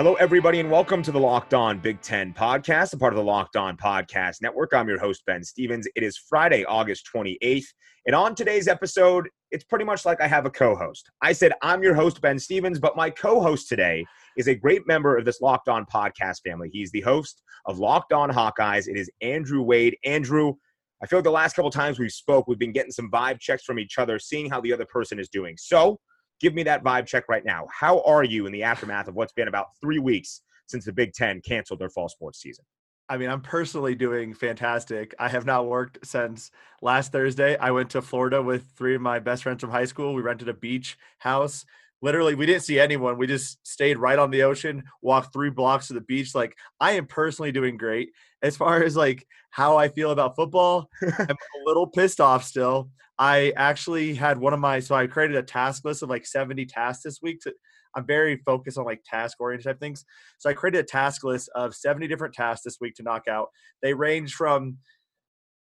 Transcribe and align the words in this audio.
Hello, 0.00 0.14
everybody, 0.14 0.60
and 0.60 0.70
welcome 0.70 1.02
to 1.02 1.12
the 1.12 1.20
Locked 1.20 1.52
On 1.52 1.78
Big 1.78 2.00
Ten 2.00 2.32
podcast, 2.32 2.94
a 2.94 2.96
part 2.96 3.12
of 3.12 3.18
the 3.18 3.22
Locked 3.22 3.56
On 3.56 3.76
Podcast 3.76 4.40
Network. 4.40 4.72
I'm 4.72 4.88
your 4.88 4.98
host, 4.98 5.22
Ben 5.26 5.44
Stevens. 5.44 5.86
It 5.94 6.02
is 6.02 6.16
Friday, 6.16 6.64
August 6.64 7.06
28th. 7.14 7.66
And 8.06 8.16
on 8.16 8.34
today's 8.34 8.66
episode, 8.66 9.28
it's 9.50 9.64
pretty 9.64 9.84
much 9.84 10.06
like 10.06 10.22
I 10.22 10.26
have 10.26 10.46
a 10.46 10.50
co 10.50 10.74
host. 10.74 11.10
I 11.20 11.32
said, 11.32 11.52
I'm 11.60 11.82
your 11.82 11.92
host, 11.92 12.22
Ben 12.22 12.38
Stevens, 12.38 12.78
but 12.78 12.96
my 12.96 13.10
co 13.10 13.42
host 13.42 13.68
today 13.68 14.06
is 14.38 14.48
a 14.48 14.54
great 14.54 14.86
member 14.86 15.18
of 15.18 15.26
this 15.26 15.42
Locked 15.42 15.68
On 15.68 15.84
podcast 15.84 16.38
family. 16.46 16.70
He's 16.72 16.90
the 16.92 17.02
host 17.02 17.42
of 17.66 17.78
Locked 17.78 18.14
On 18.14 18.30
Hawkeyes. 18.30 18.88
It 18.88 18.96
is 18.96 19.10
Andrew 19.20 19.60
Wade. 19.60 19.98
Andrew, 20.06 20.54
I 21.02 21.08
feel 21.08 21.18
like 21.18 21.24
the 21.24 21.30
last 21.30 21.56
couple 21.56 21.70
times 21.70 21.98
we 21.98 22.08
spoke, 22.08 22.48
we've 22.48 22.58
been 22.58 22.72
getting 22.72 22.90
some 22.90 23.10
vibe 23.10 23.38
checks 23.38 23.64
from 23.64 23.78
each 23.78 23.98
other, 23.98 24.18
seeing 24.18 24.48
how 24.48 24.62
the 24.62 24.72
other 24.72 24.86
person 24.86 25.18
is 25.18 25.28
doing. 25.28 25.56
So, 25.58 26.00
give 26.40 26.54
me 26.54 26.62
that 26.64 26.82
vibe 26.82 27.06
check 27.06 27.24
right 27.28 27.44
now. 27.44 27.66
How 27.70 28.00
are 28.02 28.24
you 28.24 28.46
in 28.46 28.52
the 28.52 28.62
aftermath 28.62 29.08
of 29.08 29.14
what's 29.14 29.32
been 29.32 29.48
about 29.48 29.68
three 29.80 29.98
weeks 29.98 30.40
since 30.66 30.84
the 30.84 30.92
Big 30.92 31.12
Ten 31.12 31.40
canceled 31.40 31.78
their 31.78 31.90
fall 31.90 32.08
sports 32.08 32.40
season? 32.40 32.64
I 33.08 33.16
mean, 33.16 33.28
I'm 33.28 33.40
personally 33.40 33.96
doing 33.96 34.34
fantastic. 34.34 35.14
I 35.18 35.28
have 35.28 35.44
not 35.44 35.66
worked 35.66 36.06
since 36.06 36.52
last 36.80 37.10
Thursday. 37.10 37.56
I 37.58 37.72
went 37.72 37.90
to 37.90 38.02
Florida 38.02 38.40
with 38.40 38.64
three 38.76 38.94
of 38.94 39.00
my 39.00 39.18
best 39.18 39.42
friends 39.42 39.60
from 39.60 39.70
high 39.70 39.84
school. 39.84 40.14
We 40.14 40.22
rented 40.22 40.48
a 40.48 40.54
beach 40.54 40.96
house. 41.18 41.66
Literally, 42.02 42.36
we 42.36 42.46
didn't 42.46 42.62
see 42.62 42.78
anyone. 42.78 43.18
We 43.18 43.26
just 43.26 43.66
stayed 43.66 43.98
right 43.98 44.18
on 44.18 44.30
the 44.30 44.44
ocean, 44.44 44.84
walked 45.02 45.32
three 45.32 45.50
blocks 45.50 45.88
to 45.88 45.94
the 45.94 46.00
beach. 46.00 46.36
Like, 46.36 46.56
I 46.78 46.92
am 46.92 47.06
personally 47.06 47.52
doing 47.52 47.76
great. 47.76 48.10
As 48.42 48.56
far 48.56 48.82
as 48.82 48.96
like 48.96 49.26
how 49.50 49.76
I 49.76 49.88
feel 49.88 50.12
about 50.12 50.36
football, 50.36 50.88
I'm 51.02 51.30
a 51.30 51.66
little 51.66 51.88
pissed 51.88 52.20
off 52.20 52.44
still. 52.44 52.90
I 53.20 53.52
actually 53.54 54.14
had 54.14 54.38
one 54.38 54.54
of 54.54 54.60
my 54.60 54.80
so 54.80 54.94
I 54.94 55.06
created 55.06 55.36
a 55.36 55.42
task 55.42 55.84
list 55.84 56.02
of 56.02 56.08
like 56.08 56.26
70 56.26 56.64
tasks 56.66 57.04
this 57.04 57.20
week 57.22 57.40
to 57.42 57.52
I'm 57.94 58.06
very 58.06 58.36
focused 58.46 58.78
on 58.78 58.84
like 58.84 59.02
task 59.04 59.40
oriented 59.40 59.66
type 59.66 59.78
things. 59.78 60.04
So 60.38 60.48
I 60.48 60.54
created 60.54 60.78
a 60.78 60.84
task 60.84 61.22
list 61.22 61.50
of 61.54 61.74
70 61.74 62.08
different 62.08 62.34
tasks 62.34 62.64
this 62.64 62.78
week 62.80 62.94
to 62.94 63.02
knock 63.02 63.28
out. 63.28 63.48
They 63.82 63.92
range 63.92 64.34
from 64.34 64.78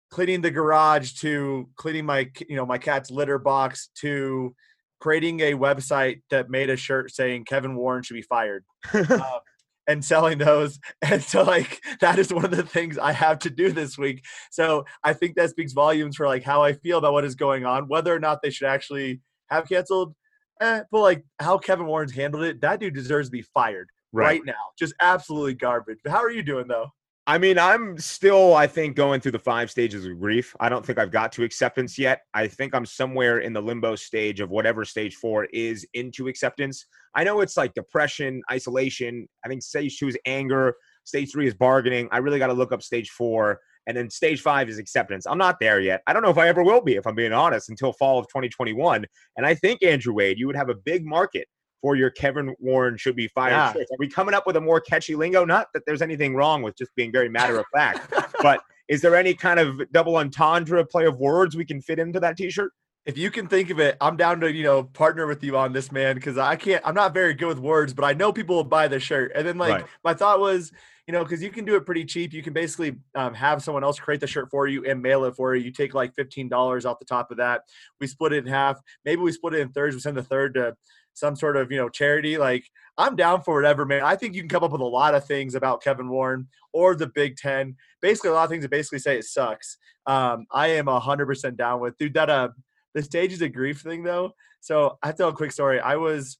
cleaning 0.10 0.42
the 0.42 0.52
garage 0.52 1.14
to 1.14 1.70
cleaning 1.76 2.06
my 2.06 2.32
you 2.48 2.56
know 2.56 2.66
my 2.66 2.78
cat's 2.78 3.12
litter 3.12 3.38
box 3.38 3.90
to 4.02 4.56
creating 5.02 5.42
a 5.42 5.54
website 5.54 6.22
that 6.30 6.50
made 6.50 6.70
a 6.70 6.78
shirt 6.78 7.12
saying 7.12 7.46
Kevin 7.46 7.76
Warren 7.76 8.04
should 8.04 8.16
be 8.16 8.22
fired. 8.22 8.64
uh, 8.94 9.40
and 9.90 10.06
selling 10.06 10.38
those. 10.38 10.80
And 11.02 11.22
so 11.22 11.44
like 11.44 11.82
that 12.00 12.20
is 12.20 12.32
one 12.32 12.46
of 12.46 12.52
the 12.52 12.64
things 12.64 12.98
I 12.98 13.12
have 13.12 13.40
to 13.40 13.50
do 13.50 13.72
this 13.72 13.98
week. 13.98 14.24
So 14.52 14.86
I 15.04 15.14
think 15.14 15.36
that 15.36 15.50
speaks 15.50 15.74
volumes 15.74 16.16
for 16.16 16.28
like 16.28 16.44
how 16.44 16.62
I 16.64 16.74
feel 16.74 17.00
about 17.00 17.14
what 17.14 17.26
is 17.26 17.36
going 17.36 17.66
on, 17.66 17.88
whether 17.88 18.14
or 18.14 18.20
not 18.20 18.42
they 18.42 18.52
should 18.52 18.68
actually 18.68 19.22
have 19.50 19.68
canceled 19.68 20.14
eh, 20.62 20.82
but 20.92 21.02
like 21.02 21.24
how 21.40 21.58
Kevin 21.58 21.88
Warren's 21.88 22.14
handled 22.14 22.44
it, 22.44 22.62
that 22.62 22.80
dude 22.80 22.94
deserves 22.94 23.30
to 23.30 23.32
be 23.32 23.42
fired 23.42 23.90
right, 24.12 24.26
right 24.26 24.42
now. 24.46 24.54
Just 24.78 24.94
absolutely 25.02 25.54
garbage. 25.54 26.00
But 26.04 26.12
how 26.12 26.20
are 26.20 26.32
you 26.32 26.44
doing 26.44 26.68
though? 26.68 26.88
I 27.30 27.38
mean, 27.38 27.60
I'm 27.60 27.96
still, 28.00 28.56
I 28.56 28.66
think, 28.66 28.96
going 28.96 29.22
through 29.22 29.34
the 29.34 29.38
five 29.38 29.70
stages 29.70 30.04
of 30.04 30.20
grief. 30.20 30.56
I 30.60 30.68
don't 30.68 30.84
think 30.84 30.98
I've 30.98 31.12
got 31.12 31.32
to 31.34 31.44
acceptance 31.44 31.96
yet. 31.96 32.24
I 32.34 32.48
think 32.48 32.74
I'm 32.74 32.88
somewhere 32.88 33.38
in 33.38 33.54
the 33.54 33.62
limbo 33.62 33.96
stage 33.98 34.40
of 34.40 34.50
whatever 34.50 34.84
stage 34.84 35.14
four 35.14 35.46
is 35.54 35.86
into 35.94 36.28
acceptance. 36.28 36.88
I 37.14 37.24
know 37.24 37.42
it's 37.42 37.56
like 37.56 37.76
depression, 37.76 38.42
isolation. 38.52 39.30
I 39.46 39.48
think 39.48 39.62
stage 39.62 40.00
two 40.00 40.08
is 40.08 40.18
anger. 40.26 40.74
Stage 41.04 41.32
three 41.32 41.46
is 41.46 41.54
bargaining. 41.54 42.10
I 42.12 42.18
really 42.18 42.40
got 42.40 42.48
to 42.48 42.54
look 42.54 42.72
up 42.72 42.82
stage 42.82 43.12
four. 43.12 43.60
And 43.86 43.96
then 43.96 44.10
stage 44.10 44.42
five 44.42 44.68
is 44.68 44.80
acceptance. 44.80 45.28
I'm 45.28 45.38
not 45.38 45.60
there 45.60 45.80
yet. 45.80 46.02
I 46.08 46.14
don't 46.14 46.24
know 46.24 46.32
if 46.32 46.40
I 46.40 46.48
ever 46.48 46.64
will 46.64 46.82
be, 46.82 46.96
if 46.96 47.06
I'm 47.06 47.14
being 47.14 47.32
honest, 47.32 47.70
until 47.70 47.94
fall 47.94 48.18
of 48.18 48.26
2021. 48.30 49.06
And 49.38 49.46
I 49.46 49.54
think, 49.54 49.84
Andrew 49.84 50.16
Wade, 50.16 50.40
you 50.40 50.48
would 50.48 50.56
have 50.56 50.70
a 50.70 50.76
big 50.76 51.06
market 51.06 51.48
for 51.82 51.96
your 51.96 52.10
Kevin 52.10 52.56
Warren 52.60 52.98
should 52.98 53.16
be 53.16 53.28
fired 53.28 53.76
yeah. 53.76 53.82
Are 53.82 53.98
we 53.98 54.08
coming 54.08 54.34
up 54.34 54.46
with 54.46 54.56
a 54.56 54.62
more 54.62 54.82
catchy 54.82 55.16
lingo? 55.16 55.46
Not 55.46 55.68
that 55.74 55.84
there's 55.86 56.02
anything 56.02 56.36
wrong 56.36 56.62
with 56.62 56.78
just 56.78 56.94
being 56.96 57.12
very 57.12 57.30
matter 57.30 57.58
of 57.60 57.66
fact, 57.74 58.14
but 58.42 58.62
is 58.88 59.02
there 59.02 59.16
any 59.16 59.34
kind 59.34 59.60
of 59.60 59.82
double 59.92 60.18
entendre 60.18 60.86
play 60.86 61.06
of 61.06 61.18
words 61.18 61.56
we 61.56 61.66
can 61.66 61.82
fit 61.82 62.00
into 62.00 62.20
that 62.20 62.38
t 62.38 62.50
shirt? 62.50 62.72
If 63.06 63.18
you 63.18 63.32
can 63.32 63.48
think 63.48 63.70
of 63.70 63.80
it, 63.80 63.98
I'm 64.02 64.18
down 64.18 64.40
to, 64.42 64.52
you 64.52 64.64
know, 64.64 64.84
partner 64.84 65.26
with 65.26 65.44
you 65.44 65.58
on 65.58 65.74
this, 65.74 65.92
man, 65.92 66.16
because 66.16 66.38
I 66.38 66.56
can't, 66.56 66.82
I'm 66.86 66.94
not 66.94 67.14
very 67.14 67.34
good 67.34 67.48
with 67.48 67.60
words, 67.60 67.94
but 67.94 68.04
I 68.04 68.14
know 68.14 68.32
people 68.32 68.58
will 68.58 68.64
buy 68.64 68.88
the 68.88 69.00
shirt. 69.00 69.32
And 69.34 69.48
then, 69.48 69.58
like, 69.58 69.72
right. 69.72 69.86
my 70.04 70.14
thought 70.14 70.40
was, 70.40 70.72
you 71.10 71.14
know, 71.14 71.24
because 71.24 71.42
you 71.42 71.50
can 71.50 71.66
do 71.66 71.76
it 71.76 71.88
pretty 71.88 72.06
cheap. 72.06 72.34
You 72.34 72.44
can 72.44 72.54
basically 72.54 72.98
um, 73.16 73.34
have 73.34 73.64
someone 73.64 73.84
else 73.84 74.00
create 74.00 74.22
the 74.22 74.28
shirt 74.28 74.52
for 74.52 74.68
you 74.68 74.86
and 74.86 75.02
mail 75.02 75.24
it 75.26 75.36
for 75.36 75.56
you. 75.56 75.64
You 75.64 75.72
take 75.72 75.96
like 75.96 76.14
fifteen 76.14 76.48
dollars 76.48 76.86
off 76.86 77.00
the 77.00 77.06
top 77.06 77.32
of 77.32 77.38
that. 77.38 77.62
We 78.00 78.06
split 78.06 78.34
it 78.34 78.46
in 78.46 78.48
half. 78.48 78.80
Maybe 79.06 79.20
we 79.20 79.32
split 79.32 79.56
it 79.56 79.62
in 79.62 79.70
thirds. 79.70 79.96
We 79.96 80.02
send 80.02 80.18
the 80.18 80.22
third 80.22 80.54
to 80.54 80.76
some 81.14 81.36
sort 81.36 81.58
of 81.58 81.72
you 81.72 81.78
know 81.78 81.90
charity. 81.90 82.38
Like 82.38 82.66
I'm 82.98 83.16
down 83.16 83.42
for 83.42 83.56
whatever, 83.56 83.86
man. 83.86 84.04
I 84.04 84.16
think 84.16 84.36
you 84.36 84.42
can 84.42 84.50
come 84.50 84.64
up 84.64 84.72
with 84.72 84.82
a 84.82 84.86
lot 84.86 85.16
of 85.16 85.26
things 85.26 85.56
about 85.56 85.84
Kevin 85.84 86.10
Warren 86.10 86.48
or 86.74 86.96
the 86.96 87.08
Big 87.08 87.38
Ten. 87.38 87.76
Basically, 88.02 88.30
a 88.30 88.34
lot 88.34 88.44
of 88.44 88.50
things 88.50 88.64
that 88.64 88.72
basically 88.72 89.00
say 89.00 89.18
it 89.18 89.26
sucks. 89.26 89.78
Um, 90.06 90.46
I 90.52 90.68
am 90.68 90.88
hundred 90.88 91.28
percent 91.28 91.58
down 91.58 91.80
with 91.80 91.98
dude. 91.98 92.14
That 92.14 92.30
uh, 92.30 92.50
the 92.94 93.04
stages 93.04 93.42
of 93.42 93.54
grief 93.54 93.82
thing 93.82 94.04
though. 94.04 94.32
So 94.62 94.98
I 95.02 95.08
have 95.08 95.16
to 95.16 95.24
tell 95.24 95.30
a 95.30 95.34
quick 95.34 95.52
story. 95.52 95.80
I 95.80 95.96
was 95.96 96.38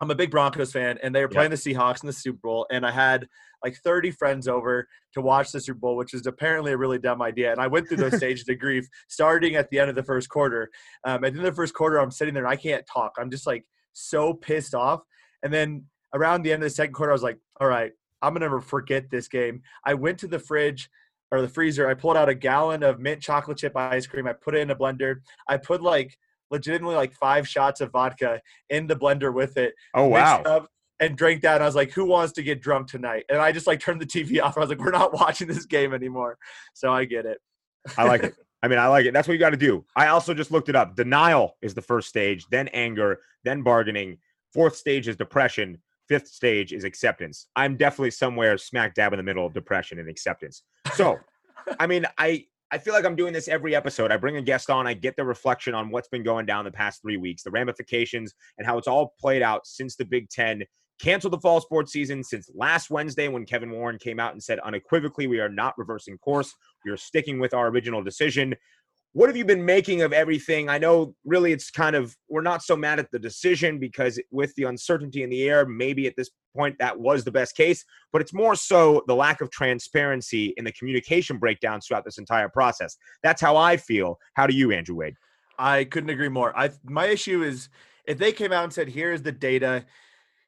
I'm 0.00 0.10
a 0.10 0.14
big 0.14 0.30
Broncos 0.30 0.72
fan, 0.72 0.98
and 1.02 1.14
they 1.14 1.22
were 1.22 1.28
playing 1.28 1.50
yep. 1.52 1.60
the 1.60 1.74
Seahawks 1.74 2.02
in 2.02 2.08
the 2.08 2.12
Super 2.12 2.40
Bowl, 2.42 2.66
and 2.70 2.84
I 2.84 2.90
had 2.90 3.28
like 3.64 3.76
30 3.76 4.10
friends 4.10 4.46
over 4.46 4.86
to 5.14 5.22
watch 5.22 5.50
the 5.50 5.60
Super 5.60 5.78
Bowl, 5.78 5.96
which 5.96 6.12
is 6.12 6.26
apparently 6.26 6.72
a 6.72 6.76
really 6.76 6.98
dumb 6.98 7.22
idea. 7.22 7.50
And 7.50 7.60
I 7.60 7.66
went 7.66 7.88
through 7.88 7.96
those 7.96 8.16
stages 8.18 8.48
of 8.48 8.58
grief, 8.58 8.86
starting 9.08 9.56
at 9.56 9.70
the 9.70 9.78
end 9.78 9.88
of 9.88 9.96
the 9.96 10.02
first 10.02 10.28
quarter. 10.28 10.70
Um, 11.04 11.24
at 11.24 11.32
the 11.32 11.38
end 11.38 11.38
of 11.38 11.44
the 11.44 11.52
first 11.52 11.72
quarter, 11.72 11.98
I'm 11.98 12.10
sitting 12.10 12.34
there 12.34 12.44
and 12.44 12.52
I 12.52 12.56
can't 12.56 12.84
talk. 12.86 13.12
I'm 13.18 13.30
just 13.30 13.46
like 13.46 13.64
so 13.94 14.34
pissed 14.34 14.74
off. 14.74 15.02
And 15.42 15.52
then 15.52 15.86
around 16.14 16.42
the 16.42 16.52
end 16.52 16.62
of 16.62 16.68
the 16.68 16.74
second 16.74 16.92
quarter, 16.92 17.12
I 17.12 17.14
was 17.14 17.22
like, 17.22 17.38
all 17.60 17.68
right, 17.68 17.92
I'm 18.20 18.34
gonna 18.34 18.44
never 18.44 18.60
forget 18.60 19.10
this 19.10 19.28
game. 19.28 19.62
I 19.84 19.94
went 19.94 20.18
to 20.18 20.28
the 20.28 20.38
fridge 20.38 20.90
or 21.30 21.40
the 21.40 21.48
freezer. 21.48 21.88
I 21.88 21.94
pulled 21.94 22.16
out 22.16 22.28
a 22.28 22.34
gallon 22.34 22.82
of 22.82 23.00
mint 23.00 23.22
chocolate 23.22 23.58
chip 23.58 23.76
ice 23.76 24.06
cream. 24.06 24.26
I 24.26 24.34
put 24.34 24.54
it 24.54 24.60
in 24.60 24.70
a 24.70 24.76
blender. 24.76 25.16
I 25.48 25.56
put 25.56 25.82
like 25.82 26.16
legitimately 26.50 26.96
like 26.96 27.12
five 27.14 27.48
shots 27.48 27.80
of 27.80 27.90
vodka 27.90 28.40
in 28.70 28.86
the 28.86 28.96
blender 28.96 29.32
with 29.32 29.56
it. 29.56 29.74
Oh 29.94 30.06
wow! 30.06 30.66
and 31.00 31.16
drank 31.16 31.42
that. 31.42 31.54
And 31.54 31.64
I 31.64 31.66
was 31.66 31.74
like, 31.74 31.92
"Who 31.92 32.04
wants 32.06 32.32
to 32.34 32.42
get 32.42 32.60
drunk 32.60 32.88
tonight?" 32.88 33.24
And 33.28 33.38
I 33.38 33.52
just 33.52 33.66
like 33.66 33.80
turned 33.80 34.00
the 34.00 34.06
TV 34.06 34.42
off. 34.42 34.56
I 34.56 34.60
was 34.60 34.68
like, 34.68 34.78
"We're 34.78 34.90
not 34.90 35.12
watching 35.12 35.48
this 35.48 35.66
game 35.66 35.92
anymore." 35.92 36.38
So 36.72 36.92
I 36.92 37.04
get 37.04 37.26
it. 37.26 37.38
I 37.96 38.04
like 38.04 38.24
it. 38.24 38.34
I 38.64 38.68
mean, 38.68 38.78
I 38.78 38.86
like 38.86 39.04
it. 39.04 39.12
That's 39.12 39.28
what 39.28 39.34
you 39.34 39.38
got 39.38 39.50
to 39.50 39.58
do. 39.58 39.84
I 39.94 40.06
also 40.06 40.32
just 40.32 40.50
looked 40.50 40.70
it 40.70 40.74
up. 40.74 40.96
Denial 40.96 41.58
is 41.60 41.74
the 41.74 41.82
first 41.82 42.08
stage, 42.08 42.46
then 42.50 42.68
anger, 42.68 43.20
then 43.44 43.60
bargaining. 43.60 44.16
Fourth 44.54 44.74
stage 44.74 45.06
is 45.06 45.16
depression. 45.16 45.76
Fifth 46.08 46.28
stage 46.28 46.72
is 46.72 46.82
acceptance. 46.82 47.48
I'm 47.56 47.76
definitely 47.76 48.12
somewhere 48.12 48.56
smack 48.56 48.94
dab 48.94 49.12
in 49.12 49.18
the 49.18 49.22
middle 49.22 49.44
of 49.44 49.52
depression 49.52 49.98
and 49.98 50.08
acceptance. 50.08 50.62
So, 50.94 51.18
I 51.78 51.86
mean, 51.86 52.06
I 52.16 52.46
I 52.70 52.78
feel 52.78 52.94
like 52.94 53.04
I'm 53.04 53.16
doing 53.16 53.34
this 53.34 53.48
every 53.48 53.76
episode. 53.76 54.10
I 54.10 54.16
bring 54.16 54.38
a 54.38 54.42
guest 54.42 54.70
on, 54.70 54.86
I 54.86 54.94
get 54.94 55.14
the 55.14 55.24
reflection 55.26 55.74
on 55.74 55.90
what's 55.90 56.08
been 56.08 56.22
going 56.22 56.46
down 56.46 56.64
the 56.64 56.70
past 56.70 57.02
three 57.02 57.18
weeks, 57.18 57.42
the 57.42 57.50
ramifications, 57.50 58.32
and 58.56 58.66
how 58.66 58.78
it's 58.78 58.88
all 58.88 59.14
played 59.20 59.42
out 59.42 59.66
since 59.66 59.94
the 59.94 60.06
Big 60.06 60.30
Ten 60.30 60.62
canceled 61.00 61.32
the 61.32 61.40
fall 61.40 61.60
sports 61.60 61.92
season 61.92 62.22
since 62.22 62.50
last 62.54 62.90
Wednesday 62.90 63.28
when 63.28 63.44
Kevin 63.44 63.70
Warren 63.70 63.98
came 63.98 64.20
out 64.20 64.32
and 64.32 64.42
said 64.42 64.58
unequivocally, 64.60 65.26
we 65.26 65.40
are 65.40 65.48
not 65.48 65.76
reversing 65.76 66.18
course. 66.18 66.54
We 66.84 66.90
are 66.90 66.96
sticking 66.96 67.38
with 67.38 67.54
our 67.54 67.68
original 67.68 68.02
decision. 68.02 68.54
What 69.12 69.28
have 69.28 69.36
you 69.36 69.44
been 69.44 69.64
making 69.64 70.02
of 70.02 70.12
everything? 70.12 70.68
I 70.68 70.78
know 70.78 71.14
really 71.24 71.52
it's 71.52 71.70
kind 71.70 71.94
of, 71.94 72.16
we're 72.28 72.42
not 72.42 72.64
so 72.64 72.74
mad 72.74 72.98
at 72.98 73.12
the 73.12 73.18
decision 73.18 73.78
because 73.78 74.20
with 74.32 74.52
the 74.56 74.64
uncertainty 74.64 75.22
in 75.22 75.30
the 75.30 75.48
air, 75.48 75.66
maybe 75.66 76.08
at 76.08 76.16
this 76.16 76.30
point 76.56 76.76
that 76.80 76.98
was 76.98 77.22
the 77.22 77.30
best 77.30 77.56
case, 77.56 77.84
but 78.12 78.20
it's 78.20 78.34
more 78.34 78.56
so 78.56 79.04
the 79.06 79.14
lack 79.14 79.40
of 79.40 79.50
transparency 79.52 80.52
in 80.56 80.64
the 80.64 80.72
communication 80.72 81.38
breakdowns 81.38 81.86
throughout 81.86 82.04
this 82.04 82.18
entire 82.18 82.48
process. 82.48 82.96
That's 83.22 83.40
how 83.40 83.56
I 83.56 83.76
feel. 83.76 84.18
How 84.34 84.48
do 84.48 84.54
you, 84.54 84.72
Andrew 84.72 84.96
Wade? 84.96 85.14
I 85.58 85.84
couldn't 85.84 86.10
agree 86.10 86.28
more. 86.28 86.56
I 86.58 86.70
my 86.82 87.06
issue 87.06 87.42
is 87.42 87.68
if 88.06 88.18
they 88.18 88.32
came 88.32 88.52
out 88.52 88.64
and 88.64 88.72
said, 88.72 88.88
here's 88.88 89.22
the 89.22 89.32
data, 89.32 89.84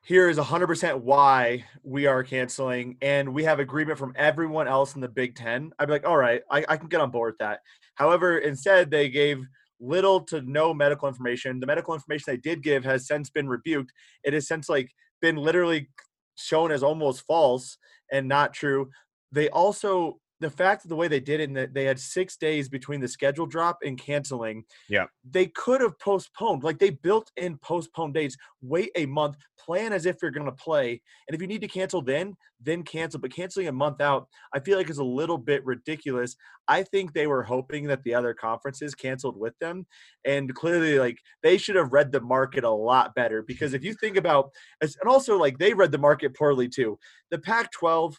here 0.06 0.28
is 0.28 0.38
100% 0.38 1.00
why 1.00 1.64
we 1.82 2.06
are 2.06 2.22
canceling 2.22 2.96
and 3.02 3.34
we 3.34 3.42
have 3.42 3.58
agreement 3.58 3.98
from 3.98 4.12
everyone 4.14 4.68
else 4.68 4.94
in 4.94 5.00
the 5.00 5.08
big 5.08 5.34
10 5.34 5.72
i'd 5.78 5.86
be 5.86 5.92
like 5.92 6.06
all 6.06 6.16
right 6.16 6.42
I, 6.48 6.64
I, 6.68 6.76
can 6.76 6.88
get 6.88 7.00
on 7.00 7.10
board 7.10 7.32
with 7.32 7.38
that. 7.38 7.58
However 7.96 8.38
instead 8.38 8.88
they 8.90 9.08
gave 9.08 9.44
little 9.80 10.20
to 10.20 10.40
no 10.42 10.72
medical 10.72 11.08
information. 11.08 11.60
The 11.60 11.66
medical 11.66 11.94
information 11.94 12.24
they 12.26 12.36
did 12.36 12.62
give 12.62 12.84
has 12.84 13.06
since 13.06 13.30
been 13.30 13.48
rebuked. 13.48 13.92
It 14.24 14.32
has 14.32 14.48
since 14.48 14.68
like 14.68 14.90
been 15.20 15.36
literally 15.36 15.88
shown 16.36 16.70
as 16.70 16.82
almost 16.82 17.24
false 17.26 17.78
and 18.12 18.28
not 18.28 18.52
true. 18.54 18.90
They 19.32 19.48
also 19.50 20.20
the 20.40 20.50
fact 20.50 20.84
of 20.84 20.90
the 20.90 20.96
way 20.96 21.08
they 21.08 21.20
did 21.20 21.40
it 21.40 21.48
and 21.48 21.56
that 21.56 21.72
they 21.72 21.84
had 21.84 21.98
six 21.98 22.36
days 22.36 22.68
between 22.68 23.00
the 23.00 23.08
schedule 23.08 23.46
drop 23.46 23.78
and 23.84 23.98
canceling 23.98 24.64
yeah. 24.88 25.06
they 25.28 25.46
could 25.46 25.80
have 25.80 25.98
postponed. 25.98 26.62
Like 26.62 26.78
they 26.78 26.90
built 26.90 27.30
in 27.36 27.58
postponed 27.58 28.14
dates. 28.14 28.36
Wait 28.60 28.90
a 28.96 29.06
month. 29.06 29.36
Plan 29.58 29.92
as 29.92 30.06
if 30.06 30.16
you're 30.20 30.30
going 30.30 30.46
to 30.46 30.52
play. 30.52 31.00
And 31.28 31.34
if 31.34 31.40
you 31.40 31.46
need 31.46 31.62
to 31.62 31.68
cancel 31.68 32.02
then 32.02 32.36
then 32.60 32.82
cancel. 32.82 33.20
But 33.20 33.34
canceling 33.34 33.68
a 33.68 33.72
month 33.72 34.00
out 34.00 34.28
i 34.54 34.60
feel 34.60 34.78
like 34.78 34.90
is 34.90 34.98
a 34.98 35.04
little 35.04 35.38
bit 35.38 35.64
ridiculous. 35.64 36.36
I 36.68 36.82
think 36.82 37.12
they 37.12 37.26
were 37.26 37.42
hoping 37.42 37.86
that 37.86 38.02
the 38.02 38.14
other 38.14 38.34
conferences 38.34 38.94
canceled 38.94 39.38
with 39.38 39.58
them. 39.58 39.86
And 40.24 40.54
clearly 40.54 40.98
like 40.98 41.18
they 41.42 41.56
should 41.56 41.76
have 41.76 41.92
read 41.92 42.12
the 42.12 42.20
market 42.20 42.64
a 42.64 42.70
lot 42.70 43.14
better. 43.14 43.42
Because 43.42 43.72
if 43.72 43.84
you 43.84 43.94
think 43.94 44.16
about 44.16 44.50
and 44.82 44.92
also 45.06 45.38
like 45.38 45.58
they 45.58 45.72
read 45.72 45.92
the 45.92 45.98
market 45.98 46.36
poorly 46.36 46.68
too. 46.68 46.98
The 47.30 47.38
pac 47.38 47.72
12 47.72 48.18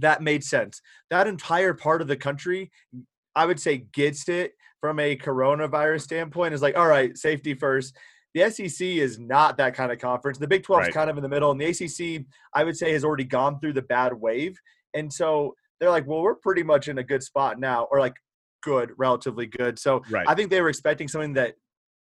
that 0.00 0.22
made 0.22 0.44
sense. 0.44 0.80
That 1.10 1.26
entire 1.26 1.74
part 1.74 2.02
of 2.02 2.08
the 2.08 2.16
country, 2.16 2.70
I 3.34 3.46
would 3.46 3.60
say, 3.60 3.86
gets 3.92 4.28
it 4.28 4.52
from 4.80 4.98
a 4.98 5.16
coronavirus 5.16 6.02
standpoint. 6.02 6.54
Is 6.54 6.62
like, 6.62 6.76
all 6.76 6.88
right, 6.88 7.16
safety 7.16 7.54
first. 7.54 7.96
The 8.34 8.50
SEC 8.50 8.86
is 8.86 9.18
not 9.18 9.56
that 9.56 9.74
kind 9.74 9.90
of 9.90 9.98
conference. 9.98 10.38
The 10.38 10.46
Big 10.46 10.62
12 10.62 10.80
right. 10.80 10.88
is 10.88 10.94
kind 10.94 11.10
of 11.10 11.16
in 11.16 11.22
the 11.22 11.28
middle, 11.28 11.50
and 11.50 11.60
the 11.60 11.66
ACC, 11.66 12.24
I 12.54 12.64
would 12.64 12.76
say, 12.76 12.92
has 12.92 13.04
already 13.04 13.24
gone 13.24 13.58
through 13.58 13.72
the 13.72 13.82
bad 13.82 14.12
wave. 14.12 14.56
And 14.94 15.12
so 15.12 15.54
they're 15.80 15.90
like, 15.90 16.06
well, 16.06 16.22
we're 16.22 16.34
pretty 16.34 16.62
much 16.62 16.88
in 16.88 16.98
a 16.98 17.02
good 17.02 17.22
spot 17.22 17.58
now, 17.58 17.88
or 17.90 18.00
like 18.00 18.14
good, 18.62 18.90
relatively 18.98 19.46
good. 19.46 19.78
So 19.78 20.02
right. 20.10 20.26
I 20.28 20.34
think 20.34 20.50
they 20.50 20.60
were 20.60 20.68
expecting 20.68 21.08
something 21.08 21.34
that 21.34 21.54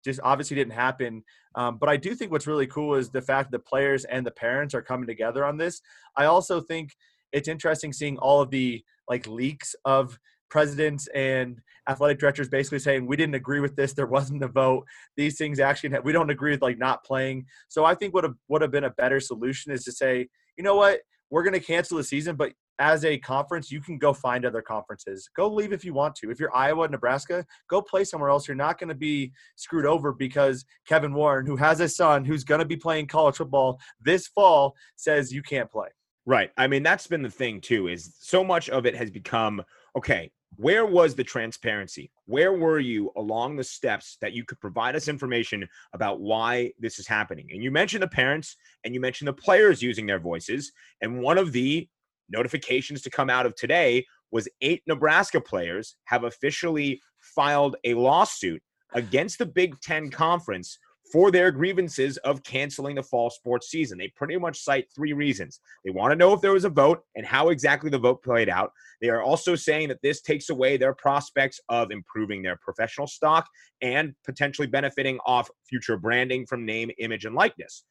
just 0.04 0.20
obviously 0.24 0.56
didn't 0.56 0.74
happen. 0.74 1.24
Um, 1.56 1.78
but 1.78 1.90
I 1.90 1.98
do 1.98 2.16
think 2.16 2.32
what's 2.32 2.48
really 2.48 2.68
cool 2.68 2.96
is 2.96 3.10
the 3.10 3.22
fact 3.22 3.52
that 3.52 3.58
the 3.58 3.64
players 3.64 4.06
and 4.06 4.26
the 4.26 4.32
parents 4.32 4.74
are 4.74 4.82
coming 4.82 5.08
together 5.08 5.46
on 5.46 5.58
this. 5.58 5.82
I 6.18 6.26
also 6.26 6.62
think 6.62 6.92
it's 7.34 7.48
interesting 7.48 7.92
seeing 7.92 8.18
all 8.20 8.42
of 8.42 8.50
the 8.52 8.84
like 9.10 9.28
leaks 9.28 9.76
of 9.84 10.18
presidents 10.50 11.08
and 11.16 11.60
athletic 11.90 12.20
directors 12.20 12.48
basically 12.48 12.78
saying 12.78 13.08
we 13.08 13.18
didn't 13.18 13.34
agree 13.34 13.60
with 13.60 13.76
this 13.76 13.94
there 13.94 14.06
wasn't 14.06 14.44
a 14.44 14.48
vote. 14.48 14.86
These 15.18 15.36
things 15.36 15.60
actually 15.60 15.98
we 16.04 16.14
don't 16.14 16.30
agree 16.30 16.52
with 16.52 16.62
like 16.62 16.78
not 16.78 17.04
playing. 17.04 17.46
So 17.68 17.84
i 17.84 17.96
think 17.96 18.14
what 18.14 18.30
would 18.48 18.62
have 18.62 18.72
been 18.72 18.84
a 18.84 18.92
better 18.92 19.20
solution 19.20 19.72
is 19.72 19.84
to 19.86 19.92
say 19.92 20.30
you 20.56 20.64
know 20.64 20.76
what? 20.76 21.00
We're 21.32 21.42
going 21.42 21.60
to 21.60 21.60
cancel 21.60 21.98
the 21.98 22.04
season 22.04 22.36
but 22.36 22.54
as 22.78 23.04
a 23.04 23.18
conference 23.18 23.72
you 23.72 23.82
can 23.82 23.98
go 23.98 24.14
find 24.14 24.46
other 24.46 24.62
conferences. 24.62 25.28
Go 25.36 25.48
leave 25.48 25.74
if 25.74 25.84
you 25.84 25.94
want 25.94 26.14
to. 26.18 26.30
If 26.30 26.40
you're 26.40 26.56
iowa 26.56 26.88
nebraska 26.88 27.44
go 27.68 27.82
play 27.82 28.04
somewhere 28.04 28.30
else. 28.30 28.48
You're 28.48 28.56
not 28.56 28.78
going 28.80 28.90
to 28.90 28.96
be 29.10 29.32
screwed 29.56 29.88
over 29.88 30.14
because 30.14 30.66
kevin 30.88 31.16
warren 31.16 31.48
who 31.48 31.56
has 31.56 31.80
a 31.80 31.90
son 31.90 32.26
who's 32.26 32.44
going 32.44 32.60
to 32.60 32.66
be 32.66 32.78
playing 32.78 33.08
college 33.08 33.38
football 33.38 33.80
this 34.00 34.28
fall 34.28 34.76
says 34.96 35.34
you 35.34 35.42
can't 35.42 35.72
play 35.72 35.90
Right. 36.26 36.52
I 36.58 36.68
mean, 36.68 36.84
that's 36.84 37.08
been 37.08 37.22
the 37.22 37.30
thing 37.30 37.60
too, 37.60 37.88
is 37.88 38.16
so 38.20 38.44
much 38.44 38.70
of 38.70 38.86
it 38.86 38.96
has 38.96 39.12
become 39.12 39.62
okay, 39.96 40.32
where 40.58 40.86
was 40.86 41.16
the 41.16 41.24
transparency? 41.24 42.12
Where 42.26 42.54
were 42.54 42.80
you 42.80 43.12
along 43.16 43.56
the 43.56 43.64
steps 43.64 44.18
that 44.22 44.34
you 44.34 44.44
could 44.44 44.60
provide 44.60 44.96
us 44.96 45.08
information 45.08 45.68
about 45.94 46.20
why 46.22 46.74
this 46.80 47.00
is 47.00 47.08
happening? 47.08 47.48
And 47.52 47.64
you 47.64 47.72
mentioned 47.72 48.04
the 48.04 48.08
parents 48.08 48.56
and 48.84 48.94
you 48.94 49.00
mentioned 49.00 49.28
the 49.28 49.34
players 49.34 49.82
using 49.82 50.06
their 50.06 50.20
voices. 50.20 50.72
And 51.02 51.22
one 51.22 51.38
of 51.38 51.52
the 51.52 51.88
notifications 52.30 53.02
to 53.02 53.10
come 53.10 53.30
out 53.30 53.46
of 53.46 53.56
today 53.56 54.06
was 54.32 54.48
eight 54.62 54.82
Nebraska 54.88 55.42
players 55.42 55.96
have 56.06 56.24
officially 56.24 57.02
filed 57.20 57.76
a 57.84 57.94
lawsuit 57.94 58.62
against 58.94 59.40
the 59.40 59.46
Big 59.46 59.80
Ten 59.82 60.10
Conference 60.10 60.78
for 61.12 61.32
their 61.32 61.52
grievances 61.52 62.18
of 62.18 62.44
canceling 62.44 62.96
the 62.96 63.04
fall 63.04 63.30
sports 63.30 63.70
season. 63.70 63.98
They 63.98 64.08
pretty 64.16 64.38
much 64.38 64.64
cite 64.64 64.88
three 64.96 65.14
reasons. 65.14 65.60
They 65.84 65.92
want 65.92 66.12
to 66.12 66.16
know 66.16 66.34
if 66.34 66.42
there 66.42 66.54
was 66.54 66.66
a 66.66 66.70
vote 66.70 67.04
and 67.16 67.26
how 67.26 67.50
exactly 67.50 67.90
the 67.90 68.00
vote 68.00 68.24
played 68.24 68.50
out. 68.50 68.72
They 69.02 69.10
are 69.10 69.22
also 69.22 69.56
saying 69.56 69.90
that 69.90 70.02
this 70.02 70.22
takes 70.22 70.50
away 70.50 70.78
their 70.78 70.94
prospects 70.94 71.60
of 71.70 71.92
improving 71.92 72.42
their 72.42 72.58
professional 72.58 73.08
stock 73.08 73.48
and 73.82 74.16
potentially 74.26 74.68
benefiting 74.68 75.20
off 75.26 75.52
future 75.68 75.98
branding 75.98 76.46
from 76.46 76.66
name, 76.66 76.90
image, 77.00 77.26
and 77.26 77.36
likeness. 77.36 77.84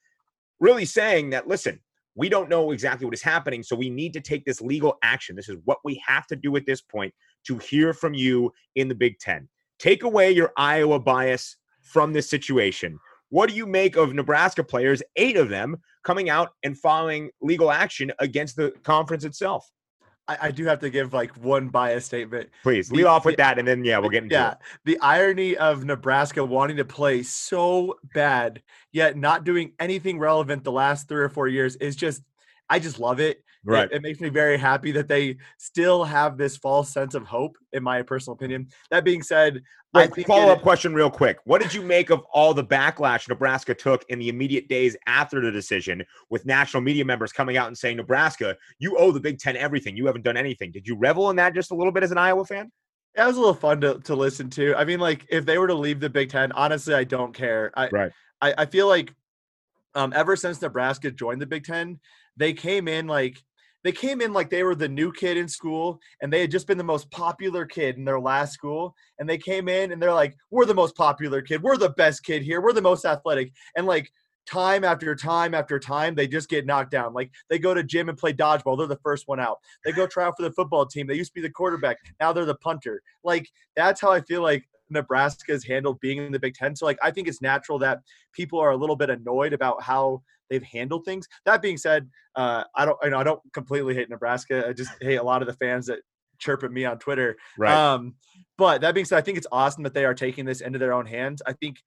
Really 0.59 0.85
saying 0.85 1.31
that, 1.31 1.47
listen, 1.47 1.81
we 2.15 2.29
don't 2.29 2.49
know 2.49 2.73
exactly 2.73 3.05
what 3.05 3.15
is 3.15 3.23
happening, 3.23 3.63
so 3.63 3.75
we 3.75 3.91
need 3.91 4.13
to 4.15 4.21
take 4.21 4.45
this 4.45 4.61
legal 4.61 4.99
action. 5.03 5.37
This 5.37 5.49
is 5.49 5.57
what 5.65 5.79
we 5.85 6.03
have 6.07 6.27
to 6.29 6.37
do 6.37 6.57
at 6.57 6.67
this 6.67 6.81
point 6.81 7.13
to 7.47 7.59
hear 7.59 7.93
from 7.93 8.15
you 8.15 8.53
in 8.75 8.89
the 8.89 8.95
Big 8.95 9.19
Ten. 9.19 9.49
Take 9.79 10.03
away 10.03 10.31
your 10.31 10.53
Iowa 10.57 11.01
bias 11.01 11.57
from 11.83 12.13
this 12.13 12.29
situation. 12.29 12.99
What 13.29 13.49
do 13.49 13.55
you 13.55 13.67
make 13.67 13.97
of 13.97 14.13
Nebraska 14.13 14.63
players, 14.63 15.03
eight 15.17 15.37
of 15.37 15.49
them, 15.49 15.77
coming 16.05 16.29
out 16.29 16.51
and 16.63 16.79
filing 16.79 17.31
legal 17.41 17.71
action 17.71 18.13
against 18.19 18.57
the 18.57 18.73
conference 18.83 19.25
itself? 19.25 19.71
I, 20.29 20.39
I 20.43 20.51
do 20.51 20.65
have 20.67 20.81
to 20.81 20.91
give 20.91 21.13
like 21.13 21.37
one 21.39 21.69
bias 21.69 22.05
statement. 22.05 22.51
Please 22.63 22.93
lead 22.93 23.07
off 23.07 23.25
with 23.25 23.37
that, 23.39 23.59
and 23.59 23.67
then 23.67 23.85
yeah, 23.85 23.99
we'll 23.99 24.11
get 24.11 24.23
into 24.23 24.35
yeah, 24.35 24.53
it. 24.53 24.59
The 24.85 24.99
irony 25.01 25.57
of 25.57 25.85
Nebraska 25.85 26.45
wanting 26.45 26.77
to 26.77 26.85
play 26.85 27.23
so 27.23 27.97
bad, 28.15 28.63
yet 28.93 29.17
not 29.17 29.45
doing 29.45 29.73
anything 29.81 30.19
relevant 30.19 30.63
the 30.63 30.73
last 30.73 31.09
three 31.09 31.23
or 31.23 31.29
four 31.29 31.49
years 31.49 31.77
is 31.77 31.97
just 31.97 32.23
I 32.69 32.79
just 32.79 32.99
love 32.99 33.21
it. 33.21 33.43
Right. 33.65 33.85
It, 33.91 33.97
it, 33.97 34.03
makes 34.03 34.21
me 34.21 34.29
very 34.29 34.59
happy 34.59 34.91
that 34.93 35.07
they 35.07 35.37
still 35.57 36.03
have 36.03 36.37
this 36.37 36.57
false 36.57 36.91
sense 36.91 37.15
of 37.15 37.25
hope, 37.25 37.57
in 37.73 37.83
my 37.83 38.03
personal 38.03 38.35
opinion. 38.35 38.69
That 38.91 39.05
being 39.05 39.23
said, 39.23 39.63
Wait, 39.95 40.27
follow 40.27 40.53
up 40.53 40.63
question, 40.63 40.95
real 40.95 41.11
quick. 41.11 41.39
What 41.45 41.61
did 41.61 41.75
you 41.75 41.83
make 41.83 42.11
of 42.11 42.23
all 42.33 42.55
the 42.55 42.65
backlash 42.65 43.29
Nebraska 43.29 43.75
took 43.75 44.05
in 44.09 44.19
the 44.19 44.31
immediate 44.31 44.69
days 44.69 44.97
after 45.07 45.41
the 45.41 45.53
decision, 45.53 46.03
with 46.31 46.47
national 46.47 46.81
media 46.81 47.05
members 47.05 47.31
coming 47.31 47.57
out 47.57 47.69
and 47.69 47.77
saying, 47.77 47.99
Nebraska, 47.99 48.57
you 48.79 48.97
owe 48.97 49.13
the 49.13 49.21
Big 49.21 49.39
Ten 49.39 49.57
everything. 49.57 49.97
You 49.97 50.07
haven't 50.07 50.25
done 50.25 50.37
anything. 50.37 50.73
Did 50.73 50.89
you 50.89 50.97
revel 50.97 51.31
in 51.31 51.37
that 51.37 51.55
just 51.55 51.71
a 51.71 51.75
little 51.75 51.93
bit 51.93 52.03
as 52.03 52.11
an 52.11 52.19
Iowa 52.19 52.45
fan? 52.45 52.73
That 53.15 53.27
was 53.27 53.37
a 53.37 53.41
little 53.41 53.55
fun 53.55 53.83
to, 53.83 54.01
to 54.01 54.15
listen 54.15 54.49
to. 54.51 54.75
I 54.75 54.85
mean, 54.87 54.99
like, 54.99 55.27
if 55.29 55.45
they 55.45 55.59
were 55.59 55.67
to 55.67 55.75
leave 55.75 56.01
the 56.01 56.09
Big 56.09 56.31
Ten, 56.31 56.53
honestly, 56.53 56.95
I 56.95 57.05
don't 57.05 57.35
care. 57.35 57.71
I, 57.77 57.89
right. 57.91 58.13
I, 58.41 58.55
I 58.59 58.67
feel 58.67 58.89
like 58.89 59.15
um, 59.95 60.15
ever 60.17 60.37
since 60.37 60.63
Nebraska 60.63 61.11
joined 61.11 61.43
the 61.43 61.47
Big 61.47 61.65
Ten, 61.65 62.01
they 62.37 62.55
came 62.55 62.89
in 62.89 63.07
like 63.07 63.43
they 63.85 63.93
came 63.93 64.21
in 64.21 64.33
like 64.33 64.51
they 64.51 64.63
were 64.63 64.75
the 64.75 64.89
new 64.89 65.13
kid 65.13 65.37
in 65.37 65.49
school 65.49 65.99
and 66.21 66.33
they 66.33 66.41
had 66.41 66.51
just 66.51 66.67
been 66.67 66.79
the 66.79 66.85
most 66.85 67.11
popular 67.11 67.65
kid 67.65 67.97
in 67.97 68.05
their 68.05 68.21
last 68.21 68.53
school 68.53 68.95
and 69.19 69.29
they 69.29 69.39
came 69.39 69.69
in 69.69 69.93
and 69.93 70.01
they're 70.01 70.13
like 70.13 70.37
we're 70.51 70.67
the 70.67 70.75
most 70.75 70.97
popular 70.97 71.43
kid. 71.43 71.63
We're 71.63 71.77
the 71.77 71.91
best 71.91 72.25
kid 72.25 72.43
here. 72.43 72.61
We're 72.61 72.73
the 72.73 72.83
most 72.83 73.05
athletic. 73.05 73.53
And 73.77 73.87
like 73.87 74.11
time 74.45 74.83
after 74.83 75.15
time 75.15 75.55
after 75.55 75.79
time 75.79 76.15
they 76.15 76.27
just 76.27 76.49
get 76.49 76.67
knocked 76.67 76.91
down. 76.91 77.13
Like 77.13 77.31
they 77.49 77.59
go 77.59 77.75
to 77.75 77.83
gym 77.83 78.09
and 78.09 78.19
play 78.19 78.33
dodgeball. 78.33 78.79
They're 78.79 78.87
the 78.87 78.97
first 78.97 79.29
one 79.29 79.41
out. 79.41 79.59
They 79.85 79.93
go 79.93 80.07
try 80.07 80.27
out 80.27 80.35
for 80.37 80.43
the 80.43 80.53
football 80.53 80.87
team. 80.87 81.07
They 81.07 81.15
used 81.15 81.31
to 81.31 81.41
be 81.41 81.47
the 81.47 81.53
quarterback. 81.53 81.99
Now 82.21 82.33
they're 82.33 82.45
the 82.45 82.55
punter. 82.57 83.03
Like 83.25 83.49
that's 83.77 84.01
how 84.01 84.13
i 84.13 84.21
feel 84.21 84.43
like 84.43 84.65
Nebraska 84.93 85.53
has 85.53 85.65
handled 85.65 85.99
being 86.01 86.19
in 86.19 86.33
the 86.33 86.39
Big 86.39 86.55
Ten. 86.55 86.77
So, 86.77 86.85
like, 86.85 86.99
I 87.03 87.11
think 87.11 87.27
it's 87.27 87.41
natural 87.41 87.79
that 87.79 88.01
people 88.33 88.61
are 88.61 88.71
a 88.71 88.77
little 88.77 88.95
bit 88.95 89.09
annoyed 89.09 89.55
about 89.55 89.83
how 89.83 90.23
they've 90.53 90.63
handled 90.63 91.07
things. 91.07 91.27
That 91.47 91.63
being 91.63 91.79
said, 91.79 92.09
uh, 92.37 92.65
I 92.77 92.85
don't, 92.85 92.99
you 93.03 93.11
know, 93.11 93.19
I 93.19 93.25
don't 93.25 93.41
completely 93.55 93.95
hate 93.95 94.11
Nebraska. 94.11 94.69
I 94.69 94.75
just 94.75 94.91
hate 95.01 95.17
a 95.17 95.23
lot 95.23 95.41
of 95.41 95.49
the 95.49 95.55
fans 95.55 95.87
that 95.87 96.01
chirp 96.39 96.63
at 96.63 96.71
me 96.71 96.85
on 96.85 96.99
Twitter. 96.99 97.37
Right. 97.57 97.73
Um, 97.73 98.15
but 98.59 98.83
that 98.83 98.95
being 98.95 99.07
said, 99.07 99.17
I 99.17 99.23
think 99.23 99.39
it's 99.39 99.47
awesome 99.51 99.83
that 99.85 99.95
they 99.95 100.05
are 100.05 100.15
taking 100.15 100.45
this 100.45 100.61
into 100.61 100.79
their 100.79 100.93
own 100.93 101.07
hands. 101.07 101.41
I 101.47 101.55
think 101.55 101.79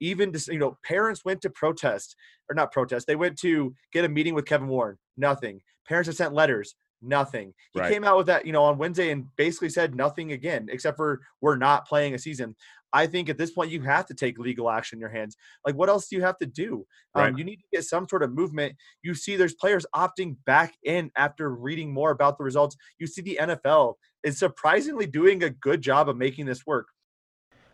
even 0.00 0.32
just, 0.32 0.48
you 0.48 0.58
know, 0.58 0.76
parents 0.84 1.24
went 1.24 1.42
to 1.42 1.50
protest 1.50 2.16
or 2.50 2.54
not 2.54 2.72
protest. 2.72 3.06
They 3.06 3.16
went 3.16 3.38
to 3.38 3.72
get 3.92 4.04
a 4.04 4.08
meeting 4.08 4.34
with 4.34 4.46
Kevin 4.46 4.68
Warren. 4.68 4.98
Nothing. 5.16 5.60
Parents 5.86 6.08
have 6.08 6.16
sent 6.16 6.34
letters. 6.34 6.74
Nothing. 7.00 7.54
He 7.74 7.80
right. 7.80 7.92
came 7.92 8.02
out 8.02 8.16
with 8.16 8.26
that, 8.26 8.44
you 8.44 8.52
know, 8.52 8.64
on 8.64 8.76
Wednesday 8.76 9.10
and 9.12 9.26
basically 9.36 9.68
said 9.68 9.94
nothing 9.94 10.32
again, 10.32 10.66
except 10.68 10.96
for 10.96 11.20
we're 11.40 11.56
not 11.56 11.86
playing 11.86 12.14
a 12.14 12.18
season. 12.18 12.56
I 12.92 13.06
think 13.06 13.28
at 13.28 13.38
this 13.38 13.50
point 13.50 13.70
you 13.70 13.82
have 13.82 14.06
to 14.06 14.14
take 14.14 14.38
legal 14.38 14.70
action 14.70 14.96
in 14.96 15.00
your 15.00 15.10
hands. 15.10 15.36
Like, 15.64 15.74
what 15.74 15.88
else 15.88 16.08
do 16.08 16.16
you 16.16 16.22
have 16.22 16.38
to 16.38 16.46
do? 16.46 16.86
Um, 17.14 17.22
right. 17.22 17.28
Um, 17.28 17.38
you 17.38 17.44
need 17.44 17.56
to 17.56 17.66
get 17.72 17.84
some 17.84 18.08
sort 18.08 18.22
of 18.22 18.32
movement. 18.32 18.76
You 19.02 19.14
see, 19.14 19.36
there's 19.36 19.54
players 19.54 19.86
opting 19.94 20.36
back 20.46 20.74
in 20.84 21.10
after 21.16 21.50
reading 21.54 21.92
more 21.92 22.10
about 22.10 22.38
the 22.38 22.44
results. 22.44 22.76
You 22.98 23.06
see, 23.06 23.22
the 23.22 23.38
NFL 23.40 23.94
is 24.24 24.38
surprisingly 24.38 25.06
doing 25.06 25.42
a 25.42 25.50
good 25.50 25.82
job 25.82 26.08
of 26.08 26.16
making 26.16 26.46
this 26.46 26.66
work. 26.66 26.88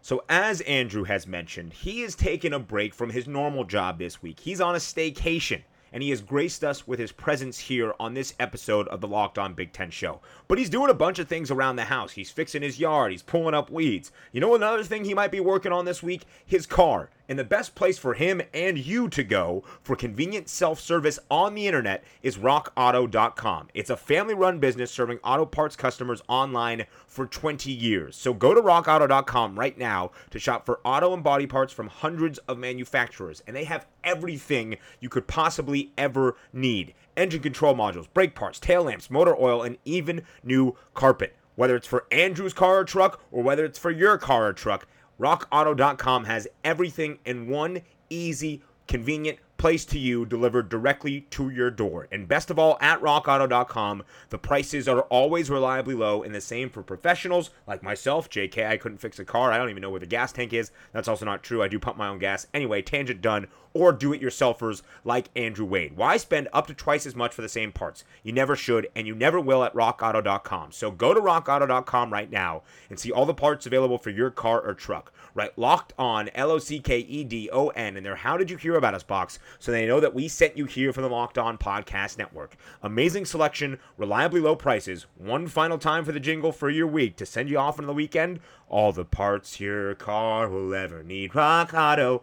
So, 0.02 0.22
as 0.28 0.60
Andrew 0.62 1.04
has 1.04 1.26
mentioned, 1.26 1.72
he 1.72 2.02
is 2.02 2.14
taking 2.14 2.52
a 2.52 2.58
break 2.58 2.92
from 2.92 3.08
his 3.10 3.26
normal 3.26 3.64
job 3.64 3.98
this 3.98 4.20
week. 4.20 4.40
He's 4.40 4.60
on 4.60 4.74
a 4.74 4.78
staycation 4.78 5.62
and 5.94 6.02
he 6.02 6.10
has 6.10 6.20
graced 6.20 6.64
us 6.64 6.88
with 6.88 6.98
his 6.98 7.12
presence 7.12 7.56
here 7.60 7.94
on 8.00 8.14
this 8.14 8.34
episode 8.40 8.88
of 8.88 9.00
the 9.00 9.06
Locked 9.06 9.38
On 9.38 9.54
Big 9.54 9.72
Ten 9.72 9.92
Show. 9.92 10.20
But 10.48 10.58
he's 10.58 10.68
doing 10.68 10.90
a 10.90 10.94
bunch 10.94 11.20
of 11.20 11.28
things 11.28 11.52
around 11.52 11.76
the 11.76 11.84
house. 11.84 12.12
He's 12.12 12.32
fixing 12.32 12.62
his 12.62 12.80
yard, 12.80 13.12
he's 13.12 13.22
pulling 13.22 13.54
up 13.54 13.70
weeds. 13.70 14.10
You 14.32 14.40
know 14.40 14.56
another 14.56 14.82
thing 14.82 15.04
he 15.04 15.14
might 15.14 15.30
be 15.30 15.38
working 15.38 15.70
on 15.70 15.84
this 15.84 16.02
week? 16.02 16.24
His 16.44 16.66
car. 16.66 17.10
And 17.28 17.38
the 17.38 17.44
best 17.44 17.74
place 17.74 17.98
for 17.98 18.14
him 18.14 18.42
and 18.52 18.76
you 18.76 19.08
to 19.08 19.24
go 19.24 19.64
for 19.82 19.96
convenient 19.96 20.48
self 20.48 20.78
service 20.78 21.18
on 21.30 21.54
the 21.54 21.66
internet 21.66 22.04
is 22.22 22.36
rockauto.com. 22.36 23.68
It's 23.72 23.90
a 23.90 23.96
family 23.96 24.34
run 24.34 24.58
business 24.58 24.90
serving 24.90 25.18
auto 25.24 25.46
parts 25.46 25.76
customers 25.76 26.22
online 26.28 26.84
for 27.06 27.26
20 27.26 27.70
years. 27.72 28.16
So 28.16 28.34
go 28.34 28.52
to 28.52 28.60
rockauto.com 28.60 29.58
right 29.58 29.76
now 29.78 30.10
to 30.30 30.38
shop 30.38 30.66
for 30.66 30.80
auto 30.84 31.14
and 31.14 31.24
body 31.24 31.46
parts 31.46 31.72
from 31.72 31.88
hundreds 31.88 32.38
of 32.40 32.58
manufacturers. 32.58 33.42
And 33.46 33.56
they 33.56 33.64
have 33.64 33.86
everything 34.02 34.76
you 35.00 35.08
could 35.08 35.26
possibly 35.26 35.92
ever 35.96 36.36
need 36.52 36.94
engine 37.16 37.40
control 37.42 37.74
modules, 37.74 38.06
brake 38.12 38.34
parts, 38.34 38.58
tail 38.58 38.84
lamps, 38.84 39.10
motor 39.10 39.36
oil, 39.36 39.62
and 39.62 39.78
even 39.84 40.22
new 40.42 40.76
carpet. 40.94 41.36
Whether 41.56 41.76
it's 41.76 41.86
for 41.86 42.06
Andrew's 42.10 42.52
car 42.52 42.78
or 42.78 42.84
truck, 42.84 43.20
or 43.30 43.42
whether 43.42 43.64
it's 43.64 43.78
for 43.78 43.90
your 43.90 44.18
car 44.18 44.48
or 44.48 44.52
truck, 44.52 44.88
RockAuto.com 45.20 46.24
has 46.24 46.48
everything 46.64 47.18
in 47.24 47.48
one 47.48 47.82
easy, 48.10 48.62
convenient 48.86 49.38
place 49.56 49.84
to 49.86 49.98
you 49.98 50.26
delivered 50.26 50.68
directly 50.68 51.22
to 51.22 51.48
your 51.48 51.70
door. 51.70 52.08
And 52.12 52.28
best 52.28 52.50
of 52.50 52.58
all, 52.58 52.76
at 52.80 53.00
rockauto.com, 53.00 54.02
the 54.28 54.38
prices 54.38 54.88
are 54.88 55.02
always 55.02 55.48
reliably 55.48 55.94
low 55.94 56.22
and 56.22 56.34
the 56.34 56.40
same 56.40 56.68
for 56.68 56.82
professionals 56.82 57.50
like 57.66 57.82
myself. 57.82 58.28
JK, 58.28 58.66
I 58.66 58.76
couldn't 58.76 58.98
fix 58.98 59.18
a 59.18 59.24
car. 59.24 59.52
I 59.52 59.58
don't 59.58 59.70
even 59.70 59.80
know 59.80 59.90
where 59.90 60.00
the 60.00 60.06
gas 60.06 60.32
tank 60.32 60.52
is. 60.52 60.70
That's 60.92 61.08
also 61.08 61.24
not 61.24 61.42
true. 61.42 61.62
I 61.62 61.68
do 61.68 61.78
pump 61.78 61.96
my 61.96 62.08
own 62.08 62.18
gas. 62.18 62.46
Anyway, 62.52 62.82
tangent 62.82 63.22
done. 63.22 63.46
Or 63.74 63.92
do 63.92 64.12
it 64.12 64.22
yourselfers 64.22 64.82
like 65.04 65.28
Andrew 65.36 65.66
Wade. 65.66 65.96
Why 65.96 66.16
spend 66.16 66.48
up 66.52 66.68
to 66.68 66.74
twice 66.74 67.06
as 67.06 67.16
much 67.16 67.34
for 67.34 67.42
the 67.42 67.48
same 67.48 67.72
parts? 67.72 68.04
You 68.22 68.32
never 68.32 68.54
should, 68.54 68.88
and 68.94 69.06
you 69.06 69.14
never 69.14 69.40
will 69.40 69.64
at 69.64 69.74
rockauto.com. 69.74 70.72
So 70.72 70.90
go 70.90 71.12
to 71.12 71.20
rockauto.com 71.20 72.12
right 72.12 72.30
now 72.30 72.62
and 72.88 72.98
see 72.98 73.10
all 73.10 73.26
the 73.26 73.34
parts 73.34 73.66
available 73.66 73.98
for 73.98 74.10
your 74.10 74.30
car 74.30 74.60
or 74.60 74.74
truck 74.74 75.12
right? 75.34 75.56
Locked 75.58 75.92
on, 75.98 76.30
L 76.34 76.50
O 76.50 76.58
C 76.58 76.78
K 76.78 76.98
E 76.98 77.24
D 77.24 77.50
O 77.52 77.68
N, 77.68 77.96
in 77.96 78.04
their 78.04 78.16
How 78.16 78.36
Did 78.36 78.50
You 78.50 78.56
Hear 78.56 78.76
About 78.76 78.94
Us 78.94 79.02
box 79.02 79.38
so 79.58 79.70
they 79.72 79.86
know 79.86 80.00
that 80.00 80.14
we 80.14 80.28
sent 80.28 80.56
you 80.56 80.64
here 80.64 80.92
from 80.92 81.02
the 81.02 81.08
Locked 81.08 81.38
On 81.38 81.58
Podcast 81.58 82.16
Network. 82.16 82.56
Amazing 82.82 83.26
selection, 83.26 83.78
reliably 83.98 84.40
low 84.40 84.56
prices, 84.56 85.06
one 85.16 85.46
final 85.48 85.78
time 85.78 86.04
for 86.04 86.12
the 86.12 86.20
jingle 86.20 86.52
for 86.52 86.70
your 86.70 86.86
week 86.86 87.16
to 87.16 87.26
send 87.26 87.48
you 87.48 87.58
off 87.58 87.78
into 87.78 87.86
the 87.86 87.92
weekend. 87.92 88.40
All 88.68 88.92
the 88.92 89.04
parts 89.04 89.60
your 89.60 89.94
car 89.94 90.48
will 90.48 90.74
ever 90.74 91.02
need. 91.02 91.34
Rock 91.34 91.74
Auto, 91.74 92.22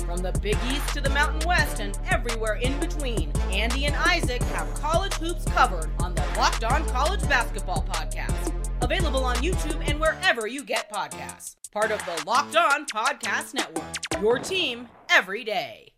From 0.00 0.18
the 0.18 0.32
Big 0.42 0.56
East 0.70 0.88
to 0.94 1.00
the 1.00 1.10
Mountain 1.10 1.46
West 1.46 1.80
and 1.80 1.98
everywhere 2.10 2.54
in 2.56 2.78
between, 2.80 3.30
Andy 3.50 3.86
and 3.86 3.94
Isaac 3.96 4.42
have 4.42 4.72
college 4.74 5.14
hoops 5.14 5.44
covered 5.44 5.90
on 6.00 6.14
the 6.14 6.24
Locked 6.36 6.64
On 6.64 6.84
College 6.88 7.22
Basketball 7.28 7.84
Podcast. 7.88 8.52
Available 8.82 9.24
on 9.24 9.36
YouTube 9.36 9.82
and 9.88 10.00
wherever 10.00 10.46
you 10.46 10.64
get 10.64 10.92
podcasts. 10.92 11.56
Part 11.70 11.90
of 11.90 12.04
the 12.04 12.24
Locked 12.26 12.56
On 12.56 12.84
Podcast 12.86 13.54
Network. 13.54 13.84
Your 14.20 14.38
team 14.38 14.88
every 15.10 15.44
day. 15.44 15.92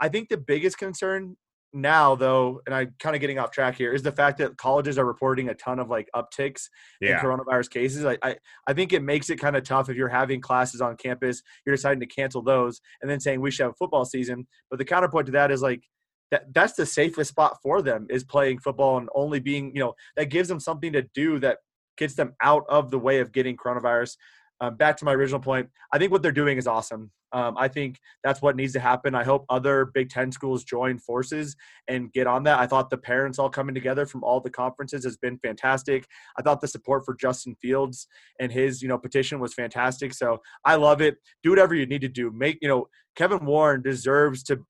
I 0.00 0.08
think 0.08 0.28
the 0.28 0.36
biggest 0.36 0.78
concern 0.78 1.36
now 1.72 2.14
though 2.14 2.60
and 2.66 2.74
i'm 2.74 2.94
kind 2.98 3.14
of 3.14 3.20
getting 3.20 3.38
off 3.38 3.50
track 3.50 3.76
here 3.76 3.92
is 3.92 4.02
the 4.02 4.12
fact 4.12 4.38
that 4.38 4.56
colleges 4.56 4.98
are 4.98 5.06
reporting 5.06 5.48
a 5.48 5.54
ton 5.54 5.78
of 5.78 5.88
like 5.88 6.08
upticks 6.14 6.68
yeah. 7.00 7.18
in 7.18 7.24
coronavirus 7.24 7.70
cases 7.70 8.04
I, 8.04 8.18
I, 8.22 8.36
I 8.66 8.72
think 8.74 8.92
it 8.92 9.02
makes 9.02 9.30
it 9.30 9.36
kind 9.36 9.56
of 9.56 9.64
tough 9.64 9.88
if 9.88 9.96
you're 9.96 10.08
having 10.08 10.40
classes 10.40 10.80
on 10.80 10.96
campus 10.96 11.42
you're 11.64 11.74
deciding 11.74 12.00
to 12.00 12.06
cancel 12.06 12.42
those 12.42 12.80
and 13.00 13.10
then 13.10 13.20
saying 13.20 13.40
we 13.40 13.50
should 13.50 13.64
have 13.64 13.72
a 13.72 13.76
football 13.76 14.04
season 14.04 14.46
but 14.70 14.78
the 14.78 14.84
counterpoint 14.84 15.26
to 15.26 15.32
that 15.32 15.50
is 15.50 15.62
like 15.62 15.82
that 16.30 16.52
that's 16.52 16.74
the 16.74 16.86
safest 16.86 17.30
spot 17.30 17.58
for 17.62 17.80
them 17.80 18.06
is 18.10 18.24
playing 18.24 18.58
football 18.58 18.98
and 18.98 19.08
only 19.14 19.40
being 19.40 19.72
you 19.74 19.80
know 19.80 19.94
that 20.16 20.26
gives 20.26 20.48
them 20.48 20.60
something 20.60 20.92
to 20.92 21.02
do 21.14 21.38
that 21.38 21.58
gets 21.96 22.14
them 22.14 22.34
out 22.42 22.64
of 22.68 22.90
the 22.90 22.98
way 22.98 23.20
of 23.20 23.32
getting 23.32 23.56
coronavirus 23.56 24.16
um, 24.60 24.76
back 24.76 24.96
to 24.96 25.04
my 25.04 25.12
original 25.12 25.40
point 25.40 25.68
i 25.92 25.98
think 25.98 26.12
what 26.12 26.22
they're 26.22 26.32
doing 26.32 26.58
is 26.58 26.66
awesome 26.66 27.10
um, 27.32 27.56
i 27.58 27.68
think 27.68 27.98
that's 28.24 28.42
what 28.42 28.56
needs 28.56 28.72
to 28.72 28.80
happen 28.80 29.14
i 29.14 29.24
hope 29.24 29.44
other 29.48 29.90
big 29.94 30.08
ten 30.08 30.30
schools 30.30 30.64
join 30.64 30.98
forces 30.98 31.56
and 31.88 32.12
get 32.12 32.26
on 32.26 32.42
that 32.42 32.58
i 32.58 32.66
thought 32.66 32.90
the 32.90 32.96
parents 32.96 33.38
all 33.38 33.50
coming 33.50 33.74
together 33.74 34.06
from 34.06 34.22
all 34.24 34.40
the 34.40 34.50
conferences 34.50 35.04
has 35.04 35.16
been 35.16 35.38
fantastic 35.38 36.06
i 36.38 36.42
thought 36.42 36.60
the 36.60 36.68
support 36.68 37.04
for 37.04 37.14
justin 37.14 37.54
fields 37.60 38.06
and 38.40 38.52
his 38.52 38.82
you 38.82 38.88
know 38.88 38.98
petition 38.98 39.40
was 39.40 39.54
fantastic 39.54 40.12
so 40.12 40.38
i 40.64 40.74
love 40.74 41.00
it 41.00 41.16
do 41.42 41.50
whatever 41.50 41.74
you 41.74 41.86
need 41.86 42.00
to 42.00 42.08
do 42.08 42.30
make 42.30 42.58
you 42.62 42.68
know 42.68 42.86
kevin 43.16 43.44
warren 43.44 43.82
deserves 43.82 44.42
to 44.42 44.64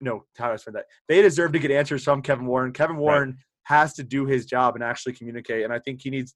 no, 0.00 0.24
how 0.36 0.48
do 0.48 0.52
I 0.52 0.56
say 0.56 0.70
that. 0.72 0.86
They 1.08 1.22
deserve 1.22 1.52
to 1.52 1.58
get 1.58 1.70
answers 1.70 2.04
from 2.04 2.22
Kevin 2.22 2.46
Warren. 2.46 2.72
Kevin 2.72 2.96
Warren 2.96 3.30
right. 3.30 3.38
has 3.64 3.94
to 3.94 4.04
do 4.04 4.26
his 4.26 4.46
job 4.46 4.74
and 4.74 4.84
actually 4.84 5.14
communicate. 5.14 5.64
And 5.64 5.72
I 5.72 5.78
think 5.80 6.00
he 6.02 6.10
needs, 6.10 6.34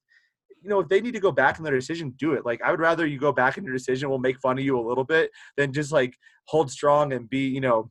you 0.63 0.71
know, 0.71 0.81
if 0.81 0.89
they 0.89 1.01
need 1.01 1.15
to 1.15 1.21
go 1.21 1.33
back 1.33 1.59
in 1.59 1.65
their 1.65 1.75
decision, 1.75 2.15
do 2.17 2.35
it. 2.35 2.47
Like 2.47 2.63
I 2.63 2.71
would 2.71 2.81
rather 2.81 3.07
you 3.07 3.19
go 3.19 3.33
back 3.33 3.59
in 3.59 3.65
your 3.65 3.73
decision. 3.73 4.09
We'll 4.09 4.19
make 4.19 4.39
fun 4.41 4.59
of 4.59 4.65
you 4.65 4.79
a 4.79 4.87
little 4.87 5.05
bit 5.05 5.31
than 5.57 5.73
just 5.73 5.93
like 5.93 6.17
hold 6.47 6.71
strong 6.71 7.13
and 7.13 7.29
be, 7.29 7.49
you 7.49 7.61
know, 7.61 7.91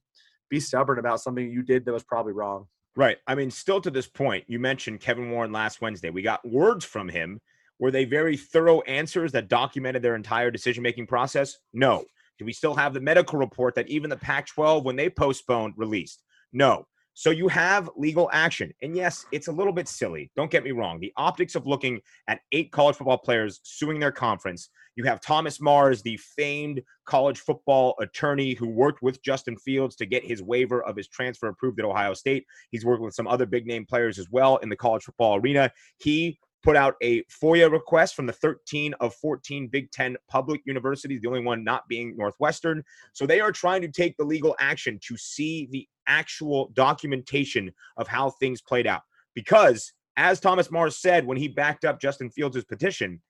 be 0.50 0.60
stubborn 0.60 1.00
about 1.00 1.22
something 1.22 1.50
you 1.50 1.64
did 1.64 1.86
that 1.86 1.94
was 1.94 2.04
probably 2.04 2.34
wrong. 2.34 2.68
Right. 2.96 3.18
I 3.26 3.36
mean, 3.36 3.52
still 3.52 3.80
to 3.82 3.90
this 3.90 4.08
point, 4.08 4.44
you 4.48 4.60
mentioned 4.60 5.00
Kevin 5.00 5.32
Warren 5.32 5.52
last 5.52 5.82
Wednesday. 5.82 6.10
We 6.10 6.22
got 6.22 6.48
words 6.48 6.84
from 6.84 7.08
him. 7.08 7.40
Were 7.80 7.92
they 7.92 8.06
very 8.06 8.38
thorough 8.38 8.82
answers 8.82 9.32
that 9.32 9.48
documented 9.48 10.02
their 10.02 10.16
entire 10.16 10.52
decision 10.52 10.84
making 10.84 11.08
process? 11.08 11.58
No. 11.74 12.04
Do 12.38 12.46
we 12.46 12.54
still 12.54 12.76
have 12.76 12.94
the 12.94 13.00
medical 13.00 13.40
report 13.40 13.76
that 13.76 13.88
even 13.88 14.10
the 14.10 14.18
Pac 14.18 14.48
12, 14.48 14.84
when 14.84 14.96
they 14.96 15.10
postponed, 15.10 15.74
released? 15.78 16.22
No. 16.52 16.86
So 17.14 17.30
you 17.30 17.48
have 17.50 17.90
legal 17.96 18.30
action. 18.32 18.74
And 18.82 18.96
yes, 18.96 19.26
it's 19.32 19.48
a 19.48 19.52
little 19.52 19.74
bit 19.74 19.88
silly. 19.88 20.32
Don't 20.36 20.50
get 20.50 20.64
me 20.64 20.72
wrong. 20.72 21.00
The 21.00 21.14
optics 21.18 21.56
of 21.56 21.68
looking 21.68 22.00
at 22.28 22.40
eight 22.52 22.72
college 22.72 22.96
football 22.96 23.18
players 23.18 23.60
suing 23.64 24.00
their 24.00 24.12
conference. 24.12 24.70
You 24.96 25.04
have 25.06 25.22
Thomas 25.22 25.62
Mars, 25.62 26.02
the 26.02 26.18
famed 26.18 26.82
college 27.06 27.40
football 27.40 27.96
attorney 28.00 28.54
who 28.54 28.68
worked 28.68 29.02
with 29.02 29.22
Justin 29.24 29.58
Fields 29.58 29.96
to 29.98 30.06
get 30.06 30.26
his 30.26 30.42
waiver 30.42 30.84
of 30.84 30.96
his 30.96 31.08
transfer 31.08 31.48
approved 31.48 31.80
at 31.80 31.86
Ohio 31.86 32.14
State. 32.14 32.46
He's 32.72 32.86
working 32.86 33.06
with 33.06 33.16
some 33.16 33.28
other 33.28 33.46
big 33.46 33.68
name 33.68 33.86
players 33.86 34.18
as 34.18 34.30
well 34.30 34.58
in 34.58 34.70
the 34.70 34.76
college 34.76 35.04
football 35.04 35.36
arena. 35.36 35.72
He 35.98 36.40
put 36.64 36.76
out 36.76 36.96
a 37.02 37.24
FOIA 37.24 37.72
request 37.72 38.16
from 38.16 38.26
the 38.26 38.34
13 38.34 38.94
of 39.00 39.14
14 39.16 39.68
Big 39.68 39.92
Ten 39.92 40.16
public 40.28 40.62
universities, 40.66 41.22
the 41.22 41.28
only 41.28 41.42
one 41.42 41.64
not 41.64 41.88
being 41.88 42.16
Northwestern. 42.18 42.84
So 43.14 43.26
they 43.26 43.40
are 43.40 43.52
trying 43.52 43.82
to 43.82 43.88
take 43.88 44.16
the 44.18 44.24
legal 44.24 44.56
action 44.60 45.00
to 45.08 45.18
see 45.18 45.68
the 45.72 45.88
actual 46.08 46.72
documentation 46.74 47.72
of 47.98 48.08
how 48.08 48.32
things 48.32 48.62
played 48.62 48.88
out. 48.88 49.02
Because, 49.34 49.94
as 50.18 50.40
Thomas 50.40 50.72
Mars 50.72 50.98
said 50.98 51.26
when 51.26 51.38
he 51.38 51.48
backed 51.48 51.86
up 51.86 52.00
Justin 52.00 52.30
Fields' 52.30 52.64
petition, 52.66 53.22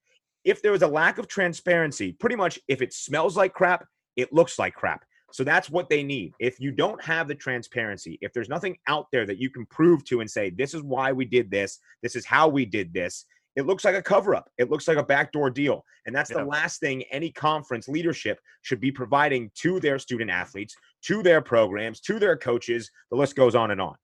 if 0.44 0.62
there 0.62 0.72
was 0.72 0.82
a 0.82 0.88
lack 0.88 1.18
of 1.18 1.28
transparency, 1.28 2.14
pretty 2.14 2.36
much 2.36 2.60
if 2.68 2.82
it 2.82 2.94
smells 2.94 3.38
like 3.38 3.54
crap, 3.54 3.86
it 4.16 4.34
looks 4.34 4.58
like 4.58 4.74
crap. 4.74 5.06
So 5.32 5.44
that's 5.44 5.70
what 5.70 5.90
they 5.90 6.04
need. 6.04 6.34
If 6.40 6.60
you 6.60 6.72
don't 6.72 7.02
have 7.02 7.28
the 7.28 7.36
transparency, 7.36 8.18
if 8.22 8.34
there's 8.34 8.50
nothing 8.50 8.78
out 8.88 9.08
there 9.12 9.26
that 9.26 9.38
you 9.38 9.50
can 9.50 9.66
prove 9.68 10.04
to 10.06 10.20
and 10.20 10.30
say, 10.30 10.50
this 10.50 10.74
is 10.74 10.84
why 10.84 11.12
we 11.12 11.26
did 11.26 11.50
this, 11.50 11.80
this 12.04 12.16
is 12.16 12.26
how 12.26 12.48
we 12.48 12.66
did 12.66 12.94
this, 12.94 13.26
it 13.56 13.66
looks 13.66 13.84
like 13.84 13.96
a 13.96 14.02
cover 14.02 14.34
up. 14.34 14.50
It 14.58 14.70
looks 14.70 14.88
like 14.88 14.98
a 14.98 15.04
backdoor 15.04 15.50
deal. 15.50 15.84
And 16.06 16.16
that's 16.16 16.32
yeah. 16.32 16.38
the 16.38 16.46
last 16.46 16.80
thing 16.80 17.04
any 17.12 17.32
conference 17.32 17.88
leadership 17.88 18.40
should 18.62 18.80
be 18.80 18.92
providing 18.92 19.52
to 19.56 19.80
their 19.80 20.00
student 20.00 20.32
athletes, 20.32 20.76
to 21.04 21.22
their 21.22 21.42
programs, 21.42 22.00
to 22.02 22.20
their 22.20 22.38
coaches. 22.38 22.90
The 23.10 23.18
list 23.18 23.36
goes 23.36 23.56
on 23.56 23.72
and 23.72 23.82
on. 23.82 23.96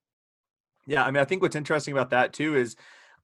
Yeah. 0.86 1.04
I 1.04 1.12
mean, 1.12 1.22
I 1.22 1.26
think 1.26 1.42
what's 1.42 1.56
interesting 1.56 1.94
about 1.94 2.10
that 2.10 2.34
too 2.34 2.56
is 2.56 2.76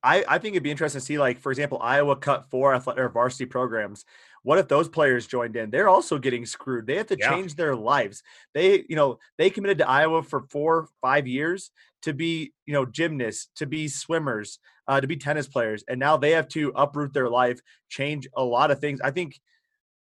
I, 0.01 0.25
I 0.27 0.37
think 0.37 0.53
it'd 0.53 0.63
be 0.63 0.71
interesting 0.71 0.99
to 0.99 1.05
see, 1.05 1.17
like, 1.17 1.39
for 1.39 1.51
example, 1.51 1.79
Iowa 1.81 2.17
cut 2.17 2.49
four 2.49 2.75
athletic 2.75 3.01
or 3.01 3.09
varsity 3.09 3.45
programs. 3.45 4.03
What 4.43 4.59
if 4.59 4.67
those 4.67 4.89
players 4.89 5.25
joined 5.25 5.55
in? 5.55 5.71
They're 5.71 5.89
also 5.89 6.19
getting 6.19 6.45
screwed. 6.45 6.85
They 6.85 6.97
have 6.97 7.07
to 7.07 7.17
yeah. 7.17 7.29
change 7.29 7.55
their 7.55 7.75
lives. 7.75 8.21
They, 8.53 8.85
you 8.89 8.95
know, 8.95 9.17
they 9.37 9.49
committed 9.49 9.77
to 9.79 9.89
Iowa 9.89 10.21
for 10.21 10.41
four, 10.49 10.89
five 11.01 11.27
years 11.27 11.71
to 12.03 12.13
be, 12.13 12.53
you 12.65 12.73
know, 12.73 12.85
gymnasts, 12.85 13.49
to 13.55 13.65
be 13.65 13.87
swimmers, 13.87 14.59
uh, 14.87 14.99
to 14.99 15.07
be 15.07 15.15
tennis 15.15 15.47
players, 15.47 15.83
and 15.87 15.99
now 15.99 16.17
they 16.17 16.31
have 16.31 16.49
to 16.49 16.73
uproot 16.75 17.13
their 17.13 17.29
life, 17.29 17.59
change 17.89 18.27
a 18.35 18.43
lot 18.43 18.71
of 18.71 18.79
things. 18.79 18.99
I 19.01 19.11
think 19.11 19.39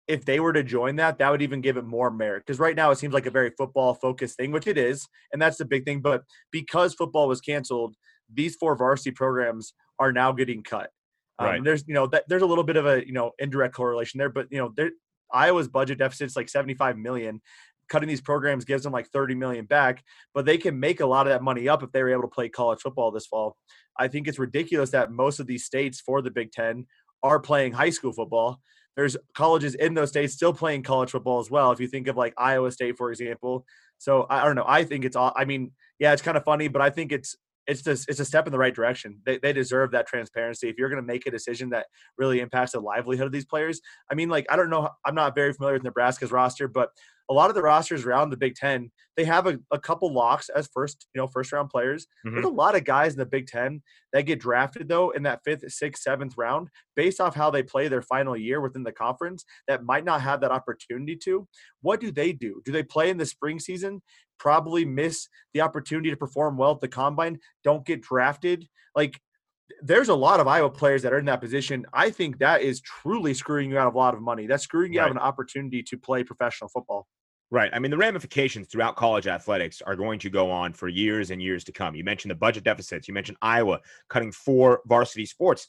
if 0.08 0.26
they 0.26 0.40
were 0.40 0.54
to 0.54 0.64
join 0.64 0.96
that, 0.98 1.18
that 1.18 1.32
would 1.32 1.42
even 1.42 1.62
give 1.62 1.78
it 1.78 1.86
more 1.86 2.12
merit. 2.12 2.44
Because 2.46 2.60
right 2.60 2.76
now 2.76 2.92
it 2.92 2.98
seems 2.98 3.14
like 3.14 3.26
a 3.26 3.32
very 3.32 3.52
football 3.58 3.94
focused 3.94 4.38
thing, 4.38 4.52
which 4.52 4.68
it 4.68 4.78
is, 4.78 5.08
and 5.34 5.42
that's 5.42 5.58
the 5.58 5.66
big 5.66 5.86
thing. 5.86 6.02
But 6.02 6.24
because 6.52 6.94
football 6.94 7.28
was 7.28 7.42
canceled, 7.42 7.96
these 8.32 8.56
four 8.56 8.76
varsity 8.76 9.12
programs 9.12 9.74
are 9.98 10.12
now 10.12 10.32
getting 10.32 10.64
cut. 10.64 10.92
Um, 11.40 11.48
right. 11.48 11.64
There's 11.64 11.84
you 11.88 11.94
know 11.94 12.08
that, 12.08 12.26
there's 12.28 12.42
a 12.42 12.46
little 12.46 12.64
bit 12.64 12.76
of 12.76 12.86
a 12.86 13.06
you 13.06 13.14
know 13.14 13.32
indirect 13.40 13.74
correlation 13.74 14.18
there, 14.18 14.30
but 14.30 14.48
you 14.52 14.58
know 14.60 14.74
there 14.76 14.92
Iowa's 15.32 15.68
budget 15.68 16.00
deficit 16.00 16.28
is 16.28 16.36
like 16.36 16.50
75 16.50 16.98
million. 16.98 17.42
cutting 17.88 18.10
these 18.10 18.22
programs 18.22 18.66
gives 18.66 18.84
them 18.84 18.94
like 18.94 19.08
30 19.08 19.36
million 19.36 19.66
back, 19.66 20.04
but 20.34 20.46
they 20.46 20.58
can 20.58 20.80
make 20.80 21.00
a 21.00 21.06
lot 21.06 21.28
of 21.28 21.32
that 21.32 21.44
money 21.44 21.68
up 21.68 21.82
if 21.82 21.92
they 21.92 22.04
were 22.04 22.12
able 22.12 22.24
to 22.24 22.28
play 22.28 22.50
college 22.50 22.82
football 22.82 23.12
this 23.12 23.26
fall. 23.26 23.56
I 23.98 24.08
think 24.08 24.28
it's 24.28 24.40
ridiculous 24.40 24.92
that 24.92 25.12
most 25.12 25.40
of 25.40 25.48
these 25.48 25.66
states 25.66 26.00
for 26.00 26.22
the 26.22 26.32
Big 26.32 26.52
Ten 26.52 26.86
are 27.24 27.40
playing 27.40 27.74
high 27.74 27.90
school 27.90 28.14
football. 28.14 28.60
There's 28.96 29.16
colleges 29.34 29.76
in 29.76 29.94
those 29.94 30.10
states 30.10 30.34
still 30.34 30.54
playing 30.54 30.84
college 30.84 31.12
football 31.12 31.40
as 31.40 31.50
well. 31.50 31.72
If 31.72 31.80
you 31.80 31.88
think 31.88 32.08
of 32.08 32.18
like 32.18 32.34
Iowa 32.38 32.72
State, 32.72 32.98
for 32.98 33.12
example. 33.12 33.66
So 33.98 34.26
I 34.30 34.44
don't 34.44 34.56
know. 34.56 34.66
I 34.68 34.84
think 34.84 35.06
it's 35.06 35.16
all. 35.16 35.34
I 35.36 35.46
mean, 35.46 35.72
yeah, 36.00 36.14
it's 36.14 36.22
kind 36.22 36.38
of 36.38 36.44
funny, 36.44 36.68
but 36.68 36.82
I 36.82 36.90
think 36.90 37.12
it's 37.12 37.36
it's 37.70 37.84
just 37.84 38.10
it's 38.10 38.20
a 38.20 38.26
step 38.26 38.48
in 38.48 38.52
the 38.52 38.58
right 38.58 38.74
direction. 38.74 39.20
They, 39.26 39.38
they 39.38 39.54
deserve 39.54 39.92
that 39.92 40.08
transparency. 40.08 40.70
If 40.70 40.78
you're 40.78 40.90
going 40.90 41.02
to 41.02 41.06
make 41.06 41.28
a 41.28 41.32
decision 41.32 41.70
that 41.70 41.86
really 42.18 42.40
impacts 42.40 42.72
the 42.72 42.80
livelihood 42.80 43.28
of 43.28 43.32
these 43.32 43.46
players, 43.46 43.80
I 44.12 44.16
mean, 44.16 44.28
like 44.28 44.48
I 44.50 44.56
don't 44.56 44.70
know, 44.70 44.90
I'm 45.06 45.16
not 45.16 45.36
very 45.36 45.54
familiar 45.54 45.76
with 45.76 45.84
Nebraska's 45.84 46.32
roster, 46.32 46.68
but 46.68 46.90
a 47.30 47.34
lot 47.34 47.50
of 47.50 47.56
the 47.56 47.62
rosters 47.62 48.06
around 48.06 48.30
the 48.30 48.38
Big 48.38 48.56
Ten, 48.56 48.92
they 49.16 49.24
have 49.24 49.46
a, 49.46 49.60
a 49.72 49.80
couple 49.80 50.12
locks 50.12 50.50
as 50.50 50.68
first, 50.74 51.08
you 51.14 51.22
know, 51.22 51.28
first 51.28 51.52
round 51.52 51.70
players. 51.70 52.08
Mm-hmm. 52.26 52.36
There's 52.36 52.46
a 52.46 52.50
lot 52.50 52.76
of 52.76 52.86
guys 52.86 53.14
in 53.14 53.20
the 53.20 53.26
Big 53.26 53.48
Ten 53.48 53.82
that 54.14 54.24
get 54.24 54.40
drafted 54.40 54.88
though 54.88 55.12
in 55.12 55.24
that 55.24 55.42
fifth, 55.46 55.70
sixth, 55.72 56.02
seventh 56.02 56.36
round 56.38 56.70
based 56.96 57.22
off 57.22 57.36
how 57.36 57.52
they 57.52 57.62
play 57.62 57.88
their 57.88 58.02
final 58.02 58.36
year 58.36 58.62
within 58.62 58.84
the 58.84 58.92
conference 58.92 59.46
that 59.68 59.84
might 59.84 60.06
not 60.06 60.22
have 60.22 60.42
that 60.42 60.52
opportunity 60.52 61.16
to. 61.24 61.48
What 61.82 62.00
do 62.00 62.12
they 62.12 62.34
do? 62.34 62.62
Do 62.66 62.72
they 62.72 62.84
play 62.84 63.10
in 63.10 63.18
the 63.18 63.26
spring 63.26 63.60
season? 63.60 64.02
Probably 64.40 64.84
miss 64.86 65.28
the 65.54 65.62
opportunity 65.62 66.10
to 66.10 66.18
perform 66.18 66.58
well 66.58 66.72
at 66.72 66.80
the 66.80 66.88
combine, 66.88 67.40
don't 67.64 67.86
get 67.86 68.02
drafted. 68.02 68.68
Like 68.96 69.20
there's 69.84 70.10
a 70.10 70.16
lot 70.16 70.40
of 70.40 70.48
Iowa 70.48 70.70
players 70.70 71.04
that 71.04 71.14
are 71.14 71.20
in 71.20 71.26
that 71.26 71.42
position. 71.42 71.86
I 71.94 72.10
think 72.10 72.40
that 72.40 72.62
is 72.62 72.82
truly 72.82 73.36
screwing 73.36 73.70
you 73.70 73.78
out 73.78 73.88
of 73.88 73.94
a 73.94 73.98
lot 73.98 74.16
of 74.16 74.22
money. 74.22 74.48
That's 74.48 74.64
screwing 74.64 74.94
you 74.94 75.00
right. 75.00 75.06
out 75.06 75.12
of 75.12 75.18
an 75.18 75.22
opportunity 75.22 75.84
to 75.84 75.98
play 75.98 76.24
professional 76.24 76.70
football. 76.70 77.08
Right. 77.52 77.72
I 77.74 77.80
mean, 77.80 77.90
the 77.90 77.98
ramifications 77.98 78.68
throughout 78.68 78.96
college 78.96 79.26
athletics 79.26 79.82
are 79.82 79.96
going 79.96 80.20
to 80.20 80.30
go 80.30 80.52
on 80.52 80.72
for 80.72 80.88
years 80.88 81.32
and 81.32 81.42
years 81.42 81.64
to 81.64 81.72
come. 81.72 81.96
You 81.96 82.04
mentioned 82.04 82.30
the 82.30 82.36
budget 82.36 82.64
deficits. 82.64 83.08
You 83.08 83.14
mentioned 83.16 83.40
Iowa 83.42 83.80
cutting 84.08 84.32
four 84.32 84.82
varsity 84.86 85.26
sports. 85.26 85.68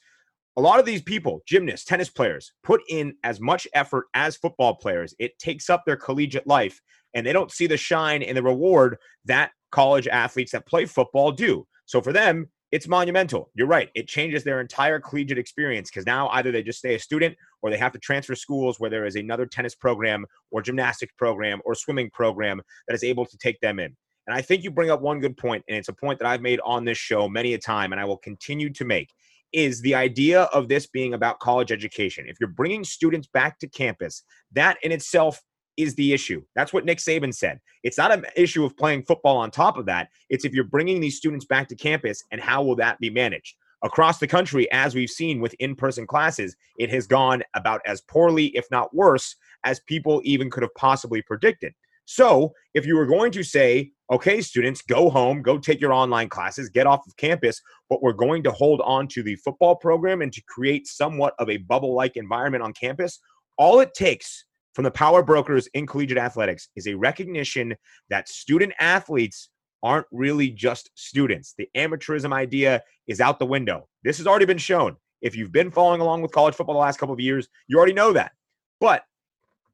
A 0.58 0.60
lot 0.60 0.78
of 0.78 0.84
these 0.84 1.00
people, 1.00 1.40
gymnasts, 1.46 1.86
tennis 1.86 2.10
players, 2.10 2.52
put 2.62 2.82
in 2.90 3.14
as 3.24 3.40
much 3.40 3.66
effort 3.72 4.06
as 4.12 4.36
football 4.36 4.74
players. 4.74 5.14
It 5.18 5.38
takes 5.38 5.70
up 5.70 5.84
their 5.86 5.96
collegiate 5.96 6.46
life, 6.46 6.82
and 7.14 7.26
they 7.26 7.32
don't 7.32 7.52
see 7.52 7.66
the 7.66 7.78
shine 7.78 8.22
and 8.22 8.36
the 8.36 8.42
reward 8.42 8.98
that 9.24 9.52
college 9.72 10.06
athletes 10.06 10.52
that 10.52 10.66
play 10.66 10.84
football 10.84 11.32
do. 11.32 11.66
So 11.86 12.02
for 12.02 12.12
them, 12.12 12.50
it's 12.72 12.88
monumental. 12.88 13.50
You're 13.54 13.66
right. 13.66 13.88
It 13.94 14.06
changes 14.06 14.44
their 14.44 14.60
entire 14.60 15.00
collegiate 15.00 15.38
experience 15.38 15.90
because 15.90 16.06
now 16.06 16.28
either 16.28 16.52
they 16.52 16.62
just 16.62 16.78
stay 16.78 16.94
a 16.94 16.98
student 16.98 17.36
or 17.62 17.70
they 17.70 17.76
have 17.76 17.92
to 17.92 17.98
transfer 17.98 18.34
schools 18.34 18.78
where 18.78 18.90
there 18.90 19.06
is 19.06 19.16
another 19.16 19.46
tennis 19.46 19.74
program 19.74 20.24
or 20.50 20.62
gymnastics 20.62 21.12
program 21.16 21.60
or 21.64 21.74
swimming 21.74 22.10
program 22.10 22.60
that 22.86 22.94
is 22.94 23.04
able 23.04 23.26
to 23.26 23.36
take 23.38 23.60
them 23.60 23.78
in. 23.78 23.96
And 24.26 24.36
I 24.36 24.42
think 24.42 24.62
you 24.62 24.70
bring 24.70 24.90
up 24.90 25.00
one 25.00 25.20
good 25.20 25.36
point, 25.36 25.64
and 25.68 25.76
it's 25.76 25.88
a 25.88 25.92
point 25.92 26.18
that 26.20 26.28
I've 26.28 26.42
made 26.42 26.60
on 26.64 26.84
this 26.84 26.98
show 26.98 27.28
many 27.28 27.54
a 27.54 27.58
time, 27.58 27.92
and 27.92 28.00
I 28.00 28.04
will 28.04 28.18
continue 28.18 28.70
to 28.70 28.84
make. 28.84 29.10
Is 29.52 29.80
the 29.80 29.96
idea 29.96 30.42
of 30.42 30.68
this 30.68 30.86
being 30.86 31.14
about 31.14 31.40
college 31.40 31.72
education? 31.72 32.26
If 32.28 32.36
you're 32.38 32.50
bringing 32.50 32.84
students 32.84 33.26
back 33.26 33.58
to 33.58 33.68
campus, 33.68 34.22
that 34.52 34.76
in 34.82 34.92
itself 34.92 35.42
is 35.76 35.94
the 35.94 36.12
issue. 36.12 36.42
That's 36.54 36.72
what 36.72 36.84
Nick 36.84 36.98
Saban 36.98 37.34
said. 37.34 37.58
It's 37.82 37.98
not 37.98 38.12
an 38.12 38.26
issue 38.36 38.64
of 38.64 38.76
playing 38.76 39.02
football 39.04 39.38
on 39.38 39.50
top 39.50 39.76
of 39.76 39.86
that. 39.86 40.08
It's 40.28 40.44
if 40.44 40.52
you're 40.52 40.64
bringing 40.64 41.00
these 41.00 41.16
students 41.16 41.46
back 41.46 41.68
to 41.68 41.74
campus 41.74 42.22
and 42.30 42.40
how 42.40 42.62
will 42.62 42.76
that 42.76 43.00
be 43.00 43.10
managed? 43.10 43.56
Across 43.82 44.18
the 44.18 44.26
country, 44.26 44.70
as 44.72 44.94
we've 44.94 45.10
seen 45.10 45.40
with 45.40 45.54
in 45.54 45.74
person 45.74 46.06
classes, 46.06 46.54
it 46.78 46.90
has 46.90 47.06
gone 47.06 47.42
about 47.54 47.80
as 47.86 48.02
poorly, 48.02 48.46
if 48.48 48.66
not 48.70 48.94
worse, 48.94 49.36
as 49.64 49.80
people 49.80 50.20
even 50.24 50.50
could 50.50 50.62
have 50.62 50.74
possibly 50.74 51.22
predicted. 51.22 51.72
So, 52.04 52.52
if 52.74 52.84
you 52.84 52.96
were 52.96 53.06
going 53.06 53.30
to 53.32 53.42
say, 53.42 53.92
okay, 54.10 54.40
students, 54.40 54.82
go 54.82 55.08
home, 55.08 55.42
go 55.42 55.58
take 55.58 55.80
your 55.80 55.92
online 55.92 56.28
classes, 56.28 56.68
get 56.68 56.86
off 56.86 57.06
of 57.06 57.16
campus, 57.16 57.62
but 57.88 58.02
we're 58.02 58.12
going 58.12 58.42
to 58.42 58.50
hold 58.50 58.80
on 58.80 59.06
to 59.08 59.22
the 59.22 59.36
football 59.36 59.76
program 59.76 60.20
and 60.20 60.32
to 60.32 60.42
create 60.48 60.86
somewhat 60.88 61.34
of 61.38 61.48
a 61.48 61.58
bubble 61.58 61.94
like 61.94 62.16
environment 62.16 62.64
on 62.64 62.72
campus, 62.72 63.20
all 63.56 63.80
it 63.80 63.94
takes 63.94 64.44
from 64.74 64.84
the 64.84 64.90
power 64.90 65.22
brokers 65.22 65.68
in 65.74 65.86
collegiate 65.86 66.18
athletics 66.18 66.68
is 66.76 66.86
a 66.86 66.94
recognition 66.94 67.74
that 68.08 68.28
student 68.28 68.72
athletes 68.80 69.50
aren't 69.82 70.06
really 70.10 70.50
just 70.50 70.90
students. 70.94 71.54
The 71.56 71.68
amateurism 71.76 72.32
idea 72.32 72.82
is 73.06 73.20
out 73.20 73.38
the 73.38 73.46
window. 73.46 73.88
This 74.04 74.18
has 74.18 74.26
already 74.26 74.46
been 74.46 74.58
shown. 74.58 74.96
If 75.22 75.36
you've 75.36 75.52
been 75.52 75.70
following 75.70 76.00
along 76.00 76.22
with 76.22 76.32
college 76.32 76.54
football 76.54 76.74
the 76.74 76.80
last 76.80 76.98
couple 76.98 77.12
of 77.12 77.20
years, 77.20 77.48
you 77.68 77.76
already 77.76 77.92
know 77.92 78.12
that. 78.12 78.32
But 78.80 79.04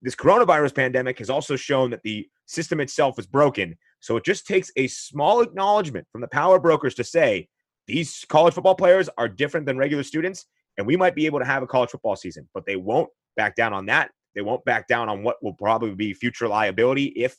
this 0.03 0.15
coronavirus 0.15 0.75
pandemic 0.75 1.19
has 1.19 1.31
also 1.31 1.57
shown 1.57 1.91
that 1.91 2.03
the 2.03 2.29
system 2.47 2.81
itself 2.81 3.19
is 3.19 3.27
broken. 3.27 3.77
So 4.01 4.17
it 4.17 4.25
just 4.25 4.47
takes 4.47 4.71
a 4.77 4.87
small 4.89 5.41
acknowledgement 5.41 6.07
from 6.11 6.21
the 6.21 6.29
power 6.29 6.59
brokers 6.59 6.95
to 6.97 7.05
say 7.05 7.49
these 7.87 8.25
college 8.29 8.55
football 8.55 8.75
players 8.75 9.09
are 9.17 9.29
different 9.29 9.67
than 9.67 9.79
regular 9.79 10.03
students, 10.03 10.47
and 10.77 10.87
we 10.87 10.97
might 10.97 11.15
be 11.15 11.27
able 11.27 11.39
to 11.39 11.45
have 11.45 11.63
a 11.63 11.67
college 11.67 11.91
football 11.91 12.17
season, 12.17 12.49
but 12.53 12.67
they 12.67 12.77
won't 12.77 13.09
back 13.37 13.55
down 13.57 13.73
on 13.73 13.87
that. 13.87 14.11
They 14.35 14.43
won't 14.43 14.65
back 14.65 14.87
down 14.87 15.09
on 15.09 15.23
what 15.23 15.43
will 15.43 15.55
probably 15.55 15.95
be 15.95 16.13
future 16.13 16.47
liability 16.47 17.07
if 17.17 17.37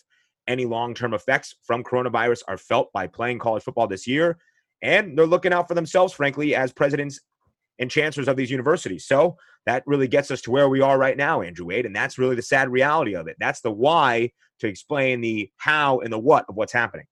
any 0.47 0.65
long 0.65 0.93
term 0.93 1.13
effects 1.13 1.55
from 1.63 1.83
coronavirus 1.83 2.41
are 2.47 2.57
felt 2.57 2.91
by 2.93 3.07
playing 3.07 3.39
college 3.39 3.63
football 3.63 3.87
this 3.87 4.07
year. 4.07 4.37
And 4.81 5.17
they're 5.17 5.25
looking 5.25 5.53
out 5.53 5.67
for 5.67 5.73
themselves, 5.73 6.13
frankly, 6.13 6.55
as 6.55 6.71
presidents 6.71 7.19
and 7.79 7.91
chancellors 7.91 8.27
of 8.27 8.37
these 8.37 8.51
universities. 8.51 9.05
So 9.05 9.37
that 9.65 9.83
really 9.85 10.07
gets 10.07 10.31
us 10.31 10.41
to 10.43 10.51
where 10.51 10.69
we 10.69 10.81
are 10.81 10.97
right 10.97 11.17
now, 11.17 11.41
Andrew 11.41 11.65
Wade. 11.65 11.85
And 11.85 11.95
that's 11.95 12.17
really 12.17 12.35
the 12.35 12.41
sad 12.41 12.69
reality 12.69 13.15
of 13.15 13.27
it. 13.27 13.35
That's 13.39 13.61
the 13.61 13.71
why 13.71 14.31
to 14.59 14.67
explain 14.67 15.21
the 15.21 15.49
how 15.57 15.99
and 15.99 16.11
the 16.11 16.19
what 16.19 16.45
of 16.49 16.55
what's 16.55 16.73
happening. 16.73 17.05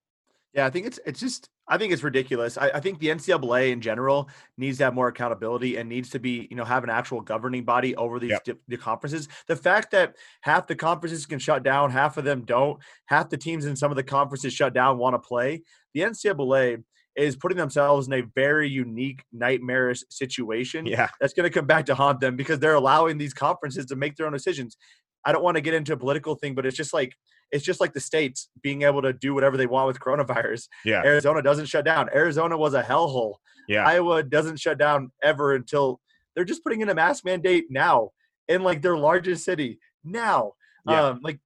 Yeah, 0.53 0.65
I 0.65 0.69
think 0.69 0.85
it's 0.85 0.99
it's 1.05 1.19
just 1.19 1.49
I 1.67 1.77
think 1.77 1.91
it's 1.91 2.03
ridiculous. 2.03 2.57
I, 2.57 2.69
I, 2.75 2.79
think 2.79 2.99
the 2.99 3.07
NCAA 3.07 3.71
in 3.71 3.81
general 3.81 4.29
needs 4.57 4.77
to 4.77 4.83
have 4.85 4.93
more 4.93 5.07
accountability 5.07 5.77
and 5.77 5.89
needs 5.89 6.09
to 6.11 6.19
be, 6.19 6.47
you 6.51 6.55
know, 6.55 6.63
have 6.63 6.83
an 6.83 6.91
actual 6.91 7.21
governing 7.21 7.63
body 7.63 7.95
over 7.95 8.19
these 8.19 8.31
yep. 8.31 8.43
di- 8.43 8.53
the 8.67 8.77
conferences. 8.77 9.27
The 9.47 9.55
fact 9.55 9.91
that 9.91 10.15
half 10.41 10.67
the 10.67 10.75
conferences 10.75 11.25
can 11.25 11.39
shut 11.39 11.63
down, 11.63 11.89
half 11.89 12.17
of 12.17 12.23
them 12.23 12.43
don't, 12.45 12.79
half 13.05 13.29
the 13.29 13.37
teams 13.37 13.65
in 13.65 13.75
some 13.75 13.91
of 13.91 13.95
the 13.95 14.03
conferences 14.03 14.53
shut 14.53 14.73
down 14.73 14.97
want 14.97 15.15
to 15.15 15.19
play. 15.19 15.63
The 15.93 16.01
NCAA 16.01 16.83
is 17.15 17.35
putting 17.35 17.57
themselves 17.57 18.07
in 18.07 18.13
a 18.13 18.21
very 18.35 18.69
unique, 18.69 19.23
nightmarish 19.31 20.03
situation. 20.09 20.85
Yeah, 20.85 21.09
that's 21.19 21.33
going 21.33 21.49
to 21.49 21.53
come 21.53 21.65
back 21.65 21.85
to 21.87 21.95
haunt 21.95 22.19
them 22.19 22.35
because 22.35 22.59
they're 22.59 22.75
allowing 22.75 23.17
these 23.17 23.33
conferences 23.33 23.85
to 23.87 23.95
make 23.95 24.15
their 24.17 24.27
own 24.27 24.33
decisions. 24.33 24.77
I 25.23 25.31
don't 25.31 25.43
want 25.43 25.55
to 25.55 25.61
get 25.61 25.73
into 25.73 25.93
a 25.93 25.97
political 25.97 26.35
thing, 26.35 26.53
but 26.53 26.65
it's 26.65 26.77
just 26.77 26.93
like 26.93 27.13
it's 27.51 27.63
just 27.63 27.79
like 27.79 27.93
the 27.93 27.99
states 27.99 28.49
being 28.61 28.81
able 28.83 29.01
to 29.01 29.13
do 29.13 29.33
whatever 29.33 29.57
they 29.57 29.65
want 29.65 29.87
with 29.87 29.99
coronavirus. 29.99 30.67
Yeah. 30.83 31.03
Arizona 31.03 31.41
doesn't 31.41 31.67
shut 31.67 31.85
down. 31.85 32.09
Arizona 32.13 32.57
was 32.57 32.73
a 32.73 32.83
hellhole. 32.83 33.35
Yeah. 33.67 33.87
Iowa 33.87 34.23
doesn't 34.23 34.59
shut 34.59 34.77
down 34.77 35.11
ever 35.23 35.55
until 35.55 36.01
they're 36.35 36.45
just 36.45 36.63
putting 36.63 36.81
in 36.81 36.89
a 36.89 36.95
mask 36.95 37.25
mandate 37.25 37.65
now 37.69 38.11
in 38.47 38.63
like 38.63 38.81
their 38.81 38.97
largest 38.97 39.45
city 39.45 39.79
now. 40.03 40.53
Yeah. 40.87 41.07
Um, 41.07 41.19
like 41.23 41.39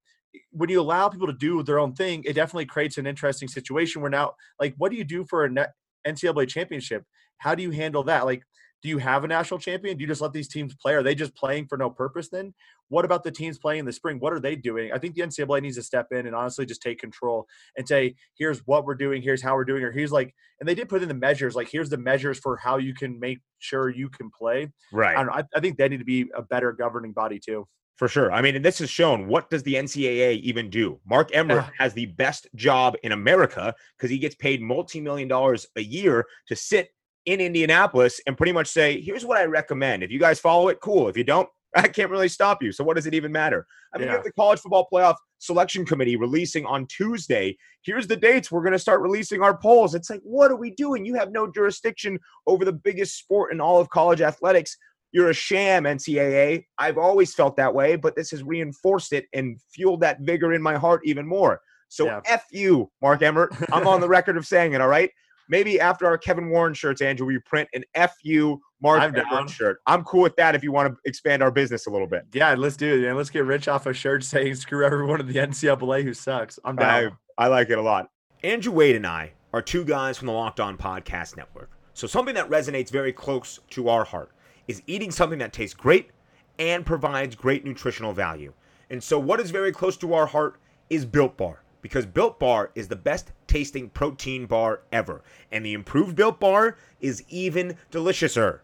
when 0.52 0.70
you 0.70 0.82
allow 0.82 1.10
people 1.10 1.28
to 1.28 1.34
do 1.34 1.64
their 1.64 1.80
own 1.80 1.94
thing, 1.94 2.24
it 2.26 2.34
definitely 2.34 2.66
creates 2.66 2.98
an 2.98 3.08
interesting 3.08 3.48
situation 3.48 4.02
where 4.02 4.12
now, 4.12 4.34
like, 4.60 4.74
what 4.78 4.92
do 4.92 4.98
you 4.98 5.04
do 5.04 5.26
for 5.26 5.46
a 5.46 5.68
NCAA 6.08 6.48
championship? 6.48 7.04
How 7.38 7.56
do 7.56 7.64
you 7.64 7.72
handle 7.72 8.04
that? 8.04 8.26
Like, 8.26 8.44
do 8.82 8.90
you 8.90 8.98
have 8.98 9.24
a 9.24 9.28
national 9.28 9.60
champion? 9.60 9.98
Do 9.98 10.02
you 10.02 10.08
just 10.08 10.22
let 10.22 10.34
these 10.34 10.48
teams 10.48 10.76
play? 10.76 10.94
Are 10.94 11.04
they 11.04 11.16
just 11.16 11.36
playing 11.36 11.68
for 11.68 11.78
no 11.78 11.90
purpose 11.90 12.30
then? 12.30 12.54
What 12.90 13.06
about 13.06 13.24
the 13.24 13.32
teams 13.32 13.58
playing 13.58 13.80
in 13.80 13.86
the 13.86 13.94
spring? 13.94 14.20
What 14.20 14.34
are 14.34 14.40
they 14.40 14.56
doing? 14.56 14.92
I 14.92 14.98
think 14.98 15.16
the 15.16 15.22
NCAA 15.22 15.62
needs 15.62 15.78
to 15.78 15.84
step 15.84 16.08
in 16.12 16.26
and 16.26 16.36
honestly 16.36 16.66
just 16.66 16.82
take 16.82 17.00
control 17.00 17.48
and 17.78 17.88
say, 17.88 18.16
here's 18.38 18.60
what 18.68 18.86
we're 18.86 18.96
doing, 18.96 19.22
here's 19.22 19.42
how 19.42 19.56
we're 19.56 19.66
doing, 19.66 19.84
or 19.84 19.92
here's 19.92 20.12
like, 20.12 20.34
and 20.60 20.68
they 20.68 20.76
did 20.76 20.90
put 20.90 21.02
in 21.02 21.08
the 21.08 21.14
measures, 21.14 21.56
like 21.56 21.70
here's 21.70 21.90
the 21.90 21.98
measures 21.98 22.40
for 22.40 22.58
how 22.58 22.78
you 22.78 22.94
can 22.94 23.20
make 23.20 23.40
sure 23.60 23.90
you 23.90 24.10
can 24.10 24.30
play. 24.30 24.70
Right. 24.92 25.16
I, 25.18 25.40
I, 25.40 25.44
I 25.56 25.60
think 25.60 25.78
they 25.78 25.88
need 25.88 26.00
to 26.00 26.06
be 26.06 26.30
a 26.36 26.42
better 26.42 26.72
governing 26.72 27.14
body 27.14 27.40
too. 27.40 27.68
For 28.00 28.08
sure. 28.08 28.32
I 28.32 28.42
mean, 28.42 28.56
and 28.56 28.64
this 28.64 28.80
has 28.80 28.90
shown 28.90 29.28
what 29.28 29.50
does 29.50 29.62
the 29.64 29.74
NCAA 29.74 30.40
even 30.40 30.70
do? 30.70 31.02
Mark 31.06 31.36
Emmert 31.36 31.66
yeah. 31.66 31.70
has 31.78 31.94
the 31.94 32.06
best 32.06 32.48
job 32.56 32.96
in 33.04 33.12
America 33.12 33.76
because 33.98 34.10
he 34.10 34.18
gets 34.18 34.36
paid 34.36 34.62
multi-million 34.62 35.28
dollars 35.28 35.68
a 35.76 35.82
year 35.82 36.26
to 36.48 36.56
sit 36.56 36.92
in 37.26 37.42
Indianapolis 37.42 38.22
and 38.26 38.38
pretty 38.38 38.54
much 38.54 38.68
say, 38.68 39.02
here's 39.02 39.26
what 39.26 39.38
I 39.38 39.44
recommend. 39.44 40.02
If 40.02 40.12
you 40.12 40.20
guys 40.20 40.40
follow 40.40 40.70
it, 40.70 40.80
cool. 40.80 41.10
If 41.10 41.18
you 41.18 41.26
don't, 41.26 41.50
I 41.76 41.88
can't 41.88 42.10
really 42.10 42.30
stop 42.30 42.64
you. 42.64 42.72
So 42.72 42.84
what 42.84 42.96
does 42.96 43.06
it 43.06 43.14
even 43.14 43.32
matter? 43.32 43.66
I 43.94 43.98
mean, 43.98 44.08
yeah. 44.08 44.14
you 44.14 44.18
have 44.18 44.26
the 44.26 44.32
college 44.34 44.60
football 44.60 44.88
playoff 44.92 45.16
selection 45.40 45.86
committee 45.86 46.16
releasing 46.16 46.66
on 46.66 46.88
Tuesday. 46.88 47.58
Here's 47.84 48.08
the 48.08 48.16
dates. 48.16 48.52
We're 48.52 48.64
going 48.64 48.74
to 48.74 48.80
start 48.80 49.02
releasing 49.02 49.42
our 49.42 49.58
polls. 49.58 49.96
It's 49.96 50.10
like, 50.10 50.22
what 50.24 50.52
are 50.52 50.56
we 50.56 50.72
doing? 50.72 51.06
You 51.06 51.16
have 51.16 51.32
no 51.32 51.52
jurisdiction 51.52 52.20
over 52.48 52.66
the 52.66 52.74
biggest 52.74 53.18
sport 53.18 53.52
in 53.54 53.62
all 53.62 53.80
of 53.80 53.90
college 53.90 54.22
athletics. 54.22 54.78
You're 55.12 55.30
a 55.30 55.34
sham, 55.34 55.84
NCAA. 55.84 56.66
I've 56.78 56.98
always 56.98 57.34
felt 57.34 57.56
that 57.58 57.74
way, 57.74 57.96
but 57.96 58.16
this 58.16 58.32
has 58.32 58.44
reinforced 58.44 59.14
it 59.14 59.26
and 59.34 59.60
fueled 59.74 60.02
that 60.02 60.22
vigor 60.22 60.54
in 60.54 60.62
my 60.62 60.76
heart 60.76 61.02
even 61.06 61.28
more. 61.28 61.62
So 61.88 62.06
yeah. 62.06 62.22
F 62.26 62.46
you, 62.52 62.92
Mark 63.02 63.22
Emmert. 63.24 63.54
I'm 63.74 63.88
on 63.88 64.02
the 64.02 64.08
record 64.10 64.38
of 64.38 64.46
saying 64.46 64.74
it, 64.74 64.82
all 64.82 64.88
right? 64.88 65.10
Maybe 65.50 65.80
after 65.80 66.06
our 66.06 66.18
Kevin 66.18 66.50
Warren 66.50 66.74
shirts, 66.74 67.02
Andrew, 67.02 67.28
we 67.28 67.40
print 67.40 67.68
an 67.74 67.84
FU 67.94 68.60
Mark 68.82 69.02
I'm 69.02 69.14
Emmert 69.14 69.30
down. 69.30 69.48
shirt. 69.48 69.82
I'm 69.86 70.04
cool 70.06 70.22
with 70.22 70.36
that 70.38 70.56
if 70.56 70.64
you 70.64 70.72
want 70.72 70.94
to 70.94 71.00
expand 71.06 71.44
our 71.44 71.52
business 71.52 71.88
a 71.88 71.90
little 71.90 72.08
bit. 72.08 72.26
Yeah, 72.32 72.54
let's 72.54 72.78
do 72.78 72.96
it, 72.96 73.02
man. 73.02 73.18
Let's 73.18 73.30
get 73.30 73.44
rich 73.44 73.68
off 73.68 73.86
a 73.86 73.94
shirt 73.94 74.24
saying 74.24 74.56
"Screw 74.56 74.86
everyone 74.86 75.20
in 75.20 75.28
the 75.28 75.34
NCAA 75.40 76.04
who 76.04 76.14
sucks." 76.14 76.60
I'm 76.64 76.78
down. 76.78 77.18
I, 77.38 77.46
I 77.46 77.48
like 77.48 77.70
it 77.70 77.78
a 77.78 77.82
lot. 77.82 78.10
Andrew 78.44 78.72
Wade 78.72 78.96
and 78.96 79.06
I 79.06 79.34
are 79.52 79.62
two 79.62 79.84
guys 79.84 80.18
from 80.18 80.28
the 80.28 80.34
Locked 80.34 80.60
On 80.60 80.78
Podcast 80.78 81.36
Network. 81.36 81.70
So 81.94 82.08
something 82.08 82.36
that 82.36 82.50
resonates 82.50 82.90
very 82.90 83.12
close 83.12 83.60
to 83.72 83.90
our 83.90 84.06
heart 84.06 84.32
is 84.70 84.82
eating 84.88 85.12
something 85.12 85.40
that 85.40 85.52
tastes 85.52 85.74
great 85.74 86.12
and 86.60 86.86
provides 86.86 87.36
great 87.36 87.66
nutritional 87.66 88.14
value. 88.14 88.54
And 88.90 89.04
so 89.04 89.20
what 89.20 89.40
is 89.40 89.52
very 89.52 89.72
close 89.72 89.98
to 89.98 90.14
our 90.14 90.26
heart 90.26 90.60
is 90.90 91.06
Built 91.06 91.36
Bar 91.36 91.62
because 91.82 92.06
Built 92.06 92.40
Bar 92.40 92.72
is 92.76 92.88
the 92.88 92.96
best 92.96 93.32
tasting 93.48 93.90
protein 93.90 94.46
bar 94.46 94.82
ever. 94.92 95.24
And 95.52 95.66
the 95.66 95.74
improved 95.74 96.16
Built 96.16 96.40
Bar 96.40 96.78
is 97.00 97.24
even 97.30 97.78
deliciouser. 97.92 98.60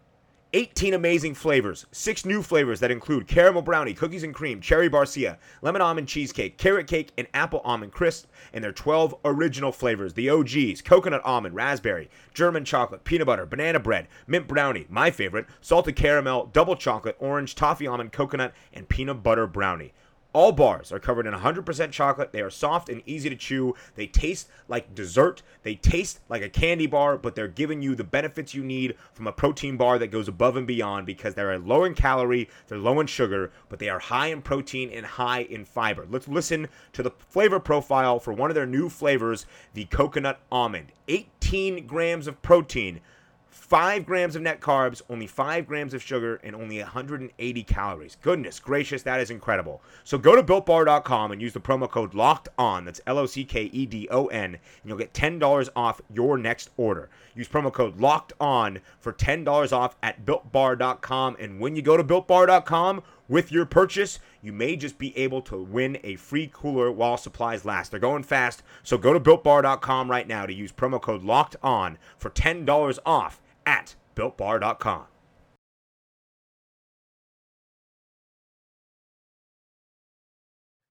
18 0.55 0.93
amazing 0.93 1.33
flavors, 1.33 1.85
six 1.91 2.23
new 2.23 2.41
flavors 2.41 2.79
that 2.79 2.89
include 2.89 3.27
caramel 3.27 3.61
brownie, 3.61 3.93
cookies 3.93 4.23
and 4.23 4.33
cream, 4.33 4.61
cherry 4.61 4.89
barcia, 4.89 5.37
lemon 5.61 5.81
almond 5.81 6.07
cheesecake, 6.07 6.57
carrot 6.57 6.87
cake, 6.87 7.11
and 7.17 7.27
apple 7.33 7.59
almond 7.65 7.91
crisp, 7.91 8.27
and 8.53 8.63
their 8.63 8.71
12 8.71 9.13
original 9.25 9.73
flavors 9.73 10.13
the 10.13 10.29
OGs, 10.29 10.81
coconut 10.81 11.19
almond, 11.25 11.55
raspberry, 11.55 12.09
German 12.33 12.63
chocolate, 12.63 13.03
peanut 13.03 13.27
butter, 13.27 13.45
banana 13.45 13.81
bread, 13.81 14.07
mint 14.27 14.47
brownie, 14.47 14.85
my 14.87 15.11
favorite, 15.11 15.45
salted 15.59 15.97
caramel, 15.97 16.49
double 16.53 16.77
chocolate, 16.77 17.17
orange, 17.19 17.53
toffee 17.53 17.85
almond, 17.85 18.13
coconut, 18.13 18.53
and 18.71 18.87
peanut 18.87 19.21
butter 19.23 19.47
brownie. 19.47 19.93
All 20.35 20.51
bars 20.51 20.91
are 20.91 20.99
covered 20.99 21.27
in 21.27 21.33
100% 21.33 21.91
chocolate. 21.91 22.33
They 22.33 22.41
are 22.41 22.49
soft 22.49 22.89
and 22.89 23.01
easy 23.05 23.29
to 23.29 23.37
chew. 23.37 23.73
They 23.95 24.05
taste 24.05 24.49
like 24.67 24.93
dessert. 24.93 25.41
They 25.63 25.75
taste 25.75 26.19
like 26.27 26.41
a 26.41 26.49
candy 26.49 26.87
bar, 26.87 27.17
but 27.17 27.35
they're 27.35 27.47
giving 27.47 27.81
you 27.81 27.95
the 27.95 28.03
benefits 28.03 28.53
you 28.53 28.61
need 28.61 28.97
from 29.13 29.27
a 29.27 29.31
protein 29.31 29.77
bar 29.77 29.97
that 29.97 30.11
goes 30.11 30.27
above 30.27 30.57
and 30.57 30.67
beyond 30.67 31.05
because 31.05 31.35
they're 31.35 31.57
low 31.57 31.85
in 31.85 31.93
calorie, 31.93 32.49
they're 32.67 32.77
low 32.77 32.99
in 32.99 33.07
sugar, 33.07 33.53
but 33.69 33.79
they 33.79 33.87
are 33.87 33.99
high 33.99 34.27
in 34.27 34.41
protein 34.41 34.89
and 34.89 35.05
high 35.05 35.43
in 35.43 35.63
fiber. 35.63 36.05
Let's 36.09 36.27
listen 36.27 36.67
to 36.91 37.01
the 37.01 37.11
flavor 37.11 37.61
profile 37.61 38.19
for 38.19 38.33
one 38.33 38.51
of 38.51 38.55
their 38.55 38.65
new 38.65 38.89
flavors, 38.89 39.45
the 39.73 39.85
coconut 39.85 40.41
almond. 40.51 40.91
18 41.07 41.87
grams 41.87 42.27
of 42.27 42.41
protein. 42.41 42.99
5 43.55 44.05
grams 44.05 44.35
of 44.35 44.41
net 44.41 44.59
carbs, 44.59 45.01
only 45.09 45.25
5 45.25 45.65
grams 45.65 45.93
of 45.93 46.03
sugar, 46.03 46.39
and 46.43 46.55
only 46.55 46.77
180 46.77 47.63
calories. 47.63 48.17
Goodness 48.21 48.59
gracious, 48.59 49.01
that 49.03 49.21
is 49.21 49.31
incredible. 49.31 49.81
So 50.03 50.17
go 50.17 50.35
to 50.35 50.43
builtbar.com 50.43 51.31
and 51.31 51.41
use 51.41 51.53
the 51.53 51.61
promo 51.61 51.89
code 51.89 52.13
LOCKED 52.13 52.49
ON. 52.59 52.85
That's 52.85 53.01
L 53.07 53.17
O 53.17 53.25
C 53.25 53.43
K 53.45 53.63
E 53.63 53.85
D 53.85 54.07
O 54.11 54.27
N, 54.27 54.55
and 54.55 54.59
you'll 54.83 54.97
get 54.97 55.13
$10 55.13 55.69
off 55.75 56.01
your 56.13 56.37
next 56.37 56.69
order. 56.77 57.09
Use 57.33 57.47
promo 57.47 57.71
code 57.71 57.97
LOCKED 57.99 58.33
ON 58.39 58.81
for 58.99 59.13
$10 59.13 59.73
off 59.73 59.95
at 60.03 60.25
builtbar.com. 60.25 61.37
And 61.39 61.59
when 61.59 61.75
you 61.75 61.81
go 61.81 61.97
to 61.97 62.03
builtbar.com, 62.03 63.03
with 63.27 63.51
your 63.51 63.65
purchase, 63.65 64.19
you 64.43 64.53
may 64.53 64.75
just 64.75 64.99
be 64.99 65.17
able 65.17 65.41
to 65.43 65.57
win 65.57 65.97
a 66.03 66.15
free 66.17 66.47
cooler 66.53 66.91
while 66.91 67.17
supplies 67.17 67.65
last. 67.65 67.89
They're 67.89 67.99
going 67.99 68.21
fast, 68.21 68.61
so 68.83 68.99
go 68.99 69.13
to 69.13 69.19
builtbar.com 69.19 70.11
right 70.11 70.27
now 70.27 70.45
to 70.45 70.53
use 70.53 70.71
promo 70.71 71.01
code 71.01 71.23
LOCKED 71.23 71.55
ON 71.63 71.97
for 72.19 72.29
$10 72.29 72.99
off 73.03 73.41
at 73.65 73.95
builtbar.com. 74.15 75.05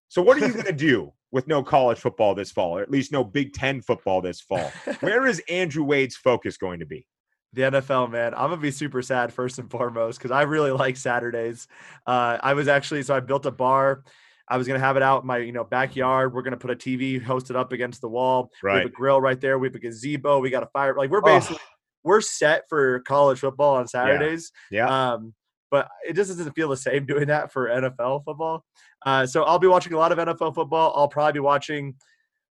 So, 0.08 0.22
what 0.22 0.36
are 0.40 0.46
you 0.46 0.52
going 0.52 0.66
to 0.66 0.72
do 0.72 1.12
with 1.30 1.46
no 1.46 1.62
college 1.62 1.98
football 1.98 2.34
this 2.34 2.52
fall, 2.52 2.78
or 2.78 2.82
at 2.82 2.90
least 2.90 3.12
no 3.12 3.24
Big 3.24 3.52
Ten 3.52 3.80
football 3.80 4.20
this 4.20 4.40
fall? 4.40 4.70
Where 5.00 5.26
is 5.26 5.42
Andrew 5.48 5.84
Wade's 5.84 6.16
focus 6.16 6.56
going 6.56 6.80
to 6.80 6.86
be? 6.86 7.06
the 7.52 7.62
NFL, 7.62 8.10
man. 8.10 8.34
I'm 8.34 8.50
gonna 8.50 8.56
be 8.56 8.72
super 8.72 9.00
sad 9.00 9.32
first 9.32 9.60
and 9.60 9.70
foremost 9.70 10.18
because 10.18 10.32
I 10.32 10.42
really 10.42 10.72
like 10.72 10.96
Saturdays. 10.96 11.68
Uh, 12.04 12.36
I 12.42 12.52
was 12.54 12.66
actually 12.66 13.04
so 13.04 13.14
I 13.14 13.20
built 13.20 13.46
a 13.46 13.52
bar. 13.52 14.02
I 14.48 14.56
was 14.56 14.66
gonna 14.66 14.80
have 14.80 14.96
it 14.96 15.04
out 15.04 15.22
in 15.22 15.28
my 15.28 15.38
you 15.38 15.52
know 15.52 15.62
backyard. 15.62 16.34
We're 16.34 16.42
gonna 16.42 16.56
put 16.56 16.72
a 16.72 16.74
TV 16.74 17.24
hosted 17.24 17.54
up 17.54 17.70
against 17.72 18.00
the 18.00 18.08
wall. 18.08 18.50
We 18.64 18.70
have 18.70 18.76
Right. 18.78 18.86
a 18.86 18.88
grill 18.88 19.20
right 19.20 19.40
there. 19.40 19.56
We 19.60 19.68
have 19.68 19.74
a 19.76 19.78
gazebo. 19.78 20.40
We 20.40 20.50
got 20.50 20.64
a 20.64 20.66
fire. 20.66 20.96
Like 20.96 21.10
we're 21.10 21.20
Oh. 21.24 21.56
We're 22.04 22.20
set 22.20 22.64
for 22.68 23.00
college 23.00 23.40
football 23.40 23.76
on 23.76 23.88
Saturdays. 23.88 24.52
Yeah. 24.70 25.12
Um, 25.12 25.34
but 25.70 25.88
it 26.06 26.12
just 26.12 26.30
doesn't 26.30 26.52
feel 26.52 26.68
the 26.68 26.76
same 26.76 27.06
doing 27.06 27.26
that 27.26 27.52
for 27.52 27.68
NFL 27.68 28.24
football. 28.24 28.64
Uh, 29.04 29.26
so 29.26 29.42
I'll 29.42 29.58
be 29.58 29.66
watching 29.66 29.92
a 29.92 29.98
lot 29.98 30.12
of 30.12 30.18
NFL 30.18 30.54
football. 30.54 30.92
I'll 30.94 31.08
probably 31.08 31.32
be 31.32 31.40
watching 31.40 31.94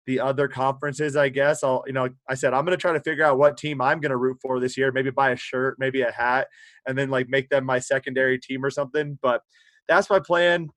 the 0.06 0.18
other 0.18 0.48
conferences, 0.48 1.14
I 1.16 1.28
guess. 1.28 1.62
I'll, 1.62 1.84
you 1.86 1.92
know, 1.92 2.08
I 2.28 2.34
said 2.34 2.52
I'm 2.52 2.64
going 2.64 2.76
to 2.76 2.80
try 2.80 2.92
to 2.92 3.00
figure 3.00 3.24
out 3.24 3.38
what 3.38 3.56
team 3.56 3.80
I'm 3.80 4.00
going 4.00 4.10
to 4.10 4.16
root 4.16 4.38
for 4.42 4.58
this 4.58 4.76
year. 4.76 4.90
Maybe 4.90 5.10
buy 5.10 5.30
a 5.30 5.36
shirt, 5.36 5.76
maybe 5.78 6.02
a 6.02 6.10
hat, 6.10 6.48
and 6.86 6.98
then 6.98 7.10
like 7.10 7.28
make 7.28 7.48
them 7.48 7.64
my 7.64 7.78
secondary 7.78 8.38
team 8.38 8.64
or 8.64 8.70
something. 8.70 9.18
But 9.22 9.42
that's 9.88 10.10
my 10.10 10.18
plan. 10.18 10.68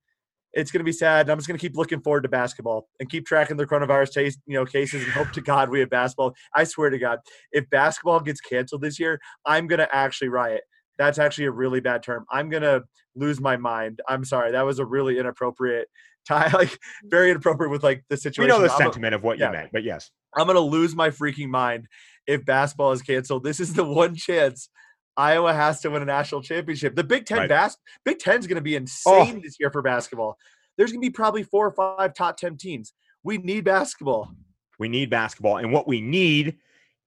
It's 0.56 0.72
going 0.72 0.80
to 0.80 0.84
be 0.84 0.92
sad. 0.92 1.26
And 1.26 1.30
I'm 1.30 1.38
just 1.38 1.46
going 1.46 1.58
to 1.58 1.60
keep 1.64 1.76
looking 1.76 2.00
forward 2.00 2.22
to 2.22 2.28
basketball 2.28 2.88
and 2.98 3.08
keep 3.10 3.26
tracking 3.26 3.58
the 3.58 3.66
coronavirus 3.66 4.14
case, 4.14 4.38
you 4.46 4.54
know, 4.54 4.64
cases 4.64 5.04
and 5.04 5.12
hope 5.12 5.30
to 5.32 5.40
God 5.42 5.68
we 5.68 5.80
have 5.80 5.90
basketball. 5.90 6.34
I 6.54 6.64
swear 6.64 6.90
to 6.90 6.98
God, 6.98 7.18
if 7.52 7.68
basketball 7.70 8.20
gets 8.20 8.40
canceled 8.40 8.80
this 8.80 8.98
year, 8.98 9.20
I'm 9.44 9.66
going 9.66 9.80
to 9.80 9.94
actually 9.94 10.28
riot. 10.28 10.62
That's 10.98 11.18
actually 11.18 11.44
a 11.44 11.50
really 11.50 11.80
bad 11.80 12.02
term. 12.02 12.24
I'm 12.32 12.48
going 12.48 12.62
to 12.62 12.84
lose 13.14 13.38
my 13.38 13.58
mind. 13.58 14.00
I'm 14.08 14.24
sorry. 14.24 14.52
That 14.52 14.64
was 14.64 14.78
a 14.78 14.86
really 14.86 15.18
inappropriate 15.18 15.88
tie, 16.26 16.50
like 16.52 16.76
very 17.04 17.30
inappropriate 17.30 17.70
with 17.70 17.84
like 17.84 18.02
the 18.08 18.16
situation. 18.16 18.50
We 18.50 18.58
know 18.58 18.66
the 18.66 18.72
I'm 18.72 18.80
a- 18.80 18.84
sentiment 18.84 19.14
of 19.14 19.22
what 19.22 19.38
yeah. 19.38 19.46
you 19.46 19.52
meant, 19.52 19.70
but 19.72 19.84
yes. 19.84 20.10
I'm 20.34 20.46
gonna 20.46 20.60
lose 20.60 20.94
my 20.94 21.10
freaking 21.10 21.48
mind 21.48 21.86
if 22.26 22.44
basketball 22.44 22.92
is 22.92 23.00
canceled. 23.00 23.44
This 23.44 23.60
is 23.60 23.74
the 23.74 23.84
one 23.84 24.14
chance 24.14 24.68
Iowa 25.16 25.52
has 25.54 25.80
to 25.80 25.90
win 25.90 26.02
a 26.02 26.06
national 26.06 26.42
championship. 26.42 26.94
The 26.94 27.04
Big 27.04 27.24
Ten 27.26 27.38
Right. 27.38 27.48
bas- 27.48 27.78
Big 28.04 28.18
Ten's 28.18 28.46
gonna 28.46 28.60
be 28.60 28.74
Oh. 28.74 28.78
insane 28.78 29.40
this 29.42 29.56
year 29.58 29.70
for 29.70 29.82
basketball. 29.82 30.38
There's 30.76 30.92
gonna 30.92 31.00
be 31.00 31.10
probably 31.10 31.42
four 31.42 31.66
or 31.66 31.72
five 31.72 32.14
top 32.14 32.36
ten 32.36 32.56
teams. 32.56 32.92
We 33.22 33.38
need 33.38 33.64
basketball. 33.64 34.30
We 34.78 34.88
need 34.88 35.08
basketball. 35.10 35.56
And 35.56 35.72
what 35.72 35.88
we 35.88 36.00
need 36.00 36.58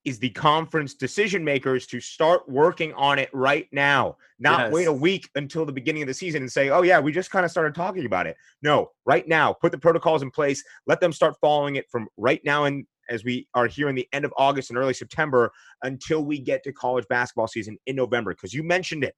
is 0.06 0.18
the 0.18 0.30
conference 0.30 0.94
decision 0.94 1.44
makers 1.44 1.86
to 1.86 2.00
start 2.00 2.48
working 2.50 2.94
on 2.94 3.20
it 3.20 3.30
right 3.34 3.68
now, 3.72 4.16
not 4.40 4.72
wait 4.72 4.86
a 4.88 4.94
week 4.94 5.30
until 5.36 5.66
the 5.66 5.74
beginning 5.74 6.02
of 6.02 6.08
the 6.08 6.14
season 6.14 6.42
and 6.42 6.52
say, 6.52 6.70
oh, 6.70 6.82
yeah, 6.84 7.00
we 7.00 7.12
just 7.12 7.30
kind 7.30 7.44
of 7.46 7.52
started 7.52 7.76
talking 7.76 8.06
about 8.06 8.26
it. 8.26 8.38
No, 8.62 8.92
right 9.06 9.28
now, 9.28 9.52
put 9.54 9.72
the 9.74 9.78
protocols 9.78 10.22
in 10.24 10.32
place. 10.32 10.64
Let 10.88 11.02
them 11.02 11.12
start 11.12 11.36
following 11.42 11.76
it 11.76 11.90
from 11.92 12.08
right 12.18 12.42
now 12.46 12.64
and 12.64 12.88
as 13.10 13.24
we 13.24 13.48
are 13.54 13.68
here 13.68 13.90
in 13.90 13.96
the 13.96 14.08
end 14.14 14.26
of 14.26 14.34
August 14.38 14.70
and 14.70 14.78
early 14.78 14.94
September 14.94 15.52
until 15.84 16.24
we 16.24 16.40
get 16.40 16.64
to 16.64 16.72
college 16.72 17.06
basketball 17.10 17.48
season 17.48 17.78
in 17.86 17.96
November. 17.96 18.34
Because 18.34 18.54
you 18.54 18.64
mentioned 18.64 19.04
it. 19.04 19.16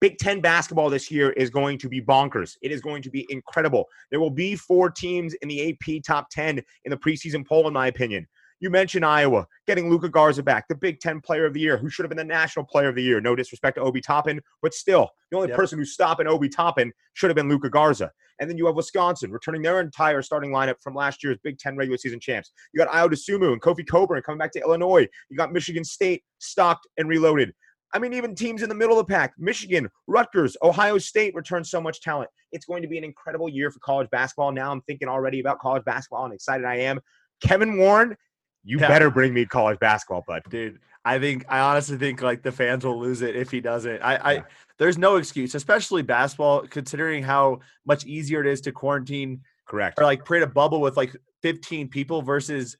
Big 0.00 0.18
Ten 0.18 0.40
basketball 0.40 0.90
this 0.90 1.12
year 1.12 1.30
is 1.30 1.48
going 1.48 1.78
to 1.78 1.88
be 1.88 2.02
bonkers. 2.02 2.56
It 2.60 2.72
is 2.72 2.80
going 2.80 3.02
to 3.02 3.10
be 3.10 3.24
incredible. 3.30 3.86
There 4.10 4.18
will 4.18 4.30
be 4.30 4.56
four 4.56 4.90
teams 4.90 5.34
in 5.34 5.48
the 5.48 5.70
AP 5.70 6.02
top 6.04 6.28
10 6.30 6.58
in 6.58 6.90
the 6.90 6.96
preseason 6.96 7.46
poll, 7.46 7.68
in 7.68 7.72
my 7.72 7.86
opinion. 7.86 8.26
You 8.58 8.70
mentioned 8.70 9.04
Iowa 9.04 9.46
getting 9.66 9.90
Luka 9.90 10.08
Garza 10.08 10.42
back, 10.42 10.66
the 10.68 10.74
Big 10.74 11.00
Ten 11.00 11.20
Player 11.20 11.46
of 11.46 11.54
the 11.54 11.60
Year, 11.60 11.76
who 11.76 11.88
should 11.88 12.04
have 12.04 12.10
been 12.10 12.16
the 12.16 12.24
National 12.24 12.64
Player 12.64 12.88
of 12.88 12.94
the 12.94 13.02
Year. 13.02 13.20
No 13.20 13.36
disrespect 13.36 13.76
to 13.76 13.82
Obi 13.82 14.00
Toppin, 14.00 14.40
but 14.60 14.72
still, 14.74 15.10
the 15.30 15.36
only 15.36 15.48
Yep. 15.48 15.56
person 15.56 15.78
who's 15.78 15.92
stopping 15.92 16.26
Obi 16.26 16.48
Toppin 16.48 16.92
should 17.14 17.28
have 17.28 17.36
been 17.36 17.48
Luka 17.48 17.70
Garza. 17.70 18.12
And 18.42 18.50
then 18.50 18.58
you 18.58 18.66
have 18.66 18.74
Wisconsin 18.74 19.30
returning 19.30 19.62
their 19.62 19.78
entire 19.78 20.20
starting 20.20 20.50
lineup 20.50 20.74
from 20.82 20.96
last 20.96 21.22
year's 21.22 21.38
Big 21.44 21.58
Ten 21.58 21.76
regular 21.76 21.96
season 21.96 22.18
champs. 22.18 22.50
You 22.74 22.84
got 22.84 22.92
Ayo 22.92 23.08
Dosunmu 23.08 23.52
and 23.52 23.62
Kofi 23.62 23.86
Cockburn 23.86 24.20
coming 24.22 24.38
back 24.40 24.50
to 24.54 24.60
Illinois. 24.60 25.06
You 25.30 25.36
got 25.36 25.52
Michigan 25.52 25.84
State 25.84 26.24
stocked 26.40 26.88
and 26.98 27.08
reloaded. 27.08 27.52
I 27.94 28.00
mean, 28.00 28.12
even 28.14 28.34
teams 28.34 28.64
in 28.64 28.68
the 28.68 28.74
middle 28.74 28.98
of 28.98 29.06
the 29.06 29.12
pack, 29.14 29.34
Michigan, 29.38 29.88
Rutgers, 30.08 30.56
Ohio 30.60 30.98
State 30.98 31.36
return 31.36 31.62
so 31.62 31.80
much 31.80 32.00
talent. 32.00 32.30
It's 32.50 32.64
going 32.66 32.82
to 32.82 32.88
be 32.88 32.98
an 32.98 33.04
incredible 33.04 33.48
year 33.48 33.70
for 33.70 33.78
college 33.78 34.10
basketball. 34.10 34.50
Now 34.50 34.72
I'm 34.72 34.80
thinking 34.88 35.06
already 35.06 35.38
about 35.38 35.60
college 35.60 35.84
basketball 35.84 36.24
and 36.24 36.34
excited 36.34 36.66
I 36.66 36.78
am. 36.78 36.98
Kevin 37.44 37.78
Warren, 37.78 38.16
you 38.64 38.80
Yeah. 38.80 38.88
better 38.88 39.08
bring 39.08 39.32
me 39.34 39.46
college 39.46 39.78
basketball, 39.78 40.24
bud. 40.26 40.42
Dude, 40.48 40.80
I 41.04 41.18
think 41.18 41.44
I 41.48 41.58
honestly 41.60 41.96
think 41.98 42.22
like 42.22 42.42
the 42.42 42.52
fans 42.52 42.84
will 42.84 42.98
lose 42.98 43.22
it 43.22 43.34
if 43.34 43.50
he 43.50 43.60
doesn't. 43.60 44.00
I, 44.02 44.16
I 44.16 44.32
Yeah. 44.34 44.42
there's 44.78 44.98
no 44.98 45.16
excuse, 45.16 45.54
especially 45.54 46.02
basketball, 46.02 46.66
considering 46.66 47.22
how 47.22 47.60
much 47.84 48.04
easier 48.06 48.40
it 48.40 48.46
is 48.46 48.60
to 48.62 48.72
quarantine 48.72 49.40
Correct. 49.66 49.98
or 49.98 50.04
like 50.04 50.24
create 50.24 50.42
a 50.42 50.46
bubble 50.46 50.80
with 50.80 50.96
like 50.96 51.14
15 51.42 51.88
people 51.88 52.22
versus 52.22 52.76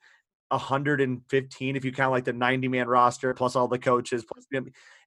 115 0.53 1.77
if 1.77 1.85
you 1.85 1.93
count 1.93 2.13
like 2.13 2.25
the 2.25 2.33
90 2.33 2.69
man 2.69 2.87
roster 2.87 3.33
plus 3.33 3.57
all 3.57 3.67
the 3.67 3.79
coaches 3.79 4.25
plus 4.31 4.47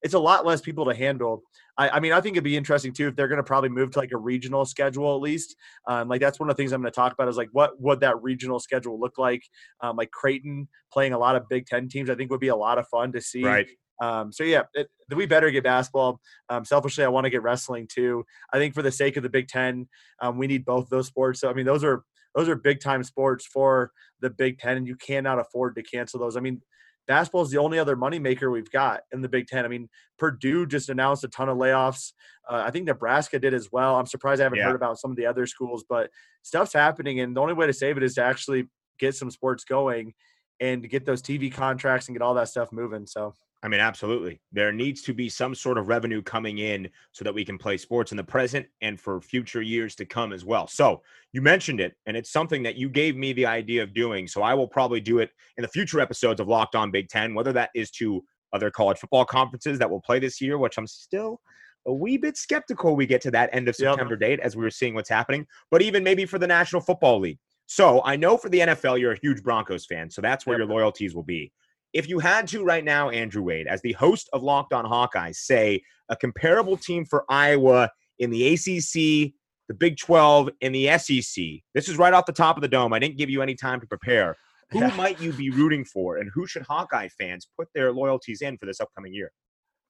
it's 0.01 0.13
a 0.13 0.19
lot 0.19 0.45
less 0.45 0.59
people 0.59 0.85
to 0.85 0.95
handle 0.95 1.43
I, 1.77 1.89
I 1.89 1.99
mean 1.99 2.13
i 2.13 2.19
think 2.19 2.33
it'd 2.33 2.43
be 2.43 2.57
interesting 2.57 2.93
too 2.93 3.07
if 3.07 3.15
they're 3.15 3.27
going 3.27 3.37
to 3.37 3.43
probably 3.43 3.69
move 3.69 3.91
to 3.91 3.99
like 3.99 4.11
a 4.11 4.17
regional 4.17 4.65
schedule 4.65 5.15
at 5.15 5.21
least 5.21 5.55
um, 5.87 6.07
like 6.07 6.19
that's 6.19 6.39
one 6.39 6.49
of 6.49 6.55
the 6.55 6.61
things 6.61 6.71
i'm 6.71 6.81
going 6.81 6.91
to 6.91 6.95
talk 6.95 7.13
about 7.13 7.27
is 7.27 7.37
like 7.37 7.49
what 7.51 7.79
would 7.79 7.99
that 7.99 8.21
regional 8.23 8.59
schedule 8.59 8.99
look 8.99 9.17
like 9.17 9.43
um, 9.81 9.95
like 9.95 10.11
creighton 10.11 10.67
playing 10.91 11.13
a 11.13 11.17
lot 11.19 11.35
of 11.35 11.47
big 11.47 11.65
10 11.67 11.89
teams 11.89 12.09
i 12.09 12.15
think 12.15 12.31
would 12.31 12.39
be 12.39 12.47
a 12.47 12.55
lot 12.55 12.79
of 12.79 12.87
fun 12.87 13.11
to 13.11 13.21
see 13.21 13.43
Right. 13.43 13.67
um, 14.01 14.31
so 14.31 14.43
yeah, 14.43 14.63
it, 14.73 14.89
we 15.15 15.25
better 15.25 15.51
get 15.51 15.63
basketball. 15.63 16.19
Um, 16.49 16.65
selfishly, 16.65 17.03
I 17.03 17.07
want 17.07 17.25
to 17.25 17.29
get 17.29 17.43
wrestling 17.43 17.87
too. 17.87 18.25
I 18.51 18.57
think 18.57 18.73
for 18.73 18.81
the 18.81 18.91
sake 18.91 19.15
of 19.17 19.23
the 19.23 19.29
Big 19.29 19.47
Ten, 19.47 19.87
um, 20.21 20.37
we 20.37 20.47
need 20.47 20.65
both 20.65 20.89
those 20.89 21.07
sports. 21.07 21.39
So 21.39 21.49
I 21.49 21.53
mean, 21.53 21.65
those 21.65 21.83
are 21.83 22.03
those 22.35 22.49
are 22.49 22.55
big 22.55 22.79
time 22.81 23.03
sports 23.03 23.45
for 23.45 23.91
the 24.19 24.29
Big 24.29 24.59
Ten, 24.59 24.77
and 24.77 24.87
you 24.87 24.95
cannot 24.95 25.39
afford 25.39 25.75
to 25.75 25.83
cancel 25.83 26.19
those. 26.19 26.35
I 26.37 26.41
mean, 26.41 26.61
basketball 27.07 27.43
is 27.43 27.51
the 27.51 27.57
only 27.59 27.79
other 27.79 27.95
moneymaker 27.95 28.51
we've 28.51 28.71
got 28.71 29.01
in 29.13 29.21
the 29.21 29.29
Big 29.29 29.47
Ten. 29.47 29.63
I 29.65 29.67
mean, 29.67 29.89
Purdue 30.17 30.65
just 30.65 30.89
announced 30.89 31.23
a 31.23 31.27
ton 31.27 31.49
of 31.49 31.57
layoffs. 31.57 32.13
Uh, 32.49 32.63
I 32.65 32.71
think 32.71 32.85
Nebraska 32.85 33.39
did 33.39 33.53
as 33.53 33.69
well. 33.71 33.95
I'm 33.95 34.05
surprised 34.05 34.41
I 34.41 34.45
haven't 34.45 34.59
Yeah. 34.59 34.65
heard 34.65 34.75
about 34.75 34.99
some 34.99 35.11
of 35.11 35.17
the 35.17 35.25
other 35.25 35.45
schools, 35.47 35.83
but 35.87 36.09
stuff's 36.41 36.73
happening, 36.73 37.19
and 37.19 37.35
the 37.35 37.41
only 37.41 37.53
way 37.53 37.67
to 37.67 37.73
save 37.73 37.97
it 37.97 38.03
is 38.03 38.15
to 38.15 38.23
actually 38.23 38.69
get 38.99 39.15
some 39.15 39.29
sports 39.31 39.63
going 39.63 40.13
and 40.59 40.89
get 40.89 41.05
those 41.05 41.21
TV 41.21 41.49
contracts 41.51 42.07
and 42.07 42.15
get 42.15 42.21
all 42.21 42.33
that 42.33 42.47
stuff 42.49 42.71
moving. 42.71 43.05
So 43.05 43.33
I 43.65 43.67
mean, 43.67 43.79
absolutely. 43.79 44.39
There 44.51 44.71
needs 44.71 45.01
to 45.01 45.13
be 45.13 45.27
some 45.27 45.55
sort 45.55 45.79
of 45.79 45.87
revenue 45.87 46.21
coming 46.21 46.59
in 46.59 46.87
so 47.13 47.23
that 47.23 47.33
we 47.33 47.43
can 47.43 47.57
play 47.57 47.77
sports 47.77 48.11
in 48.11 48.15
the 48.15 48.23
present 48.23 48.67
and 48.81 48.99
for 48.99 49.19
future 49.19 49.63
years 49.63 49.95
to 49.95 50.05
come 50.05 50.33
as 50.33 50.45
well. 50.45 50.67
So 50.67 51.01
you 51.33 51.41
mentioned 51.41 51.79
it, 51.79 51.95
and 52.05 52.15
it's 52.15 52.31
something 52.31 52.61
that 52.61 52.75
you 52.75 52.89
gave 52.89 53.15
me 53.17 53.33
the 53.33 53.47
idea 53.47 53.81
of 53.81 53.91
doing. 53.95 54.27
So 54.27 54.43
I 54.43 54.53
will 54.53 54.67
probably 54.67 55.01
do 55.01 55.17
it 55.17 55.31
in 55.57 55.63
the 55.63 55.67
future 55.67 55.99
episodes 55.99 56.39
of 56.39 56.47
Locked 56.47 56.75
On 56.75 56.91
Big 56.91 57.09
Ten, 57.09 57.33
whether 57.33 57.51
that 57.53 57.71
is 57.73 57.89
to 57.91 58.23
other 58.53 58.69
college 58.69 58.99
football 58.99 59.25
conferences 59.25 59.79
that 59.79 59.89
will 59.89 60.01
play 60.01 60.19
this 60.19 60.39
year, 60.39 60.59
which 60.59 60.77
I'm 60.77 60.85
still 60.85 61.41
a 61.87 61.93
wee 61.93 62.17
bit 62.17 62.37
skeptical 62.37 62.95
we 62.95 63.07
get 63.07 63.21
to 63.21 63.31
that 63.31 63.49
end 63.51 63.67
of 63.67 63.75
Yep. 63.79 63.93
September 63.93 64.15
date 64.15 64.41
as 64.41 64.55
we 64.55 64.61
were 64.61 64.69
seeing 64.69 64.93
what's 64.93 65.09
happening, 65.09 65.47
but 65.71 65.81
even 65.81 66.03
maybe 66.03 66.27
for 66.27 66.37
the 66.37 66.45
National 66.45 66.83
Football 66.83 67.19
League. 67.19 67.39
So 67.65 68.03
I 68.05 68.15
know 68.15 68.37
for 68.37 68.49
the 68.49 68.59
NFL, 68.59 68.99
you're 68.99 69.13
a 69.13 69.19
huge 69.19 69.41
Broncos 69.41 69.87
fan, 69.87 70.11
so 70.11 70.21
that's 70.21 70.45
where 70.45 70.59
Yep. 70.59 70.67
your 70.67 70.77
loyalties 70.77 71.15
will 71.15 71.23
be. 71.23 71.51
If 71.95 72.09
you 72.09 72.19
had 72.19 72.45
to 72.49 72.61
right 72.65 72.83
now, 72.83 73.09
Andrew 73.09 73.41
Wade, 73.41 73.67
as 73.67 73.81
the 73.81 73.93
host 73.93 74.29
of 74.33 74.43
Locked 74.43 74.73
On 74.73 74.83
Hawkeyes, 74.83 75.37
say 75.37 75.81
a 76.09 76.15
comparable 76.17 76.75
team 76.75 77.05
for 77.05 77.23
Iowa 77.29 77.89
in 78.19 78.31
the 78.31 78.53
ACC, 78.53 79.31
the 79.69 79.73
Big 79.73 79.95
12, 79.97 80.49
and 80.61 80.75
the 80.75 80.89
SEC, 80.97 81.45
this 81.73 81.87
is 81.87 81.95
right 81.97 82.13
off 82.13 82.25
the 82.25 82.33
top 82.33 82.57
of 82.57 82.61
the 82.61 82.67
dome. 82.67 82.91
I 82.91 82.99
didn't 82.99 83.17
give 83.17 83.29
you 83.29 83.41
any 83.41 83.55
time 83.55 83.79
to 83.79 83.87
prepare. 83.87 84.35
Who 84.71 84.81
Yeah. 84.81 84.93
might 84.97 85.21
you 85.21 85.31
be 85.31 85.49
rooting 85.51 85.85
for, 85.85 86.17
and 86.17 86.29
who 86.33 86.45
should 86.45 86.63
Hawkeye 86.63 87.07
fans 87.17 87.47
put 87.57 87.69
their 87.73 87.93
loyalties 87.93 88.41
in 88.41 88.57
for 88.57 88.65
this 88.65 88.81
upcoming 88.81 89.13
year? 89.13 89.31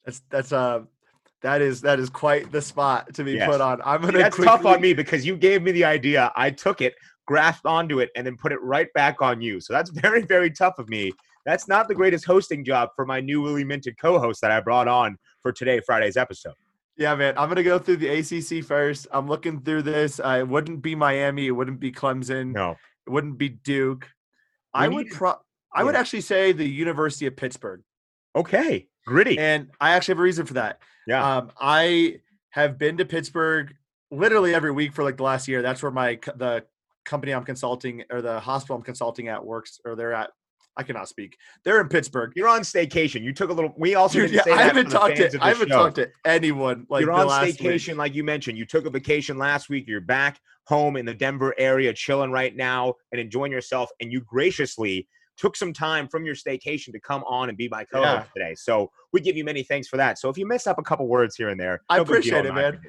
that's 0.05 0.21
that's 0.29 0.51
uh 0.51 0.81
that 1.41 1.59
is 1.63 1.81
that 1.81 1.99
is 1.99 2.11
quite 2.11 2.51
the 2.51 2.61
spot 2.61 3.11
to 3.15 3.23
be 3.23 3.33
Yes. 3.33 3.49
put 3.49 3.61
on. 3.61 3.81
I'm 3.83 4.01
gonna 4.01 4.19
that's 4.19 4.37
tough 4.37 4.63
on 4.67 4.79
me 4.79 4.93
because 4.93 5.25
you 5.25 5.35
gave 5.35 5.63
me 5.63 5.71
the 5.71 5.85
idea. 5.85 6.31
I 6.35 6.51
took 6.51 6.81
it, 6.81 6.93
grasped 7.25 7.65
onto 7.65 7.99
it, 7.99 8.11
and 8.15 8.27
then 8.27 8.37
put 8.37 8.51
it 8.51 8.61
right 8.61 8.93
back 8.93 9.23
on 9.23 9.41
you. 9.41 9.59
So 9.59 9.73
that's 9.73 9.89
very, 10.05 10.21
very 10.21 10.51
tough 10.51 10.77
of 10.77 10.87
me. 10.87 11.11
That's 11.45 11.67
not 11.67 11.87
the 11.87 11.95
greatest 11.95 12.25
hosting 12.25 12.63
job 12.63 12.89
for 12.95 13.05
my 13.05 13.21
newly 13.21 13.63
minted 13.63 13.97
co-host 13.99 14.41
that 14.41 14.51
I 14.51 14.59
brought 14.59 14.87
on 14.87 15.17
for 15.41 15.51
today, 15.51 15.79
Friday's 15.79 16.17
episode. 16.17 16.55
Yeah, 16.97 17.13
man. 17.15 17.37
I'm 17.37 17.49
gonna 17.49 17.63
go 17.63 17.77
through 17.77 17.97
the 17.97 18.07
ACC 18.07 18.63
first. 18.65 19.07
I'm 19.11 19.27
looking 19.27 19.61
through 19.61 19.83
this. 19.83 20.19
Uh, 20.19 20.37
it 20.39 20.47
wouldn't 20.47 20.81
be 20.81 20.95
Miami. 20.95 21.47
It 21.47 21.51
wouldn't 21.51 21.79
be 21.79 21.91
Clemson. 21.91 22.53
No, 22.53 22.71
It 23.05 23.09
wouldn't 23.09 23.37
be 23.37 23.49
Duke. 23.49 24.07
We 24.73 24.81
I 24.85 24.87
would 24.87 25.09
pro. 25.09 25.35
I 25.73 25.83
would 25.83 25.95
actually 25.95 26.21
say 26.21 26.53
the 26.53 26.65
University 26.67 27.25
of 27.25 27.35
Pittsburgh, 27.35 27.81
okay, 28.33 28.87
gritty. 29.05 29.37
and 29.37 29.69
I 29.81 29.91
actually 29.91 30.13
have 30.13 30.19
a 30.19 30.23
reason 30.23 30.45
for 30.45 30.53
that. 30.53 30.79
Yeah. 31.05 31.37
Um, 31.37 31.51
I 31.59 32.19
have 32.51 32.77
been 32.77 32.95
to 32.97 33.05
Pittsburgh 33.05 33.75
literally 34.09 34.55
every 34.55 34.71
week 34.71 34.93
for 34.93 35.03
like 35.03 35.17
the 35.17 35.23
last 35.23 35.49
year. 35.49 35.61
That's 35.61 35.83
where 35.83 35.91
my 35.91 36.17
the 36.37 36.63
company 37.03 37.33
I'm 37.33 37.43
consulting 37.43 38.03
or 38.09 38.21
the 38.21 38.39
hospital 38.39 38.77
I'm 38.77 38.81
consulting 38.81 39.27
at 39.27 39.45
works 39.45 39.79
or 39.85 39.95
they're 39.95 40.13
at. 40.13 40.31
I 40.77 40.83
cannot 40.83 41.07
speak. 41.07 41.37
They're 41.63 41.79
in 41.79 41.87
Pittsburgh. 41.87 42.33
You're 42.35 42.49
on 42.49 42.61
staycation. 42.61 43.23
You 43.23 43.33
took 43.33 43.49
a 43.49 43.53
little. 43.53 43.73
We 43.77 43.95
also 43.95 44.19
Dude, 44.19 44.31
yeah, 44.31 44.41
I 44.47 44.61
haven't 44.61 44.89
talked 44.89 45.15
to 45.15 45.37
I 45.41 45.49
haven't 45.49 45.69
show. 45.69 45.75
talked 45.75 45.95
to 45.95 46.09
anyone 46.25 46.85
like 46.89 47.01
You're 47.01 47.13
on 47.13 47.27
last 47.27 47.45
week. 47.45 47.57
staycation, 47.57 47.95
like 47.95 48.13
you 48.13 48.23
mentioned. 48.23 48.57
You 48.57 48.65
took 48.65 48.85
a 48.85 48.89
vacation 48.89 49.37
last 49.37 49.69
week. 49.69 49.85
You're 49.87 50.01
back 50.01 50.39
home 50.67 50.97
in 50.97 51.05
the 51.05 51.13
Denver 51.13 51.53
area, 51.57 51.93
chilling 51.93 52.31
right 52.31 52.55
now 52.55 52.95
and 53.11 53.21
enjoying 53.21 53.51
yourself. 53.51 53.89
And 54.01 54.11
you 54.11 54.21
graciously 54.21 55.07
took 55.37 55.55
some 55.55 55.73
time 55.73 56.07
from 56.07 56.25
your 56.25 56.35
staycation 56.35 56.91
to 56.93 56.99
come 56.99 57.23
on 57.25 57.49
and 57.49 57.57
be 57.57 57.67
my 57.69 57.83
co-host 57.83 58.29
today. 58.33 58.55
So 58.55 58.89
we 59.11 59.21
give 59.21 59.35
you 59.35 59.43
many 59.43 59.63
thanks 59.63 59.87
for 59.87 59.97
that. 59.97 60.17
So 60.17 60.29
if 60.29 60.37
you 60.37 60.47
mess 60.47 60.65
up 60.67 60.77
a 60.79 60.83
couple 60.83 61.07
words 61.07 61.35
here 61.35 61.49
and 61.49 61.59
there, 61.59 61.81
I 61.89 61.97
no 61.97 62.03
appreciate 62.03 62.45
it, 62.45 62.53
man. 62.53 62.79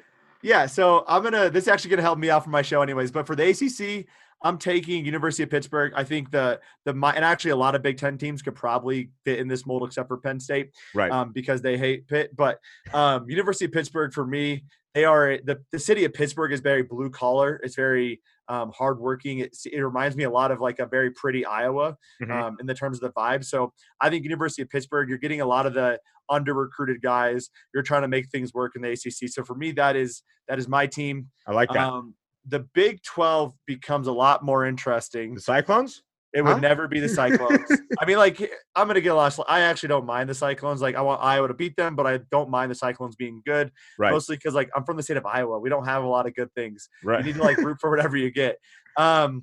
Yeah, 0.47 0.65
so 0.65 1.03
I'm 1.09 1.23
gonna. 1.23 1.49
This 1.49 1.65
is 1.65 1.67
actually 1.67 1.89
gonna 1.89 2.01
help 2.03 2.17
me 2.17 2.29
out 2.29 2.41
for 2.45 2.49
my 2.49 2.61
show, 2.61 2.81
anyways. 2.81 3.11
But 3.11 3.27
for 3.27 3.35
the 3.35 3.49
ACC, 3.49 4.05
I'm 4.41 4.57
taking 4.57 5.03
University 5.05 5.43
of 5.43 5.49
Pittsburgh. 5.49 5.91
I 5.93 6.05
think 6.05 6.31
the 6.31 6.61
the 6.85 6.93
mi- 6.93 7.11
and 7.15 7.25
actually 7.25 7.51
a 7.51 7.55
lot 7.57 7.75
of 7.75 7.81
Big 7.83 7.97
Ten 7.97 8.17
teams 8.17 8.41
could 8.41 8.55
probably 8.55 9.09
fit 9.25 9.39
in 9.39 9.49
this 9.49 9.65
mold 9.65 9.83
except 9.83 10.07
for 10.07 10.15
Penn 10.17 10.39
State, 10.39 10.71
Right. 10.95 11.11
um, 11.11 11.33
because 11.33 11.61
they 11.61 11.77
hate 11.77 12.07
Pitt. 12.07 12.33
But 12.33 12.59
um, 12.93 13.29
University 13.29 13.65
of 13.65 13.73
Pittsburgh 13.73 14.13
for 14.13 14.25
me, 14.25 14.63
they 14.93 15.03
are 15.03 15.37
the 15.43 15.61
the 15.73 15.79
city 15.79 16.05
of 16.05 16.13
Pittsburgh 16.13 16.53
is 16.53 16.61
very 16.61 16.83
blue 16.83 17.09
collar. 17.09 17.59
It's 17.61 17.75
very 17.75 18.21
um, 18.49 18.71
hardworking. 18.75 19.39
It, 19.39 19.55
it 19.71 19.79
reminds 19.81 20.15
me 20.15 20.23
a 20.23 20.29
lot 20.29 20.51
of 20.51 20.59
like 20.61 20.79
a 20.79 20.85
very 20.85 21.11
pretty 21.11 21.45
Iowa 21.45 21.97
Mhm. 22.21 22.31
um, 22.31 22.57
in 22.59 22.65
the 22.65 22.73
terms 22.73 22.97
of 22.97 23.01
the 23.01 23.11
vibe. 23.19 23.43
So 23.43 23.73
I 24.01 24.09
think 24.09 24.23
University 24.23 24.61
of 24.61 24.69
Pittsburgh, 24.69 25.09
you're 25.09 25.17
getting 25.17 25.41
a 25.41 25.45
lot 25.45 25.65
of 25.65 25.73
the 25.73 25.99
under 26.29 26.53
recruited 26.53 27.01
guys. 27.01 27.49
You're 27.73 27.83
trying 27.83 28.01
to 28.03 28.07
make 28.07 28.29
things 28.29 28.53
work 28.53 28.75
in 28.75 28.81
the 28.81 28.89
ACC. 28.91 29.29
So 29.29 29.43
for 29.43 29.55
me, 29.55 29.71
that 29.73 29.95
is 29.95 30.23
that 30.47 30.59
is 30.59 30.67
my 30.67 30.87
team. 30.87 31.27
I 31.45 31.51
like 31.51 31.69
that. 31.73 31.87
Um, 31.87 32.15
the 32.45 32.59
Big 32.73 33.03
12 33.03 33.53
becomes 33.65 34.07
a 34.07 34.11
lot 34.13 34.43
more 34.43 34.65
interesting. 34.65 35.35
the 35.35 35.41
Cyclones? 35.41 36.03
It 36.37 36.43
would 36.43 36.53
Huh? 36.53 36.59
never 36.59 36.87
be 36.87 36.99
the 36.99 37.09
Cyclones. 37.09 37.67
I 37.99 38.05
mean, 38.05 38.17
like 38.17 38.39
I'm 38.75 38.85
gonna 38.85 39.01
get 39.01 39.09
a 39.09 39.15
lot. 39.15 39.35
Of, 39.39 39.45
I 39.49 39.61
actually 39.61 39.89
don't 39.89 40.05
mind 40.05 40.29
the 40.29 40.35
Cyclones. 40.35 40.83
Like 40.83 40.95
I 40.95 41.01
want 41.01 41.23
Iowa 41.23 41.47
to 41.47 41.55
beat 41.55 41.75
them, 41.75 41.95
but 41.95 42.05
I 42.05 42.19
don't 42.29 42.51
mind 42.51 42.69
the 42.69 42.75
Cyclones 42.75 43.15
being 43.15 43.41
good. 43.43 43.71
Right. 43.97 44.11
Mostly 44.11 44.35
because 44.35 44.53
like 44.53 44.69
I'm 44.75 44.85
from 44.85 44.97
the 44.97 45.03
state 45.03 45.17
of 45.17 45.25
Iowa. 45.25 45.57
We 45.59 45.69
don't 45.69 45.85
have 45.85 46.03
a 46.03 46.07
lot 46.07 46.27
of 46.27 46.35
good 46.35 46.53
things. 46.53 46.89
right. 47.03 47.19
You 47.19 47.25
need 47.25 47.39
to 47.39 47.43
like 47.43 47.57
root 47.57 47.77
for 47.81 47.89
whatever 47.89 48.17
you 48.17 48.29
get. 48.29 48.59
Um, 48.97 49.41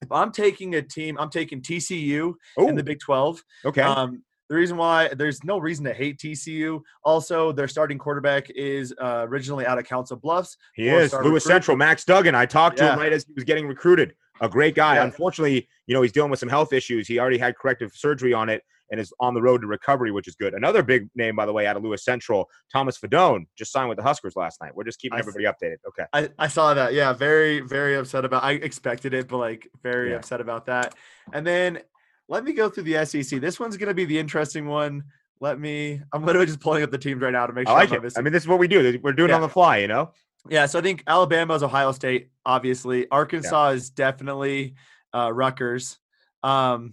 if 0.00 0.10
I'm 0.10 0.32
taking 0.32 0.74
a 0.76 0.80
team, 0.82 1.18
I'm 1.18 1.28
taking 1.28 1.60
TCU 1.60 2.32
oh, 2.56 2.68
in 2.68 2.76
the 2.76 2.82
Big 2.82 2.98
12. 3.00 3.42
okay. 3.66 3.82
Um, 3.82 4.22
the 4.48 4.54
reason 4.54 4.76
why 4.76 5.08
there's 5.08 5.42
no 5.44 5.58
reason 5.58 5.84
to 5.84 5.92
hate 5.92 6.18
TCU. 6.18 6.80
Also, 7.04 7.52
their 7.52 7.66
starting 7.68 7.98
quarterback 7.98 8.48
is 8.50 8.94
uh, 9.02 9.26
originally 9.28 9.66
out 9.66 9.78
of 9.78 9.84
Council 9.84 10.16
Bluffs. 10.16 10.56
he 10.74 10.88
is 10.88 11.12
Lewis 11.12 11.24
recruit. 11.24 11.42
Central. 11.42 11.76
Max 11.76 12.04
Duggan. 12.04 12.34
I 12.34 12.46
talked 12.46 12.78
to 12.78 12.92
him 12.92 12.98
right 12.98 13.12
as 13.12 13.24
he 13.24 13.32
was 13.34 13.44
getting 13.44 13.66
recruited. 13.66 14.14
A 14.40 14.48
great 14.48 14.74
guy. 14.74 14.96
Yeah. 14.96 15.04
Unfortunately, 15.04 15.68
you 15.86 15.94
know, 15.94 16.02
he's 16.02 16.12
dealing 16.12 16.30
with 16.30 16.40
some 16.40 16.48
health 16.48 16.72
issues. 16.72 17.08
He 17.08 17.18
already 17.18 17.38
had 17.38 17.56
corrective 17.56 17.92
surgery 17.94 18.32
on 18.32 18.48
it 18.48 18.62
and 18.90 19.00
is 19.00 19.12
on 19.18 19.34
the 19.34 19.42
road 19.42 19.62
to 19.62 19.66
recovery, 19.66 20.12
which 20.12 20.28
is 20.28 20.34
good. 20.36 20.54
Another 20.54 20.82
big 20.82 21.08
name, 21.16 21.34
by 21.34 21.44
the 21.46 21.52
way, 21.52 21.66
out 21.66 21.76
of 21.76 21.82
Lewis 21.82 22.04
Central, 22.04 22.48
Thomas 22.72 22.98
Fidone, 22.98 23.46
just 23.56 23.72
signed 23.72 23.88
with 23.88 23.96
the 23.96 24.04
Huskers 24.04 24.36
last 24.36 24.60
night. 24.60 24.72
We're 24.74 24.84
just 24.84 25.00
keeping 25.00 25.16
I 25.16 25.20
everybody 25.20 25.44
updated. 25.44 25.76
Okay. 25.88 26.04
I, 26.12 26.28
I 26.38 26.48
saw 26.48 26.72
that. 26.74 26.92
Yeah, 26.92 27.12
very, 27.12 27.60
very 27.60 27.96
upset 27.96 28.24
about. 28.24 28.44
I 28.44 28.52
expected 28.52 29.14
it, 29.14 29.26
but 29.28 29.38
like 29.38 29.68
very 29.82 30.10
Yeah. 30.10 30.16
upset 30.16 30.40
about 30.40 30.66
that. 30.66 30.94
And 31.32 31.46
then 31.46 31.80
let 32.28 32.44
me 32.44 32.52
go 32.52 32.68
through 32.68 32.84
the 32.84 33.04
SEC. 33.06 33.40
This 33.40 33.58
one's 33.58 33.76
gonna 33.76 33.94
be 33.94 34.04
the 34.04 34.18
interesting 34.18 34.66
one. 34.66 35.04
Let 35.40 35.60
me. 35.60 36.00
I'm 36.12 36.24
literally 36.24 36.46
just 36.46 36.60
pulling 36.60 36.82
up 36.82 36.90
the 36.90 36.98
teams 36.98 37.20
right 37.20 37.32
now 37.32 37.46
to 37.46 37.52
make 37.52 37.68
I 37.68 37.70
sure. 37.72 37.78
like 37.78 37.92
I'm 37.92 38.06
it. 38.06 38.12
I 38.16 38.22
mean, 38.22 38.32
this 38.32 38.42
is 38.44 38.48
what 38.48 38.58
we 38.58 38.68
do. 38.68 38.98
We're 39.02 39.12
doing 39.12 39.30
it 39.30 39.34
on 39.34 39.42
the 39.42 39.48
fly, 39.48 39.78
you 39.78 39.88
know? 39.88 40.12
Yeah, 40.50 40.66
so 40.66 40.78
I 40.78 40.82
think 40.82 41.02
Alabama 41.06 41.54
is 41.54 41.62
Ohio 41.62 41.92
State, 41.92 42.30
obviously. 42.44 43.08
Arkansas 43.10 43.68
is 43.70 43.90
definitely 43.90 44.74
uh, 45.14 45.32
Rutgers. 45.32 45.98
Um, 46.42 46.92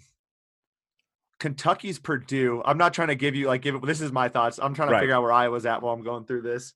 Kentucky's 1.39 1.99
Purdue. 1.99 2.61
I'm 2.63 2.77
not 2.77 2.93
trying 2.93 3.09
to 3.09 3.15
give 3.15 3.35
you 3.35 3.47
like 3.47 3.61
give 3.61 3.75
it. 3.75 3.85
This 3.85 4.01
is 4.01 4.11
my 4.11 4.29
thoughts. 4.29 4.59
I'm 4.61 4.73
trying 4.73 4.87
to 4.89 4.93
Right. 4.93 5.01
figure 5.01 5.15
out 5.15 5.23
where 5.23 5.31
Iowa's 5.31 5.65
at 5.65 5.81
while 5.81 5.93
I'm 5.93 6.03
going 6.03 6.25
through 6.25 6.43
this. 6.43 6.73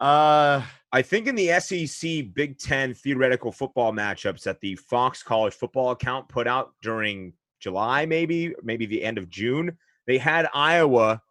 Uh, 0.00 0.62
I 0.92 1.02
think 1.02 1.26
in 1.26 1.34
the 1.36 1.60
SEC 1.60 2.22
Big 2.34 2.58
Ten 2.58 2.94
theoretical 2.94 3.52
football 3.52 3.92
matchups 3.92 4.42
that 4.44 4.60
the 4.60 4.74
Fox 4.76 5.22
College 5.22 5.54
Football 5.54 5.90
account 5.90 6.28
put 6.28 6.46
out 6.48 6.72
during 6.82 7.34
July, 7.60 8.06
maybe, 8.06 8.54
maybe 8.62 8.86
the 8.86 9.04
end 9.04 9.18
of 9.18 9.28
June, 9.28 9.76
they 10.06 10.16
had 10.18 10.48
Iowa 10.54 11.22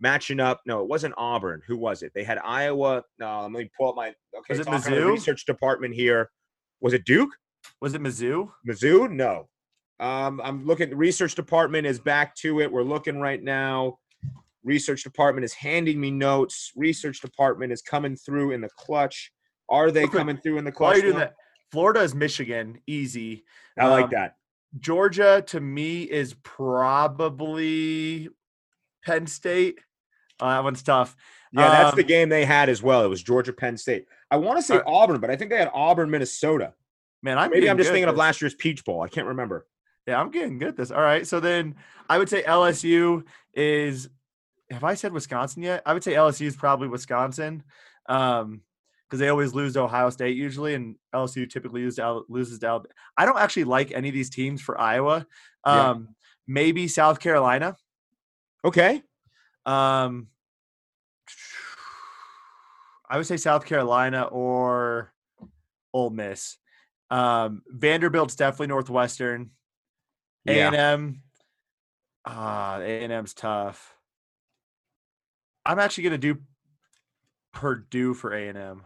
matching 0.00 0.40
up. 0.40 0.60
No, 0.66 0.80
it 0.82 0.88
wasn't 0.88 1.14
Auburn. 1.16 1.62
Who 1.66 1.76
was 1.76 2.02
it? 2.02 2.12
They 2.14 2.24
had 2.24 2.38
Iowa. 2.44 3.02
No, 3.18 3.42
let 3.42 3.50
me 3.52 3.70
pull 3.78 3.90
up 3.90 3.96
my 3.96 4.08
okay. 4.38 4.58
Was 4.58 4.60
it 4.60 4.66
Mizzou? 4.66 5.10
research 5.12 5.46
department 5.46 5.94
here? 5.94 6.30
Was 6.80 6.92
it 6.92 7.04
Duke? 7.04 7.30
was 7.80 7.94
it 7.94 8.00
Mizzou? 8.02 8.48
Mizzou? 8.68 9.10
No. 9.10 9.48
Um, 9.98 10.40
I'm 10.44 10.64
looking. 10.66 10.90
The 10.90 10.96
research 10.96 11.34
department 11.34 11.86
is 11.86 11.98
back 11.98 12.34
to 12.36 12.60
it. 12.60 12.70
We're 12.70 12.82
looking 12.82 13.18
right 13.20 13.42
now. 13.42 13.98
Research 14.62 15.02
department 15.02 15.44
is 15.44 15.52
handing 15.54 16.00
me 16.00 16.10
notes. 16.10 16.72
Research 16.76 17.20
department 17.20 17.72
is 17.72 17.82
coming 17.82 18.14
through 18.16 18.52
in 18.52 18.60
the 18.60 18.68
clutch. 18.76 19.32
Are 19.68 19.90
they 19.90 20.06
coming 20.06 20.36
through 20.36 20.58
in 20.58 20.64
the 20.64 20.72
clutch? 20.72 20.96
you're 20.98 21.06
you 21.06 21.12
doing 21.12 21.20
that, 21.24 21.34
Florida 21.72 22.00
is 22.02 22.14
Michigan, 22.14 22.78
easy. 22.86 23.44
I 23.78 23.88
like 23.88 24.04
Um, 24.06 24.10
that. 24.12 24.34
Georgia 24.78 25.42
to 25.46 25.60
me 25.60 26.02
is 26.02 26.34
probably 27.06 28.28
Penn 29.04 29.26
State. 29.26 29.78
Uh, 30.40 30.48
that 30.50 30.64
one's 30.64 30.82
tough. 30.82 31.16
Yeah, 31.52 31.68
that's 31.68 31.96
the 31.96 32.02
um, 32.02 32.08
game 32.08 32.28
they 32.28 32.44
had 32.44 32.68
as 32.68 32.82
well. 32.82 33.04
It 33.04 33.08
was 33.08 33.22
Georgia 33.22 33.52
Penn 33.52 33.76
State. 33.76 34.06
I 34.30 34.36
want 34.36 34.58
to 34.58 34.62
say 34.62 34.76
Uh, 34.76 34.82
Auburn, 34.86 35.20
but 35.20 35.30
I 35.30 35.36
think 35.36 35.50
they 35.50 35.56
had 35.56 35.70
Auburn 35.72 36.10
Minnesota. 36.10 36.74
Man, 37.22 37.38
I'm 37.38 37.50
Maybe 37.50 37.70
I'm 37.70 37.78
just 37.78 37.90
thinking 37.90 38.04
at 38.04 38.10
of 38.10 38.16
last 38.16 38.42
year's 38.42 38.54
Peach 38.54 38.84
Bowl. 38.84 39.02
I 39.02 39.08
can't 39.08 39.26
remember. 39.26 39.66
Yeah, 40.06 40.20
I'm 40.20 40.30
getting 40.30 40.58
good 40.58 40.68
at 40.68 40.76
this. 40.76 40.90
All 40.90 41.00
right. 41.00 41.26
So 41.26 41.40
then 41.40 41.76
I 42.08 42.18
would 42.18 42.28
say 42.28 42.42
LSU 42.42 43.24
is 43.54 44.08
have 44.70 44.84
I 44.84 44.94
said 44.94 45.12
Wisconsin 45.12 45.62
yet? 45.62 45.82
I 45.86 45.92
would 45.92 46.04
say 46.04 46.12
LSU 46.12 46.46
is 46.46 46.56
probably 46.56 46.88
Wisconsin. 46.88 47.62
Um, 48.08 48.62
because 49.08 49.20
they 49.20 49.28
always 49.28 49.54
lose 49.54 49.74
to 49.74 49.82
Ohio 49.82 50.10
State 50.10 50.36
usually, 50.36 50.74
and 50.74 50.96
LSU 51.14 51.48
typically 51.48 51.82
loses 51.82 51.98
to, 51.98 52.22
loses 52.28 52.58
to 52.58 52.66
Alabama. 52.66 52.92
I 53.16 53.24
don't 53.24 53.38
actually 53.38 53.62
like 53.64 53.92
any 53.92 54.08
of 54.08 54.14
these 54.14 54.30
teams 54.30 54.60
for 54.60 54.80
Iowa. 54.80 55.26
Yeah. 55.64 55.90
Um, 55.90 56.08
maybe 56.48 56.88
South 56.88 57.20
Carolina. 57.20 57.76
Okay. 58.64 59.02
Um, 59.66 60.28
I 63.08 63.16
would 63.16 63.26
say 63.26 63.36
South 63.36 63.64
Carolina 63.66 64.22
or 64.24 65.12
Ole 65.92 66.10
Miss. 66.10 66.56
Um, 67.10 67.62
Vanderbilt's 67.68 68.34
definitely 68.36 68.68
Northwestern. 68.68 69.50
A 70.48 70.56
Yeah. 70.56 70.66
and 70.68 70.76
M. 70.76 71.22
Ah, 72.24 72.78
A 72.80 73.04
and 73.04 73.12
M's 73.12 73.34
tough. 73.34 73.94
I'm 75.64 75.78
actually 75.78 76.04
gonna 76.04 76.18
do 76.18 76.42
Purdue 77.52 78.14
for 78.14 78.32
A 78.34 78.48
and 78.48 78.58
M. 78.58 78.82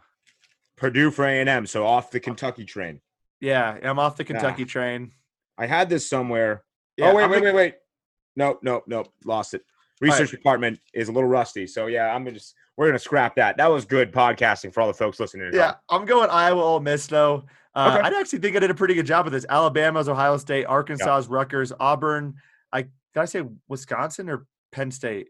Purdue 0.77 1.11
for 1.11 1.27
A&M, 1.27 1.67
so 1.67 1.87
off 1.87 2.11
the 2.11 2.21
Kentucky 2.21 2.65
train. 2.65 3.03
Yeah, 3.39 3.79
I'm 3.83 3.99
off 3.99 4.17
the 4.17 4.23
Ah. 4.25 4.27
Kentucky 4.29 4.65
train. 4.65 5.13
I 5.59 5.67
had 5.67 5.91
this 5.91 6.09
somewhere. 6.09 6.65
Yeah, 6.97 7.11
oh 7.11 7.15
wait, 7.17 7.25
I'm 7.25 7.31
wait, 7.31 7.41
gonna- 7.41 7.53
wait, 7.53 7.73
wait. 7.73 7.75
Nope, 8.37 8.61
nope, 8.63 8.85
no, 8.87 9.05
lost 9.27 9.53
it. 9.53 9.63
Research 10.01 10.31
department 10.31 10.81
is 10.95 11.09
a 11.09 11.13
little 11.13 11.29
rusty, 11.29 11.67
so 11.67 11.87
yeah, 11.87 12.15
I'm 12.15 12.25
gonna 12.25 12.37
just 12.37 12.55
we're 12.77 12.87
gonna 12.87 12.99
scrap 12.99 13.37
that. 13.37 13.57
That 13.59 13.71
was 13.71 13.85
good 13.85 14.13
podcasting 14.13 14.73
for 14.73 14.81
all 14.81 14.87
the 14.89 14.95
folks 14.95 15.21
listening. 15.21 15.51
Yeah. 15.53 15.75
I'm 15.91 16.07
going 16.07 16.31
Iowa, 16.31 16.63
Ole 16.63 16.81
Miss 16.81 17.07
though. 17.07 17.45
Uh, 17.75 17.99
Okay. 17.99 18.09
I 18.09 18.19
actually 18.19 18.39
think 18.39 18.57
I 18.57 18.61
did 18.61 18.71
a 18.71 18.75
pretty 18.75 18.95
good 18.95 19.07
job 19.07 19.27
with 19.27 19.33
this. 19.33 19.45
Alabama's 19.49 20.09
Ohio 20.09 20.37
State, 20.39 20.65
Arkansas's 20.67 21.29
Rutgers, 21.29 21.73
Auburn. 21.79 22.35
I 22.73 22.83
did 22.83 22.91
I 23.17 23.25
say 23.27 23.43
Wisconsin 23.69 24.29
or 24.31 24.47
Penn 24.73 24.91
State? 24.91 25.29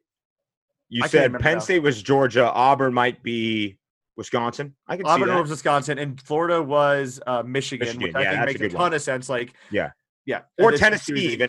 You 0.88 1.02
I 1.04 1.08
said 1.08 1.32
Penn 1.40 1.54
now. 1.54 1.60
State 1.60 1.80
was 1.80 2.00
Georgia. 2.02 2.50
Auburn 2.50 2.94
might 2.94 3.22
be 3.22 3.78
Wisconsin. 4.16 4.74
I 4.86 4.96
can 4.96 5.06
Auburn 5.06 5.34
was 5.40 5.50
Wisconsin, 5.50 5.98
and 5.98 6.20
Florida 6.20 6.62
was 6.62 7.20
uh, 7.26 7.42
Michigan, 7.42 7.86
Michigan, 7.86 8.02
which 8.08 8.14
I 8.14 8.22
yeah, 8.22 8.30
think 8.30 8.40
that's 8.46 8.56
a 8.56 8.62
makes 8.62 8.74
a, 8.74 8.76
ton 8.76 8.82
one. 8.82 8.94
of 8.94 9.02
sense. 9.02 9.28
Like, 9.28 9.54
Yeah. 9.70 9.90
yeah, 10.26 10.42
or 10.60 10.72
Tennessee 10.72 11.32
even. 11.32 11.48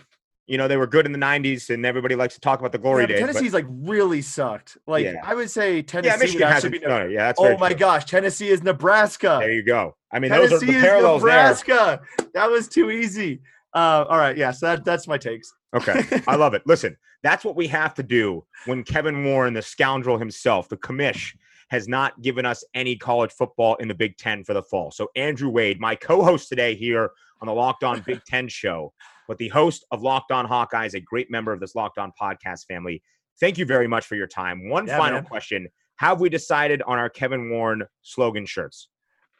You 0.52 0.58
know, 0.58 0.68
they 0.68 0.76
were 0.76 0.86
good 0.86 1.06
in 1.06 1.12
the 1.12 1.18
'90s, 1.18 1.70
and 1.70 1.86
everybody 1.86 2.14
likes 2.14 2.34
to 2.34 2.40
talk 2.40 2.58
about 2.60 2.72
the 2.72 2.78
glory 2.78 3.04
Yeah, 3.04 3.06
but 3.06 3.12
days. 3.14 3.20
but- 3.22 3.26
Tennessee's 3.28 3.54
like 3.54 3.64
really 3.70 4.20
sucked. 4.20 4.76
Like, 4.86 5.06
Yeah. 5.06 5.14
I 5.24 5.34
would 5.34 5.50
say 5.50 5.80
Tennessee 5.80 6.08
yeah, 6.14 6.16
Michigan 6.18 6.48
hasn't. 6.48 6.72
be. 6.72 6.78
No, 6.80 7.06
yeah, 7.06 7.28
that's 7.28 7.40
oh 7.40 7.56
my 7.56 7.70
true. 7.70 7.78
gosh, 7.78 8.04
Tennessee 8.04 8.48
is 8.50 8.62
Nebraska. 8.62 9.38
There 9.40 9.50
you 9.52 9.62
go. 9.62 9.96
I 10.12 10.18
mean, 10.18 10.30
those 10.30 10.52
are 10.52 10.58
Tennessee 10.58 10.66
the 10.72 10.78
is 10.78 10.84
parallels 10.84 11.22
there. 11.22 11.30
Nebraska. 11.32 12.00
That 12.34 12.50
was 12.50 12.68
too 12.68 12.90
easy. 12.90 13.40
Uh, 13.74 14.04
all 14.10 14.18
right, 14.18 14.36
yeah. 14.36 14.50
So 14.50 14.66
that, 14.66 14.84
that's 14.84 15.08
my 15.08 15.16
takes. 15.16 15.50
Okay, 15.74 16.02
I 16.28 16.36
love 16.36 16.52
it. 16.52 16.60
Listen, 16.66 16.98
that's 17.22 17.46
what 17.46 17.56
we 17.56 17.66
have 17.68 17.94
to 17.94 18.02
do 18.02 18.44
when 18.66 18.82
Kevin 18.84 19.24
Warren, 19.24 19.54
the 19.54 19.62
scoundrel 19.62 20.18
himself, 20.18 20.68
the 20.68 20.76
commish, 20.76 21.34
has 21.70 21.88
not 21.88 22.20
given 22.20 22.44
us 22.44 22.62
any 22.74 22.94
college 22.94 23.32
football 23.32 23.76
in 23.76 23.88
the 23.88 23.94
Big 23.94 24.18
Ten 24.18 24.44
for 24.44 24.52
the 24.52 24.62
fall. 24.62 24.90
So, 24.90 25.08
Andrew 25.16 25.48
Wade, 25.48 25.80
my 25.80 25.94
co 25.94 26.22
host 26.22 26.50
today 26.50 26.74
here 26.74 27.10
on 27.40 27.46
the 27.46 27.54
Locked 27.54 27.84
On 27.84 28.00
Big 28.06 28.22
Ten 28.26 28.46
show, 28.48 28.92
but 29.32 29.38
the 29.38 29.48
host 29.48 29.86
of 29.90 30.02
Locked 30.02 30.30
On 30.30 30.46
Hawkeyes, 30.46 30.92
a 30.92 31.00
great 31.00 31.30
member 31.30 31.54
of 31.54 31.60
this 31.60 31.74
Locked 31.74 31.96
On 31.96 32.12
podcast 32.20 32.66
family. 32.68 33.02
Thank 33.40 33.56
you 33.56 33.64
very 33.64 33.88
much 33.88 34.04
for 34.04 34.14
your 34.14 34.26
time. 34.26 34.68
One 34.68 34.86
Yeah, 34.86 34.98
final 34.98 35.20
man. 35.20 35.24
question 35.24 35.68
Have 35.96 36.20
we 36.20 36.28
decided 36.28 36.82
on 36.82 36.98
our 36.98 37.08
Kevin 37.08 37.48
Warren 37.48 37.84
slogan 38.02 38.44
shirts? 38.44 38.88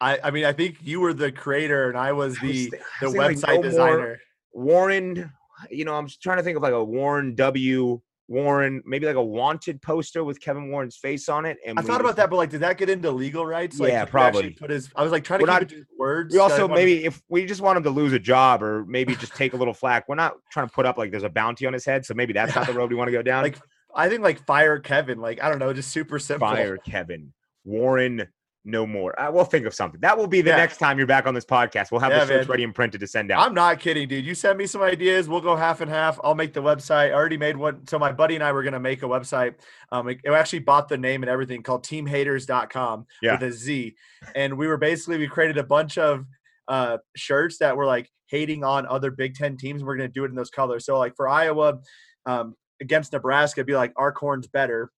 I, 0.01 0.19
I 0.25 0.31
mean, 0.31 0.47
I 0.47 0.55
think 0.55 0.79
you 0.81 1.01
were 1.01 1.13
the 1.13 1.31
creator 1.31 1.91
and 1.91 1.99
I 1.99 2.13
was 2.13 2.39
I 2.43 2.47
was 2.47 2.53
the 2.55 2.71
the 2.71 2.79
thinking, 3.01 3.17
like, 3.19 3.37
website 3.37 3.57
no 3.57 3.63
designer. 3.63 4.19
Warren, 4.55 5.31
you 5.71 5.85
know, 5.85 5.95
I'm 5.95 6.07
just 6.07 6.23
trying 6.23 6.39
to 6.39 6.43
think 6.43 6.57
of 6.57 6.63
like 6.63 6.73
a 6.73 6.83
Warren 6.83 7.35
W. 7.35 8.01
Warren, 8.33 8.83
maybe 8.87 9.05
like 9.07 9.17
a 9.17 9.23
wanted 9.23 9.83
poster 9.83 10.25
with 10.25 10.41
Kevin 10.41 10.71
Warren's 10.71 10.97
face 10.97 11.29
on 11.29 11.45
it. 11.45 11.59
And 11.67 11.79
I 11.79 11.83
thought 11.83 12.01
about 12.01 12.17
that, 12.17 12.31
but 12.31 12.37
like, 12.37 12.49
did 12.51 12.61
that 12.61 12.79
get 12.79 12.89
into 12.89 13.11
legal 13.11 13.45
rights? 13.45 13.79
Like, 13.79 13.93
Yeah, 13.93 14.07
could 14.07 14.15
you 14.15 14.21
actually 14.21 14.43
probably. 14.43 14.57
Put 14.59 14.71
his. 14.71 14.91
I 14.97 15.03
was 15.03 15.13
like 15.13 15.23
trying 15.23 15.41
to 15.41 15.45
We're 15.45 15.59
keep 15.61 15.71
not- 15.71 15.79
it 15.79 15.87
words. 15.99 16.33
We 16.33 16.41
also 16.41 16.67
maybe 16.67 17.05
if 17.05 17.23
we 17.29 17.45
just 17.45 17.61
want 17.61 17.77
him 17.77 17.83
to 17.85 17.91
lose 17.91 18.15
a 18.15 18.19
job 18.19 18.63
or 18.63 18.85
maybe 18.87 19.15
just 19.15 19.35
take 19.37 19.53
a 19.53 19.57
little 19.57 19.75
flack, 19.75 20.09
we're 20.09 20.15
not 20.15 20.35
trying 20.51 20.67
to 20.67 20.73
put 20.75 20.87
up 20.87 20.97
like 20.97 21.11
there's 21.11 21.23
a 21.23 21.29
bounty 21.29 21.67
on 21.67 21.75
his 21.75 21.85
head. 21.85 22.07
So 22.07 22.15
maybe 22.15 22.33
that's 22.33 22.55
not 22.55 22.67
the 22.67 22.73
road 22.79 22.89
we 22.91 22.97
want 22.97 23.09
to 23.09 23.13
go 23.13 23.23
down. 23.23 23.43
Like, 23.43 23.59
I 23.95 24.09
think 24.09 24.23
like 24.23 24.45
fire 24.47 24.79
Kevin. 24.79 25.21
Like 25.21 25.43
I 25.43 25.51
don't 25.51 25.59
know, 25.59 25.73
just 25.75 25.91
super 25.91 26.19
simple. 26.19 26.49
fire 26.49 26.79
Kevin 26.79 27.33
Warren. 27.65 28.27
No 28.65 28.87
more. 28.87 29.19
Uh, 29.21 29.29
we'll 29.33 29.45
think 29.45 29.67
of 29.67 29.75
something. 29.75 30.01
That 30.03 30.17
will 30.17 30.29
be 30.29 30.41
the 30.41 30.51
Yeah. 30.51 30.57
next 30.57 30.79
time 30.79 30.97
you're 30.97 31.07
back 31.07 31.27
on 31.27 31.35
this 31.35 31.45
podcast. 31.45 31.91
We'll 31.91 32.01
have 32.01 32.13
Yeah, 32.13 32.21
the 32.21 32.27
shirts 32.27 32.47
man. 32.47 32.53
ready 32.53 32.65
and 32.65 32.73
printed 32.75 33.01
to 33.01 33.09
send 33.09 33.33
out. 33.33 33.45
I'm 33.45 33.55
not 33.55 33.81
kidding, 33.81 34.07
dude. 34.07 34.25
You 34.25 34.37
send 34.37 34.57
me 34.57 34.67
some 34.67 34.83
ideas. 34.83 35.29
We'll 35.29 35.41
go 35.41 35.57
half 35.57 35.81
and 35.81 35.91
half. 35.91 36.21
I'll 36.23 36.37
make 36.37 36.53
the 36.53 36.63
website. 36.63 37.09
I 37.09 37.13
already 37.13 37.37
made 37.37 37.57
one. 37.57 37.85
So 37.89 37.99
my 37.99 38.13
buddy 38.13 38.37
and 38.37 38.45
I 38.45 38.53
were 38.53 38.63
gonna 38.63 38.79
make 38.79 39.03
a 39.03 39.07
website. 39.07 39.55
Um, 39.91 40.07
we 40.07 40.21
actually 40.29 40.61
bought 40.61 40.89
the 40.89 40.97
name 40.97 41.25
and 41.25 41.31
everything 41.31 41.65
called 41.65 41.85
teamhaters.com 41.85 43.07
Yeah. 43.21 43.33
with 43.33 43.43
a 43.43 43.53
Z. 43.53 43.97
And 44.37 44.57
we 44.57 44.69
were 44.69 44.77
basically 44.77 45.19
we 45.19 45.27
created 45.27 45.59
a 45.59 45.65
bunch 45.65 45.99
of 45.99 46.25
uh 46.69 46.99
shirts 47.17 47.59
that 47.59 47.77
were 47.77 47.85
like 47.87 48.09
hating 48.29 48.63
on 48.63 48.87
other 48.87 49.11
Big 49.11 49.35
Ten 49.35 49.57
teams. 49.57 49.83
We're 49.83 49.97
gonna 49.97 50.09
do 50.09 50.23
it 50.25 50.29
in 50.29 50.37
those 50.37 50.51
colors. 50.51 50.85
So 50.87 50.99
like 50.99 51.17
for 51.17 51.29
Iowa, 51.29 51.81
um, 52.27 52.55
against 52.81 53.13
Nebraska, 53.13 53.59
it'd 53.61 53.67
be 53.67 53.75
like 53.75 53.93
our 53.97 54.13
corn's 54.13 54.47
better. 54.47 54.91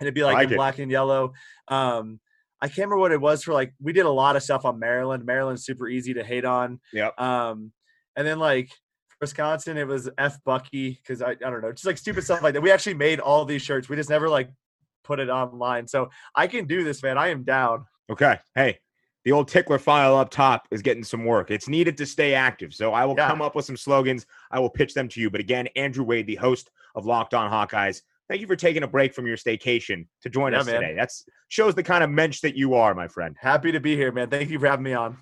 And 0.00 0.06
it'd 0.06 0.14
be 0.14 0.24
like, 0.24 0.34
like 0.34 0.46
in 0.48 0.52
it. 0.54 0.56
black 0.56 0.78
and 0.80 0.90
yellow. 0.90 1.32
Um, 1.68 2.18
I 2.60 2.66
can't 2.66 2.78
remember 2.78 2.98
what 2.98 3.12
it 3.12 3.20
was 3.20 3.42
for 3.44 3.52
like 3.52 3.72
we 3.80 3.92
did 3.92 4.06
a 4.06 4.10
lot 4.10 4.36
of 4.36 4.42
stuff 4.42 4.64
on 4.64 4.78
Maryland. 4.78 5.24
Maryland's 5.24 5.64
super 5.64 5.88
easy 5.88 6.14
to 6.14 6.24
hate 6.24 6.44
on. 6.44 6.80
Yeah. 6.92 7.10
Um, 7.18 7.72
and 8.16 8.26
then 8.26 8.38
like 8.38 8.70
Wisconsin, 9.20 9.76
it 9.76 9.86
was 9.86 10.08
F 10.18 10.38
Bucky 10.44 10.90
because 11.02 11.22
I, 11.22 11.30
I 11.30 11.34
don't 11.34 11.62
know, 11.62 11.72
just 11.72 11.86
like 11.86 11.98
stupid 11.98 12.24
stuff 12.24 12.42
like 12.42 12.54
that. 12.54 12.60
We 12.60 12.70
actually 12.70 12.94
made 12.94 13.20
all 13.20 13.44
these 13.44 13.62
shirts. 13.62 13.88
We 13.88 13.96
just 13.96 14.10
never 14.10 14.28
like 14.28 14.50
put 15.04 15.20
it 15.20 15.28
online. 15.28 15.86
So 15.86 16.10
I 16.34 16.46
can 16.46 16.66
do 16.66 16.84
this, 16.84 17.02
man. 17.02 17.18
I 17.18 17.28
am 17.28 17.44
down. 17.44 17.84
Okay. 18.10 18.38
Hey, 18.54 18.78
the 19.24 19.32
old 19.32 19.48
tickler 19.48 19.78
file 19.78 20.16
up 20.16 20.30
top 20.30 20.66
is 20.70 20.82
getting 20.82 21.04
some 21.04 21.24
work. 21.24 21.50
It's 21.50 21.68
needed 21.68 21.96
to 21.98 22.06
stay 22.06 22.34
active. 22.34 22.74
So 22.74 22.92
I 22.92 23.04
will 23.04 23.14
Yeah. 23.16 23.28
come 23.28 23.42
up 23.42 23.54
with 23.54 23.64
some 23.64 23.76
slogans. 23.76 24.26
I 24.50 24.58
will 24.60 24.70
pitch 24.70 24.94
them 24.94 25.08
to 25.08 25.20
you. 25.20 25.30
But 25.30 25.40
again, 25.40 25.68
Andrew 25.76 26.04
Wade, 26.04 26.26
the 26.26 26.36
host 26.36 26.70
of 26.94 27.06
Locked 27.06 27.34
On 27.34 27.50
Hawkeyes, 27.50 28.02
thank 28.28 28.40
you 28.40 28.46
for 28.46 28.56
taking 28.56 28.82
a 28.82 28.86
break 28.88 29.14
from 29.14 29.26
your 29.26 29.36
staycation 29.36 30.06
to 30.22 30.30
join 30.30 30.52
Yeah, 30.52 30.60
us 30.60 30.66
man. 30.66 30.80
today. 30.80 30.94
That 30.94 31.10
shows 31.48 31.74
the 31.74 31.82
kind 31.82 32.04
of 32.04 32.10
mensch 32.10 32.40
that 32.40 32.56
you 32.56 32.74
are, 32.74 32.94
my 32.94 33.08
friend. 33.08 33.36
Happy 33.40 33.72
to 33.72 33.80
be 33.80 33.96
here, 33.96 34.12
man. 34.12 34.30
Thank 34.30 34.50
you 34.50 34.58
for 34.58 34.66
having 34.66 34.84
me 34.84 34.94
on. 34.94 35.18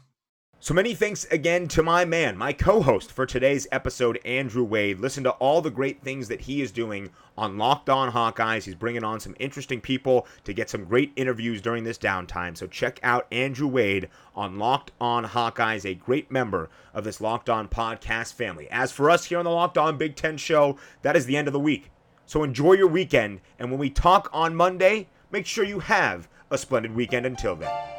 So 0.59 0.73
many 0.73 0.95
thanks 0.95 1.27
again 1.27 1.69
to 1.69 1.83
my 1.83 2.07
man, 2.07 2.39
my 2.39 2.55
co 2.55 2.81
host 2.81 3.13
for 3.13 3.27
today's 3.27 3.69
episode, 3.71 4.19
Andrew 4.25 4.65
Wade. 4.65 4.99
Listen 4.99 5.23
to 5.25 5.31
all 5.33 5.61
the 5.61 5.71
great 5.71 6.03
things 6.03 6.29
that 6.29 6.41
he 6.41 6.63
is 6.63 6.73
doing 6.73 7.11
on 7.37 7.59
Locked 7.59 7.91
On 7.91 8.11
Hawkeyes. 8.11 8.65
He's 8.65 8.75
bringing 8.75 9.05
on 9.05 9.21
some 9.21 9.37
interesting 9.39 9.83
people 9.83 10.27
to 10.45 10.55
get 10.55 10.71
some 10.71 10.85
great 10.85 11.13
interviews 11.15 11.61
during 11.61 11.85
this 11.85 11.99
downtime. 11.99 12.57
So 12.57 12.67
check 12.67 12.99
out 13.03 13.27
Andrew 13.31 13.69
Wade 13.69 14.09
on 14.35 14.59
Locked 14.59 14.93
On 14.99 15.25
Hawkeyes, 15.27 15.85
a 15.85 15.95
great 15.95 16.31
member 16.31 16.71
of 16.95 17.05
this 17.05 17.21
Locked 17.21 17.51
On 17.51 17.69
podcast 17.69 18.33
family. 18.33 18.67
As 18.71 18.91
for 18.91 19.11
us 19.11 19.27
here 19.27 19.39
on 19.39 19.45
the 19.45 19.51
Locked 19.51 19.77
On 19.77 19.99
Big 19.99 20.17
Ten 20.17 20.39
show, 20.39 20.79
that 21.03 21.17
is 21.17 21.27
the 21.27 21.37
end 21.37 21.49
of 21.49 21.53
the 21.53 21.61
week. 21.61 21.91
So 22.27 22.43
enjoy 22.43 22.73
your 22.75 22.89
weekend. 22.89 23.41
And 23.59 23.71
when 23.71 23.79
we 23.79 23.89
talk 23.89 24.29
on 24.33 24.55
Monday, 24.55 25.09
make 25.31 25.47
sure 25.47 25.65
you 25.65 25.79
have 25.79 26.29
a 26.51 26.59
splendid 26.59 26.95
weekend 26.95 27.25
until 27.25 27.57
then. 27.57 27.96